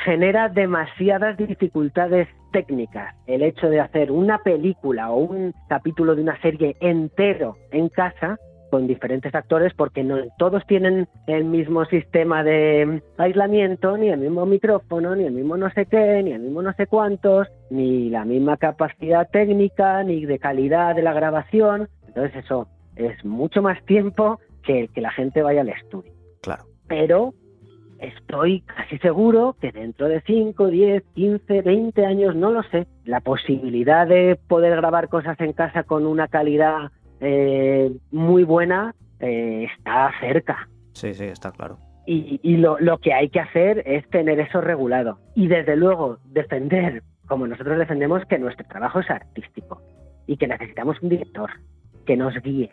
genera 0.05 0.49
demasiadas 0.49 1.37
dificultades 1.37 2.29
técnicas 2.53 3.15
el 3.27 3.43
hecho 3.43 3.69
de 3.69 3.81
hacer 3.81 4.11
una 4.11 4.39
película 4.39 5.11
o 5.11 5.19
un 5.19 5.55
capítulo 5.69 6.17
de 6.17 6.23
una 6.23 6.41
serie 6.41 6.77
entero 6.81 7.57
en 7.71 7.89
casa 7.89 8.39
con 8.77 8.87
diferentes 8.87 9.35
actores 9.35 9.73
porque 9.73 10.05
no 10.05 10.19
todos 10.37 10.67
tienen 10.67 11.09
el 11.27 11.45
mismo 11.45 11.87
sistema 11.87 12.45
de 12.45 13.03
aislamiento, 13.17 13.97
ni 13.97 14.11
el 14.11 14.21
mismo 14.21 14.45
micrófono, 14.45 15.17
ni 15.17 15.25
el 15.25 15.33
mismo 15.33 15.57
no 15.57 15.71
sé 15.71 15.87
qué, 15.87 16.23
ni 16.23 16.33
el 16.33 16.43
mismo 16.43 16.61
no 16.61 16.75
sé 16.75 16.87
cuántos, 16.87 17.49
ni 17.71 18.11
la 18.11 18.27
misma 18.27 18.59
capacidad 18.59 19.31
técnica, 19.31 20.03
ni 20.03 20.27
de 20.27 20.39
calidad 20.39 20.95
de 20.95 21.01
la 21.01 21.15
grabación. 21.15 21.89
Entonces 22.07 22.45
eso 22.45 22.69
es 22.97 23.25
mucho 23.25 23.63
más 23.63 23.83
tiempo 23.87 24.41
que 24.63 24.89
que 24.89 25.01
la 25.01 25.11
gente 25.11 25.41
vaya 25.41 25.63
al 25.63 25.71
estudio. 25.71 26.13
Claro. 26.43 26.65
Pero 26.87 27.33
estoy 27.99 28.61
casi 28.61 28.99
seguro 28.99 29.57
que 29.59 29.73
dentro 29.73 30.07
de 30.07 30.21
5, 30.21 30.67
10, 30.67 31.03
15, 31.15 31.63
20 31.63 32.05
años, 32.05 32.37
no 32.37 32.51
lo 32.51 32.63
sé, 32.65 32.87
la 33.07 33.21
posibilidad 33.21 34.07
de 34.07 34.39
poder 34.49 34.77
grabar 34.77 35.09
cosas 35.09 35.41
en 35.41 35.55
casa 35.55 35.85
con 35.85 36.05
una 36.05 36.29
calidad 36.29 36.91
eh, 37.21 37.93
muy 38.11 38.45
buena 38.45 38.95
eh, 39.21 39.67
está 39.77 40.11
cerca. 40.21 40.69
Sí, 40.93 41.15
sí, 41.15 41.25
está 41.25 41.53
claro. 41.53 41.79
Y, 42.09 42.57
lo, 42.59 42.79
lo, 42.79 42.99
que 42.99 43.13
hay 43.13 43.31
que 43.31 43.41
hacer 43.41 43.83
es 43.85 44.09
tener 44.11 44.39
eso 44.39 44.61
regulado. 44.61 45.19
Y 45.35 45.49
desde 45.49 45.75
luego 45.75 46.19
defender, 46.27 47.03
como 47.27 47.49
nosotros 47.49 47.79
defendemos, 47.79 48.25
que 48.27 48.39
nuestro 48.39 48.65
trabajo 48.69 49.01
es 49.01 49.11
artístico 49.11 49.83
y 50.29 50.37
que 50.37 50.47
necesitamos 50.47 51.03
un 51.03 51.09
director 51.09 51.51
que 52.07 52.17
nos 52.17 52.41
guíe, 52.43 52.71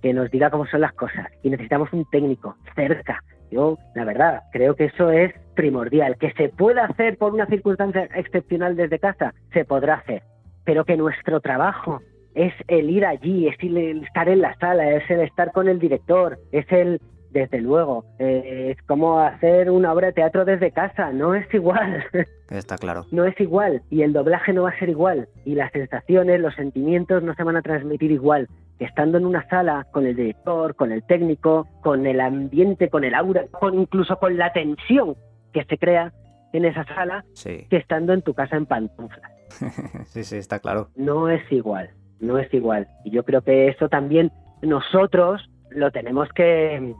que 0.00 0.14
nos 0.14 0.30
diga 0.30 0.48
cómo 0.48 0.66
son 0.66 0.80
las 0.80 0.94
cosas. 0.94 1.26
Y 1.42 1.50
necesitamos 1.50 1.92
un 1.92 2.06
técnico 2.10 2.56
cerca. 2.74 3.22
Yo, 3.50 3.76
la 3.94 4.06
verdad, 4.06 4.44
creo 4.50 4.74
que 4.74 4.86
eso 4.86 5.10
es 5.10 5.34
primordial. 5.54 6.16
Que 6.16 6.32
se 6.32 6.48
pueda 6.48 6.86
hacer 6.86 7.18
por 7.18 7.34
una 7.34 7.46
circunstancia 7.46 8.08
excepcional 8.14 8.76
desde 8.76 8.98
casa, 8.98 9.34
se 9.52 9.66
podrá 9.66 9.96
hacer. 9.96 10.22
Pero 10.64 10.86
que 10.86 10.96
nuestro 10.96 11.40
trabajo 11.40 12.00
es 12.34 12.52
el 12.68 12.90
ir 12.90 13.04
allí, 13.04 13.48
es 13.48 13.56
el 13.60 14.04
estar 14.04 14.28
en 14.28 14.40
la 14.40 14.56
sala, 14.58 14.90
es 14.90 15.08
el 15.10 15.20
estar 15.20 15.52
con 15.52 15.68
el 15.68 15.78
director, 15.78 16.38
es 16.52 16.70
el, 16.70 17.00
desde 17.30 17.60
luego, 17.60 18.04
eh, 18.18 18.74
es 18.76 18.82
como 18.86 19.20
hacer 19.20 19.70
una 19.70 19.92
obra 19.92 20.08
de 20.08 20.12
teatro 20.14 20.44
desde 20.44 20.72
casa, 20.72 21.12
no 21.12 21.34
es 21.34 21.52
igual. 21.54 22.04
Está 22.50 22.76
claro. 22.76 23.06
No 23.12 23.24
es 23.24 23.38
igual 23.40 23.82
y 23.90 24.02
el 24.02 24.12
doblaje 24.12 24.52
no 24.52 24.64
va 24.64 24.70
a 24.70 24.78
ser 24.78 24.88
igual 24.88 25.28
y 25.44 25.54
las 25.54 25.70
sensaciones, 25.72 26.40
los 26.40 26.54
sentimientos 26.54 27.22
no 27.22 27.34
se 27.34 27.44
van 27.44 27.56
a 27.56 27.62
transmitir 27.62 28.10
igual 28.10 28.48
estando 28.80 29.18
en 29.18 29.26
una 29.26 29.46
sala 29.48 29.86
con 29.92 30.06
el 30.06 30.16
director, 30.16 30.74
con 30.74 30.90
el 30.90 31.04
técnico, 31.04 31.68
con 31.82 32.06
el 32.06 32.20
ambiente, 32.20 32.88
con 32.88 33.04
el 33.04 33.14
aura, 33.14 33.46
con 33.48 33.78
incluso 33.78 34.18
con 34.18 34.36
la 34.36 34.52
tensión 34.52 35.16
que 35.52 35.64
se 35.64 35.78
crea 35.78 36.12
en 36.52 36.64
esa 36.64 36.84
sala, 36.84 37.24
que 37.44 37.76
estando 37.76 38.12
en 38.12 38.22
tu 38.22 38.34
casa 38.34 38.56
en 38.56 38.66
pantuflas. 38.66 39.30
sí, 40.06 40.24
sí, 40.24 40.36
está 40.36 40.58
claro. 40.58 40.88
No 40.96 41.28
es 41.28 41.42
igual, 41.52 41.90
no 42.20 42.38
es 42.38 42.52
igual. 42.54 42.86
Y 43.04 43.10
yo 43.10 43.24
creo 43.24 43.42
que 43.42 43.68
eso 43.68 43.88
también 43.88 44.30
nosotros 44.62 45.48
lo 45.70 45.90
tenemos 45.90 46.28
que, 46.30 46.94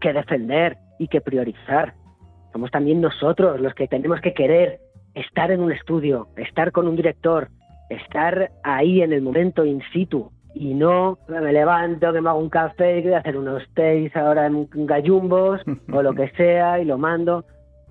que 0.00 0.12
defender 0.12 0.76
y 0.98 1.08
que 1.08 1.20
priorizar. 1.20 1.94
Somos 2.52 2.70
también 2.70 3.00
nosotros 3.00 3.60
los 3.60 3.74
que 3.74 3.88
tenemos 3.88 4.20
que 4.20 4.34
querer 4.34 4.80
estar 5.14 5.50
en 5.50 5.60
un 5.60 5.72
estudio, 5.72 6.28
estar 6.36 6.72
con 6.72 6.88
un 6.88 6.96
director, 6.96 7.48
estar 7.88 8.50
ahí 8.62 9.02
en 9.02 9.12
el 9.12 9.22
momento 9.22 9.64
in 9.64 9.82
situ 9.92 10.30
y 10.54 10.72
no 10.72 11.18
me 11.28 11.52
levanto, 11.52 12.12
que 12.12 12.20
me 12.20 12.30
hago 12.30 12.38
un 12.38 12.48
café 12.48 12.98
y 12.98 13.02
voy 13.02 13.12
a 13.12 13.18
hacer 13.18 13.36
unos 13.36 13.62
takes 13.74 14.12
ahora 14.14 14.46
en 14.46 14.68
gallumbos 14.72 15.60
o 15.92 16.02
lo 16.02 16.14
que 16.14 16.28
sea 16.36 16.80
y 16.80 16.84
lo 16.84 16.96
mando. 16.96 17.44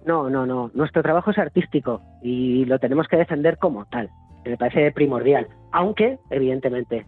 No, 0.06 0.30
no, 0.30 0.46
no. 0.46 0.72
Nuestro 0.74 1.02
trabajo 1.02 1.32
es 1.32 1.38
artístico 1.38 2.02
y 2.22 2.66
lo 2.66 2.80
tenemos 2.80 3.08
que 3.08 3.18
defender 3.18 3.58
como 3.58 3.86
tal. 3.86 4.10
Me 4.46 4.58
parece 4.58 4.92
primordial. 4.92 5.48
Aunque, 5.72 6.20
evidentemente, 6.30 7.06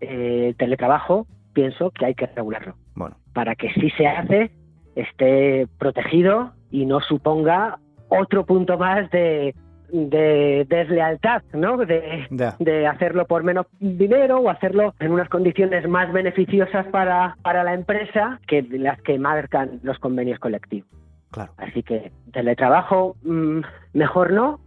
eh, 0.00 0.48
el 0.48 0.56
teletrabajo 0.56 1.26
pienso 1.52 1.90
que 1.90 2.06
hay 2.06 2.14
que 2.14 2.26
regularlo. 2.26 2.74
Bueno. 2.94 3.16
Para 3.32 3.54
que 3.54 3.72
si 3.72 3.90
se 3.90 4.06
hace 4.06 4.50
esté 4.94 5.66
protegido 5.78 6.52
y 6.70 6.86
no 6.86 7.00
suponga 7.00 7.78
otro 8.08 8.44
punto 8.44 8.78
más 8.78 9.10
de, 9.10 9.54
de 9.88 10.66
deslealtad, 10.68 11.42
¿no? 11.52 11.76
De, 11.78 12.26
de, 12.58 12.86
hacerlo 12.86 13.26
por 13.26 13.42
menos 13.42 13.66
dinero 13.80 14.38
o 14.38 14.50
hacerlo 14.50 14.94
en 15.00 15.12
unas 15.12 15.28
condiciones 15.28 15.88
más 15.88 16.12
beneficiosas 16.12 16.86
para, 16.86 17.36
para 17.42 17.64
la 17.64 17.74
empresa 17.74 18.40
que 18.46 18.62
las 18.62 19.00
que 19.02 19.18
marcan 19.18 19.80
los 19.82 19.98
convenios 19.98 20.38
colectivos. 20.38 20.88
Claro. 21.30 21.52
Así 21.56 21.82
que 21.82 22.12
teletrabajo 22.32 23.16
mm, 23.22 23.60
mejor 23.92 24.32
no, 24.32 24.60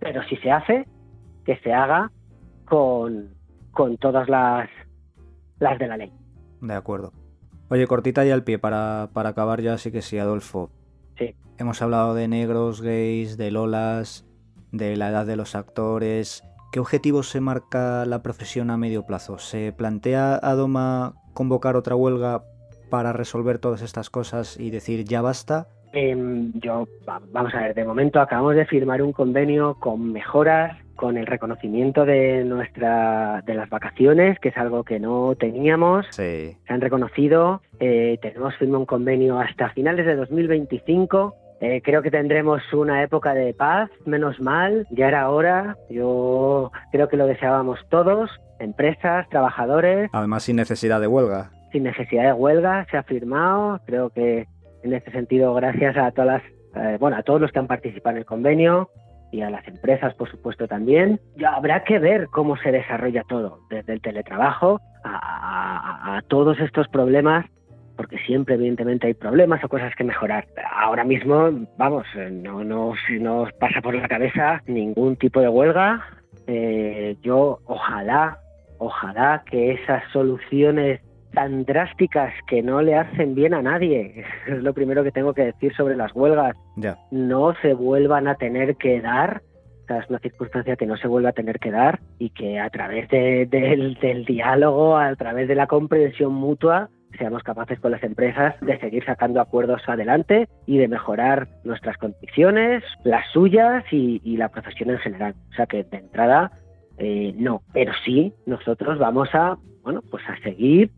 pero 0.00 0.22
si 0.24 0.36
se 0.36 0.50
hace, 0.50 0.86
que 1.48 1.56
se 1.60 1.72
haga 1.72 2.12
con, 2.66 3.30
con 3.70 3.96
todas 3.96 4.28
las, 4.28 4.68
las 5.58 5.78
de 5.78 5.88
la 5.88 5.96
ley. 5.96 6.12
De 6.60 6.74
acuerdo. 6.74 7.14
Oye, 7.70 7.86
cortita 7.86 8.26
y 8.26 8.30
al 8.30 8.44
pie, 8.44 8.58
para, 8.58 9.08
para 9.14 9.30
acabar 9.30 9.62
ya 9.62 9.78
sí 9.78 9.90
que 9.90 10.02
sí, 10.02 10.18
Adolfo. 10.18 10.70
Sí. 11.16 11.34
Hemos 11.56 11.80
hablado 11.80 12.12
de 12.12 12.28
negros, 12.28 12.82
gays, 12.82 13.38
de 13.38 13.50
lolas, 13.50 14.26
de 14.72 14.98
la 14.98 15.08
edad 15.08 15.24
de 15.24 15.36
los 15.36 15.54
actores. 15.54 16.44
¿Qué 16.70 16.80
objetivos 16.80 17.30
se 17.30 17.40
marca 17.40 18.04
la 18.04 18.22
profesión 18.22 18.68
a 18.68 18.76
medio 18.76 19.06
plazo? 19.06 19.38
¿Se 19.38 19.72
plantea 19.72 20.34
Adoma 20.34 21.14
convocar 21.32 21.76
otra 21.76 21.96
huelga 21.96 22.42
para 22.90 23.14
resolver 23.14 23.58
todas 23.58 23.80
estas 23.80 24.10
cosas 24.10 24.60
y 24.60 24.68
decir 24.68 25.04
ya 25.04 25.22
basta? 25.22 25.68
Em, 25.94 26.52
yo, 26.60 26.86
vamos 27.32 27.54
a 27.54 27.60
ver, 27.60 27.74
de 27.74 27.86
momento 27.86 28.20
acabamos 28.20 28.54
de 28.54 28.66
firmar 28.66 29.00
un 29.00 29.12
convenio 29.12 29.76
con 29.80 30.12
mejoras, 30.12 30.76
con 30.98 31.16
el 31.16 31.26
reconocimiento 31.26 32.04
de 32.04 32.44
nuestra, 32.44 33.40
de 33.46 33.54
las 33.54 33.70
vacaciones, 33.70 34.38
que 34.40 34.48
es 34.48 34.56
algo 34.56 34.82
que 34.82 34.98
no 34.98 35.36
teníamos. 35.36 36.06
Se 36.10 36.58
han 36.66 36.80
reconocido. 36.80 37.62
Eh, 37.78 38.18
tenemos 38.20 38.56
firmado 38.56 38.80
un 38.80 38.86
convenio 38.86 39.38
hasta 39.38 39.70
finales 39.70 40.04
de 40.04 40.16
2025. 40.16 41.36
Eh, 41.60 41.82
creo 41.84 42.02
que 42.02 42.10
tendremos 42.10 42.60
una 42.72 43.02
época 43.04 43.32
de 43.32 43.54
paz, 43.54 43.90
menos 44.06 44.40
mal, 44.40 44.88
ya 44.90 45.06
era 45.06 45.30
hora. 45.30 45.76
Yo 45.88 46.72
creo 46.90 47.08
que 47.08 47.16
lo 47.16 47.26
deseábamos 47.26 47.78
todos, 47.88 48.28
empresas, 48.58 49.28
trabajadores. 49.28 50.10
Además, 50.12 50.42
sin 50.42 50.56
necesidad 50.56 51.00
de 51.00 51.06
huelga. 51.06 51.52
Sin 51.70 51.84
necesidad 51.84 52.24
de 52.24 52.32
huelga, 52.32 52.86
se 52.90 52.96
ha 52.96 53.04
firmado. 53.04 53.80
Creo 53.86 54.10
que 54.10 54.48
en 54.82 54.92
este 54.92 55.12
sentido, 55.12 55.54
gracias 55.54 55.96
a 55.96 56.10
todas 56.10 56.42
eh, 56.74 56.96
bueno, 56.98 57.16
a 57.16 57.22
todos 57.22 57.40
los 57.40 57.52
que 57.52 57.60
han 57.60 57.68
participado 57.68 58.16
en 58.16 58.18
el 58.18 58.26
convenio 58.26 58.90
y 59.30 59.42
a 59.42 59.50
las 59.50 59.66
empresas, 59.68 60.14
por 60.14 60.30
supuesto, 60.30 60.66
también. 60.66 61.20
Ya 61.36 61.50
habrá 61.50 61.84
que 61.84 61.98
ver 61.98 62.28
cómo 62.28 62.56
se 62.56 62.72
desarrolla 62.72 63.22
todo, 63.28 63.60
desde 63.70 63.94
el 63.94 64.00
teletrabajo 64.00 64.80
a, 65.04 66.20
todos 66.28 66.58
estos 66.60 66.88
problemas, 66.88 67.46
porque 67.96 68.18
siempre, 68.18 68.54
evidentemente, 68.54 69.06
hay 69.06 69.14
problemas 69.14 69.62
o 69.64 69.68
cosas 69.68 69.94
que 69.94 70.04
mejorar. 70.04 70.46
Ahora 70.72 71.04
mismo, 71.04 71.50
vamos, 71.78 72.06
eh, 72.16 72.30
no 72.30 72.64
nos 72.64 72.98
no 73.20 73.46
pasa 73.58 73.80
por 73.80 73.94
la 73.94 74.08
cabeza 74.08 74.62
ningún 74.66 75.16
tipo 75.16 75.40
de 75.40 75.48
huelga. 75.48 76.04
Eh, 76.46 77.16
yo, 77.22 77.60
ojalá, 77.64 78.38
ojalá 78.78 79.42
que 79.48 79.72
esas 79.72 80.02
soluciones 80.12 81.00
tan 81.38 81.64
drásticas 81.64 82.34
que 82.48 82.64
no 82.64 82.82
le 82.82 82.96
hacen 82.96 83.36
bien 83.36 83.54
a 83.54 83.62
nadie. 83.62 84.24
Es 84.48 84.60
lo 84.60 84.74
primero 84.74 85.04
que 85.04 85.12
tengo 85.12 85.34
que 85.34 85.44
decir 85.44 85.72
sobre 85.76 85.94
las 85.94 86.12
huelgas. 86.12 86.56
No 87.12 87.54
se 87.62 87.74
vuelvan 87.74 88.26
a 88.26 88.34
tener 88.34 88.74
que 88.74 89.00
dar. 89.00 89.42
es 89.88 90.10
una 90.10 90.18
circunstancia 90.18 90.74
que 90.74 90.84
no 90.84 90.96
se 90.96 91.06
vuelva 91.06 91.28
a 91.28 91.32
tener 91.40 91.60
que 91.60 91.70
dar 91.70 92.00
y 92.18 92.30
que 92.30 92.58
a 92.58 92.68
través 92.70 93.08
del, 93.08 94.24
diálogo, 94.26 94.96
a 94.96 95.14
través 95.14 95.46
de 95.46 95.54
la 95.54 95.68
comprensión 95.68 96.34
mutua, 96.34 96.88
seamos 97.16 97.44
capaces 97.44 97.78
con 97.78 97.92
las 97.92 98.02
empresas 98.02 98.56
de 98.60 98.76
seguir 98.80 99.04
sacando 99.04 99.40
acuerdos 99.40 99.82
adelante 99.86 100.48
y 100.66 100.78
de 100.78 100.88
mejorar 100.88 101.46
nuestras 101.62 101.96
condiciones, 101.98 102.82
las 103.04 103.24
suyas 103.32 103.84
y, 103.92 104.36
la 104.36 104.48
profesión 104.48 104.90
en 104.90 104.98
general. 104.98 105.34
O 105.52 105.54
sea 105.54 105.66
que 105.66 105.84
de 105.84 105.98
entrada 105.98 106.50
eh, 106.96 107.32
no, 107.36 107.62
pero 107.72 107.92
sí 108.04 108.32
nosotros 108.44 108.98
vamos 108.98 109.28
a 109.34 109.56
bueno 109.84 110.02
pues 110.10 110.24
a 110.28 110.36
seguir 110.42 110.90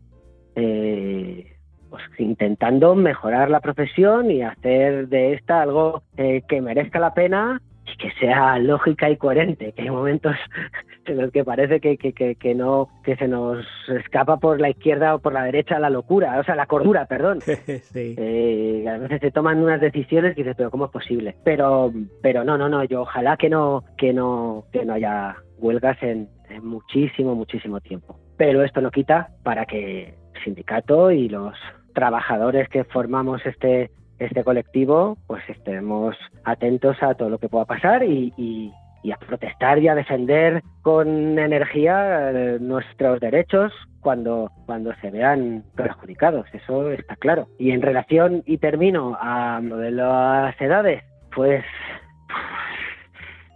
eh, 0.55 1.51
pues 1.91 2.03
intentando 2.17 2.95
mejorar 2.95 3.49
la 3.49 3.59
profesión 3.59 4.31
y 4.31 4.41
hacer 4.41 5.09
de 5.09 5.33
esta 5.33 5.61
algo 5.61 6.03
eh, 6.17 6.41
que 6.47 6.61
merezca 6.61 6.99
la 6.99 7.13
pena 7.13 7.61
y 7.85 7.97
que 7.97 8.11
sea 8.11 8.57
lógica 8.59 9.09
y 9.09 9.17
coherente, 9.17 9.73
que 9.73 9.81
hay 9.81 9.89
momentos 9.89 10.33
en 11.05 11.17
los 11.17 11.31
que 11.31 11.43
parece 11.43 11.81
que, 11.81 11.97
que, 11.97 12.55
no, 12.55 12.87
que 13.03 13.17
se 13.17 13.27
nos 13.27 13.65
escapa 13.89 14.37
por 14.37 14.61
la 14.61 14.69
izquierda 14.69 15.15
o 15.15 15.19
por 15.19 15.33
la 15.33 15.43
derecha 15.43 15.79
la 15.79 15.89
locura, 15.89 16.39
o 16.39 16.43
sea, 16.43 16.55
la 16.55 16.65
cordura, 16.65 17.05
perdón. 17.05 17.39
Eh, 17.93 18.85
a 18.87 18.97
veces 18.97 19.19
se 19.19 19.31
toman 19.31 19.61
unas 19.61 19.81
decisiones 19.81 20.33
y 20.33 20.41
dices, 20.41 20.55
pero 20.57 20.71
¿cómo 20.71 20.85
es 20.85 20.91
posible? 20.91 21.35
Pero, 21.43 21.91
pero 22.21 22.43
no, 22.43 22.57
no, 22.57 22.69
no, 22.69 22.83
yo 22.83 23.01
ojalá 23.01 23.37
que 23.37 23.49
no, 23.49 23.83
que 23.97 24.13
no, 24.13 24.65
que 24.71 24.85
no 24.85 24.93
haya 24.93 25.35
huelgas 25.57 26.01
en 26.01 26.29
muchísimo, 26.61 27.35
muchísimo 27.35 27.79
tiempo. 27.79 28.17
Pero 28.37 28.63
esto 28.63 28.81
no 28.81 28.91
quita 28.91 29.29
para 29.43 29.65
que 29.65 30.15
sindicato 30.43 31.11
y 31.11 31.29
los 31.29 31.55
trabajadores 31.93 32.69
que 32.69 32.83
formamos 32.83 33.45
este, 33.45 33.91
este 34.19 34.43
colectivo, 34.43 35.17
pues 35.27 35.43
estemos 35.49 36.15
atentos 36.43 36.97
a 37.01 37.15
todo 37.15 37.29
lo 37.29 37.37
que 37.37 37.49
pueda 37.49 37.65
pasar 37.65 38.03
y, 38.03 38.73
a 39.11 39.17
protestar 39.17 39.79
y 39.79 39.87
a 39.87 39.95
defender 39.95 40.61
con 40.83 41.39
energía 41.39 42.31
eh, 42.31 42.57
nuestros 42.61 43.19
derechos 43.19 43.73
cuando, 43.99 44.51
cuando 44.65 44.93
se 45.01 45.09
vean 45.09 45.63
perjudicados, 45.75 46.45
eso 46.53 46.91
está 46.91 47.15
claro. 47.15 47.47
Y 47.57 47.71
en 47.71 47.81
relación, 47.81 48.43
y 48.45 48.57
termino, 48.57 49.17
a 49.19 49.59
lo 49.61 49.77
de 49.77 49.91
las 49.91 50.59
edades, 50.61 51.03
pues 51.35 51.63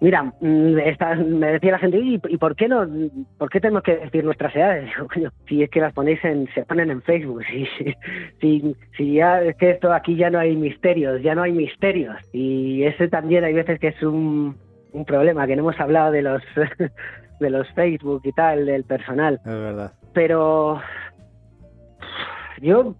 Mira, 0.05 0.21
mm, 0.21 0.39
me 1.39 1.53
decía 1.53 1.71
la 1.71 1.79
gente, 1.79 1.97
¿y, 1.97 2.19
por 2.19 2.55
qué 2.55 2.67
no? 2.67 2.87
¿Por 3.39 3.49
qué 3.49 3.59
tenemos 3.59 3.81
que 3.81 3.97
decir 3.97 4.23
nuestras 4.23 4.55
edades? 4.55 4.91
si 5.49 5.63
es 5.63 5.69
que 5.71 5.79
las 5.79 5.93
ponéis 5.93 6.23
en, 6.23 6.47
se 6.53 6.63
ponen 6.63 6.91
en 6.91 7.01
Facebook, 7.01 7.41
si, 8.39 8.75
si, 8.95 9.13
ya 9.15 9.41
es 9.41 9.55
que 9.55 9.71
esto 9.71 9.91
aquí 9.91 10.15
ya 10.15 10.29
no 10.29 10.37
hay 10.37 10.55
misterios, 10.55 11.23
ya 11.23 11.33
no 11.33 11.41
hay 11.41 11.53
misterios. 11.53 12.17
Y 12.33 12.83
ese 12.83 13.07
también 13.07 13.45
hay 13.45 13.53
veces 13.53 13.79
que 13.79 13.87
es 13.87 14.03
un, 14.03 14.55
un 14.93 15.05
problema, 15.05 15.47
que 15.47 15.55
no 15.55 15.63
hemos 15.63 15.79
hablado 15.79 16.11
de 16.11 16.21
los 16.21 16.43
de 17.39 17.49
los 17.49 17.67
Facebook 17.71 18.21
y 18.25 18.31
tal, 18.33 18.67
del 18.67 18.83
personal. 18.83 19.39
Es 19.43 19.51
verdad. 19.51 19.91
Pero 20.13 20.81
yo 22.61 22.93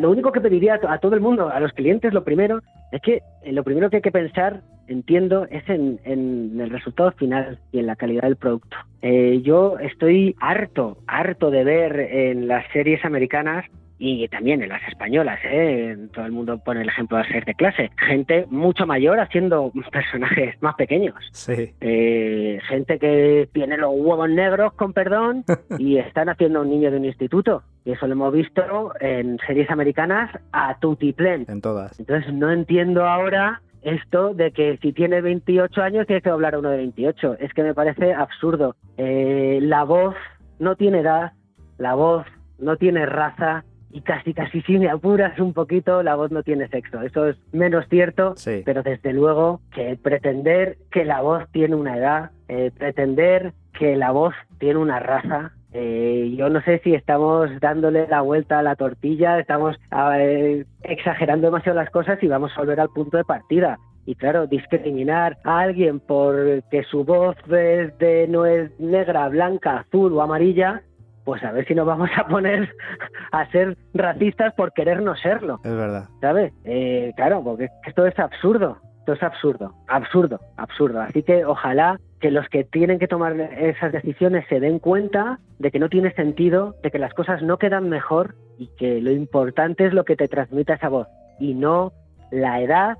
lo 0.00 0.10
único 0.10 0.32
que 0.32 0.40
pediría 0.40 0.80
a 0.88 0.98
todo 0.98 1.14
el 1.14 1.20
mundo, 1.20 1.48
a 1.48 1.60
los 1.60 1.72
clientes, 1.74 2.12
lo 2.12 2.24
primero, 2.24 2.58
es 2.90 3.00
que 3.02 3.22
eh, 3.44 3.52
lo 3.52 3.62
primero 3.62 3.88
que 3.88 3.96
hay 3.96 4.02
que 4.02 4.10
pensar, 4.10 4.62
entiendo, 4.90 5.46
es 5.50 5.66
en, 5.68 6.00
el 6.04 6.70
resultado 6.70 7.12
final 7.12 7.58
y 7.72 7.78
en 7.78 7.86
la 7.86 7.96
calidad 7.96 8.22
del 8.22 8.36
producto. 8.36 8.76
Eh, 9.02 9.40
yo 9.42 9.78
estoy 9.78 10.36
harto, 10.40 10.98
harto 11.06 11.50
de 11.50 11.64
ver 11.64 12.00
en 12.00 12.48
las 12.48 12.64
series 12.72 13.04
americanas 13.04 13.64
y 14.02 14.26
también 14.28 14.62
en 14.62 14.70
las 14.70 14.82
españolas, 14.88 15.38
¿eh? 15.44 15.94
todo 16.14 16.24
el 16.24 16.32
mundo 16.32 16.58
pone 16.64 16.80
el 16.80 16.88
ejemplo 16.88 17.18
de 17.18 17.24
ser 17.24 17.44
de 17.44 17.54
clase, 17.54 17.90
gente 17.98 18.46
mucho 18.48 18.86
mayor 18.86 19.20
haciendo 19.20 19.70
personajes 19.92 20.56
más 20.62 20.74
pequeños, 20.74 21.14
sí. 21.32 21.74
Eh, 21.82 22.58
gente 22.66 22.98
que 22.98 23.48
tiene 23.52 23.76
los 23.76 23.90
huevos 23.92 24.30
negros, 24.30 24.72
con 24.72 24.94
perdón, 24.94 25.44
y 25.78 25.98
están 25.98 26.30
haciendo 26.30 26.62
un 26.62 26.70
niño 26.70 26.90
de 26.90 26.96
un 26.96 27.04
instituto. 27.04 27.62
Y 27.84 27.92
eso 27.92 28.06
lo 28.06 28.12
hemos 28.12 28.32
visto 28.32 28.92
en 29.00 29.38
series 29.46 29.70
americanas 29.70 30.30
a 30.52 30.78
tutiplén. 30.80 31.46
En 31.48 31.60
todas. 31.60 31.98
Entonces 31.98 32.32
no 32.32 32.50
entiendo 32.50 33.06
ahora 33.06 33.62
esto 33.82 34.34
de 34.34 34.52
que 34.52 34.78
si 34.82 34.92
tiene 34.92 35.20
28 35.20 35.82
años 35.82 36.06
tiene 36.06 36.22
que 36.22 36.30
hablar 36.30 36.54
a 36.54 36.58
uno 36.58 36.70
de 36.70 36.78
28. 36.78 37.36
Es 37.40 37.52
que 37.54 37.62
me 37.62 37.74
parece 37.74 38.12
absurdo. 38.12 38.76
Eh, 38.96 39.58
la 39.62 39.84
voz 39.84 40.14
no 40.58 40.76
tiene 40.76 41.00
edad, 41.00 41.32
la 41.78 41.94
voz 41.94 42.26
no 42.58 42.76
tiene 42.76 43.06
raza, 43.06 43.64
y 43.92 44.02
casi 44.02 44.34
casi 44.34 44.62
si 44.62 44.78
me 44.78 44.88
apuras 44.88 45.38
un 45.40 45.52
poquito, 45.52 46.02
la 46.02 46.14
voz 46.14 46.30
no 46.30 46.42
tiene 46.42 46.68
sexo. 46.68 47.02
Eso 47.02 47.26
es 47.26 47.36
menos 47.52 47.86
cierto, 47.88 48.34
pero 48.64 48.82
desde 48.82 49.12
luego 49.12 49.60
que 49.72 49.96
pretender 49.96 50.78
que 50.90 51.04
la 51.04 51.20
voz 51.22 51.48
tiene 51.50 51.74
una 51.74 51.96
edad 51.96 52.30
eh, 52.48 52.70
pretender 52.76 53.52
que 53.78 53.96
la 53.96 54.12
voz 54.12 54.34
tiene 54.58 54.78
una 54.78 55.00
raza. 55.00 55.52
Eh, 55.72 56.34
yo 56.36 56.48
no 56.48 56.60
sé 56.62 56.80
si 56.82 56.94
estamos 56.94 57.48
dándole 57.60 58.08
la 58.08 58.22
vuelta 58.22 58.58
a 58.58 58.62
la 58.62 58.74
tortilla, 58.74 59.38
estamos 59.38 59.76
eh, 60.16 60.64
exagerando 60.82 61.46
demasiado 61.46 61.78
las 61.78 61.90
cosas 61.90 62.20
y 62.22 62.26
vamos 62.26 62.52
a 62.54 62.60
volver 62.60 62.80
al 62.80 62.88
punto 62.88 63.16
de 63.16 63.24
partida. 63.24 63.78
Y 64.06 64.14
claro, 64.16 64.46
discriminar 64.46 65.38
a 65.44 65.60
alguien 65.60 66.00
porque 66.00 66.82
su 66.90 67.04
voz 67.04 67.36
es 67.50 67.96
de, 67.98 68.26
no 68.28 68.46
es 68.46 68.78
negra, 68.80 69.28
blanca, 69.28 69.78
azul 69.78 70.14
o 70.14 70.22
amarilla, 70.22 70.82
pues 71.24 71.44
a 71.44 71.52
ver 71.52 71.66
si 71.66 71.74
nos 71.74 71.86
vamos 71.86 72.10
a 72.16 72.26
poner 72.26 72.68
a 73.32 73.48
ser 73.52 73.76
racistas 73.94 74.54
por 74.54 74.72
querer 74.72 75.02
no 75.02 75.14
serlo. 75.16 75.60
Es 75.62 75.76
verdad. 75.76 76.08
¿Sabes? 76.20 76.52
Eh, 76.64 77.12
claro, 77.14 77.42
porque 77.44 77.68
esto 77.86 78.06
es 78.06 78.18
absurdo. 78.18 78.78
Esto 79.00 79.14
es 79.14 79.22
absurdo, 79.22 79.74
absurdo, 79.88 80.40
absurdo. 80.56 81.00
Así 81.00 81.22
que 81.22 81.44
ojalá 81.44 81.98
que 82.20 82.30
los 82.30 82.48
que 82.48 82.64
tienen 82.64 82.98
que 82.98 83.08
tomar 83.08 83.38
esas 83.40 83.92
decisiones 83.92 84.46
se 84.48 84.60
den 84.60 84.78
cuenta 84.78 85.40
de 85.58 85.70
que 85.70 85.78
no 85.78 85.88
tiene 85.88 86.12
sentido, 86.12 86.76
de 86.82 86.90
que 86.90 86.98
las 86.98 87.14
cosas 87.14 87.42
no 87.42 87.58
quedan 87.58 87.88
mejor 87.88 88.34
y 88.58 88.68
que 88.76 89.00
lo 89.00 89.10
importante 89.10 89.86
es 89.86 89.94
lo 89.94 90.04
que 90.04 90.16
te 90.16 90.28
transmite 90.28 90.74
esa 90.74 90.90
voz 90.90 91.08
y 91.38 91.54
no 91.54 91.92
la 92.30 92.60
edad, 92.60 92.98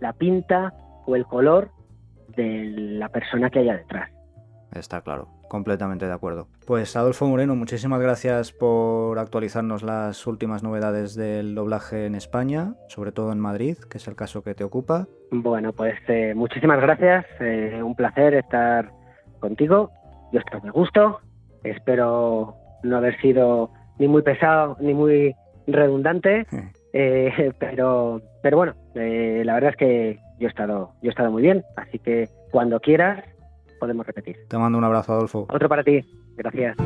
la 0.00 0.14
pinta 0.14 0.72
o 1.06 1.16
el 1.16 1.26
color 1.26 1.70
de 2.28 2.64
la 2.74 3.10
persona 3.10 3.50
que 3.50 3.58
haya 3.60 3.76
detrás. 3.76 4.10
Está 4.74 5.00
claro, 5.00 5.28
completamente 5.48 6.06
de 6.06 6.12
acuerdo. 6.12 6.46
Pues 6.66 6.94
Adolfo 6.94 7.26
Moreno, 7.26 7.56
muchísimas 7.56 8.00
gracias 8.00 8.52
por 8.52 9.18
actualizarnos 9.18 9.82
las 9.82 10.26
últimas 10.26 10.62
novedades 10.62 11.16
del 11.16 11.54
doblaje 11.54 12.06
en 12.06 12.14
España, 12.14 12.74
sobre 12.88 13.10
todo 13.10 13.32
en 13.32 13.40
Madrid, 13.40 13.76
que 13.90 13.98
es 13.98 14.06
el 14.06 14.14
caso 14.14 14.42
que 14.42 14.54
te 14.54 14.62
ocupa. 14.62 15.08
Bueno, 15.32 15.72
pues 15.72 15.96
eh, 16.08 16.34
muchísimas 16.36 16.80
gracias, 16.80 17.26
eh, 17.40 17.80
un 17.82 17.96
placer 17.96 18.34
estar 18.34 18.92
contigo, 19.40 19.90
yo 20.32 20.38
estoy 20.38 20.60
de 20.60 20.70
gusto, 20.70 21.20
espero 21.64 22.54
no 22.84 22.96
haber 22.96 23.20
sido 23.20 23.70
ni 23.98 24.06
muy 24.06 24.22
pesado 24.22 24.76
ni 24.80 24.94
muy 24.94 25.34
redundante, 25.66 26.46
eh, 26.92 27.52
pero, 27.58 28.20
pero 28.42 28.56
bueno, 28.56 28.74
la 28.94 29.54
verdad 29.54 29.70
es 29.70 29.76
que 29.76 30.18
yo 30.38 30.46
he 30.46 30.50
estado, 30.50 30.92
yo 31.02 31.08
he 31.08 31.10
estado 31.10 31.32
muy 31.32 31.42
bien, 31.42 31.64
así 31.76 31.98
que 31.98 32.28
cuando 32.52 32.80
quieras 32.80 33.24
podemos 33.80 34.06
repetir. 34.06 34.46
Te 34.46 34.56
mando 34.56 34.78
un 34.78 34.84
abrazo, 34.84 35.14
Adolfo. 35.14 35.46
Otro 35.50 35.68
para 35.68 35.82
ti. 35.82 36.04
Gracias. 36.36 36.76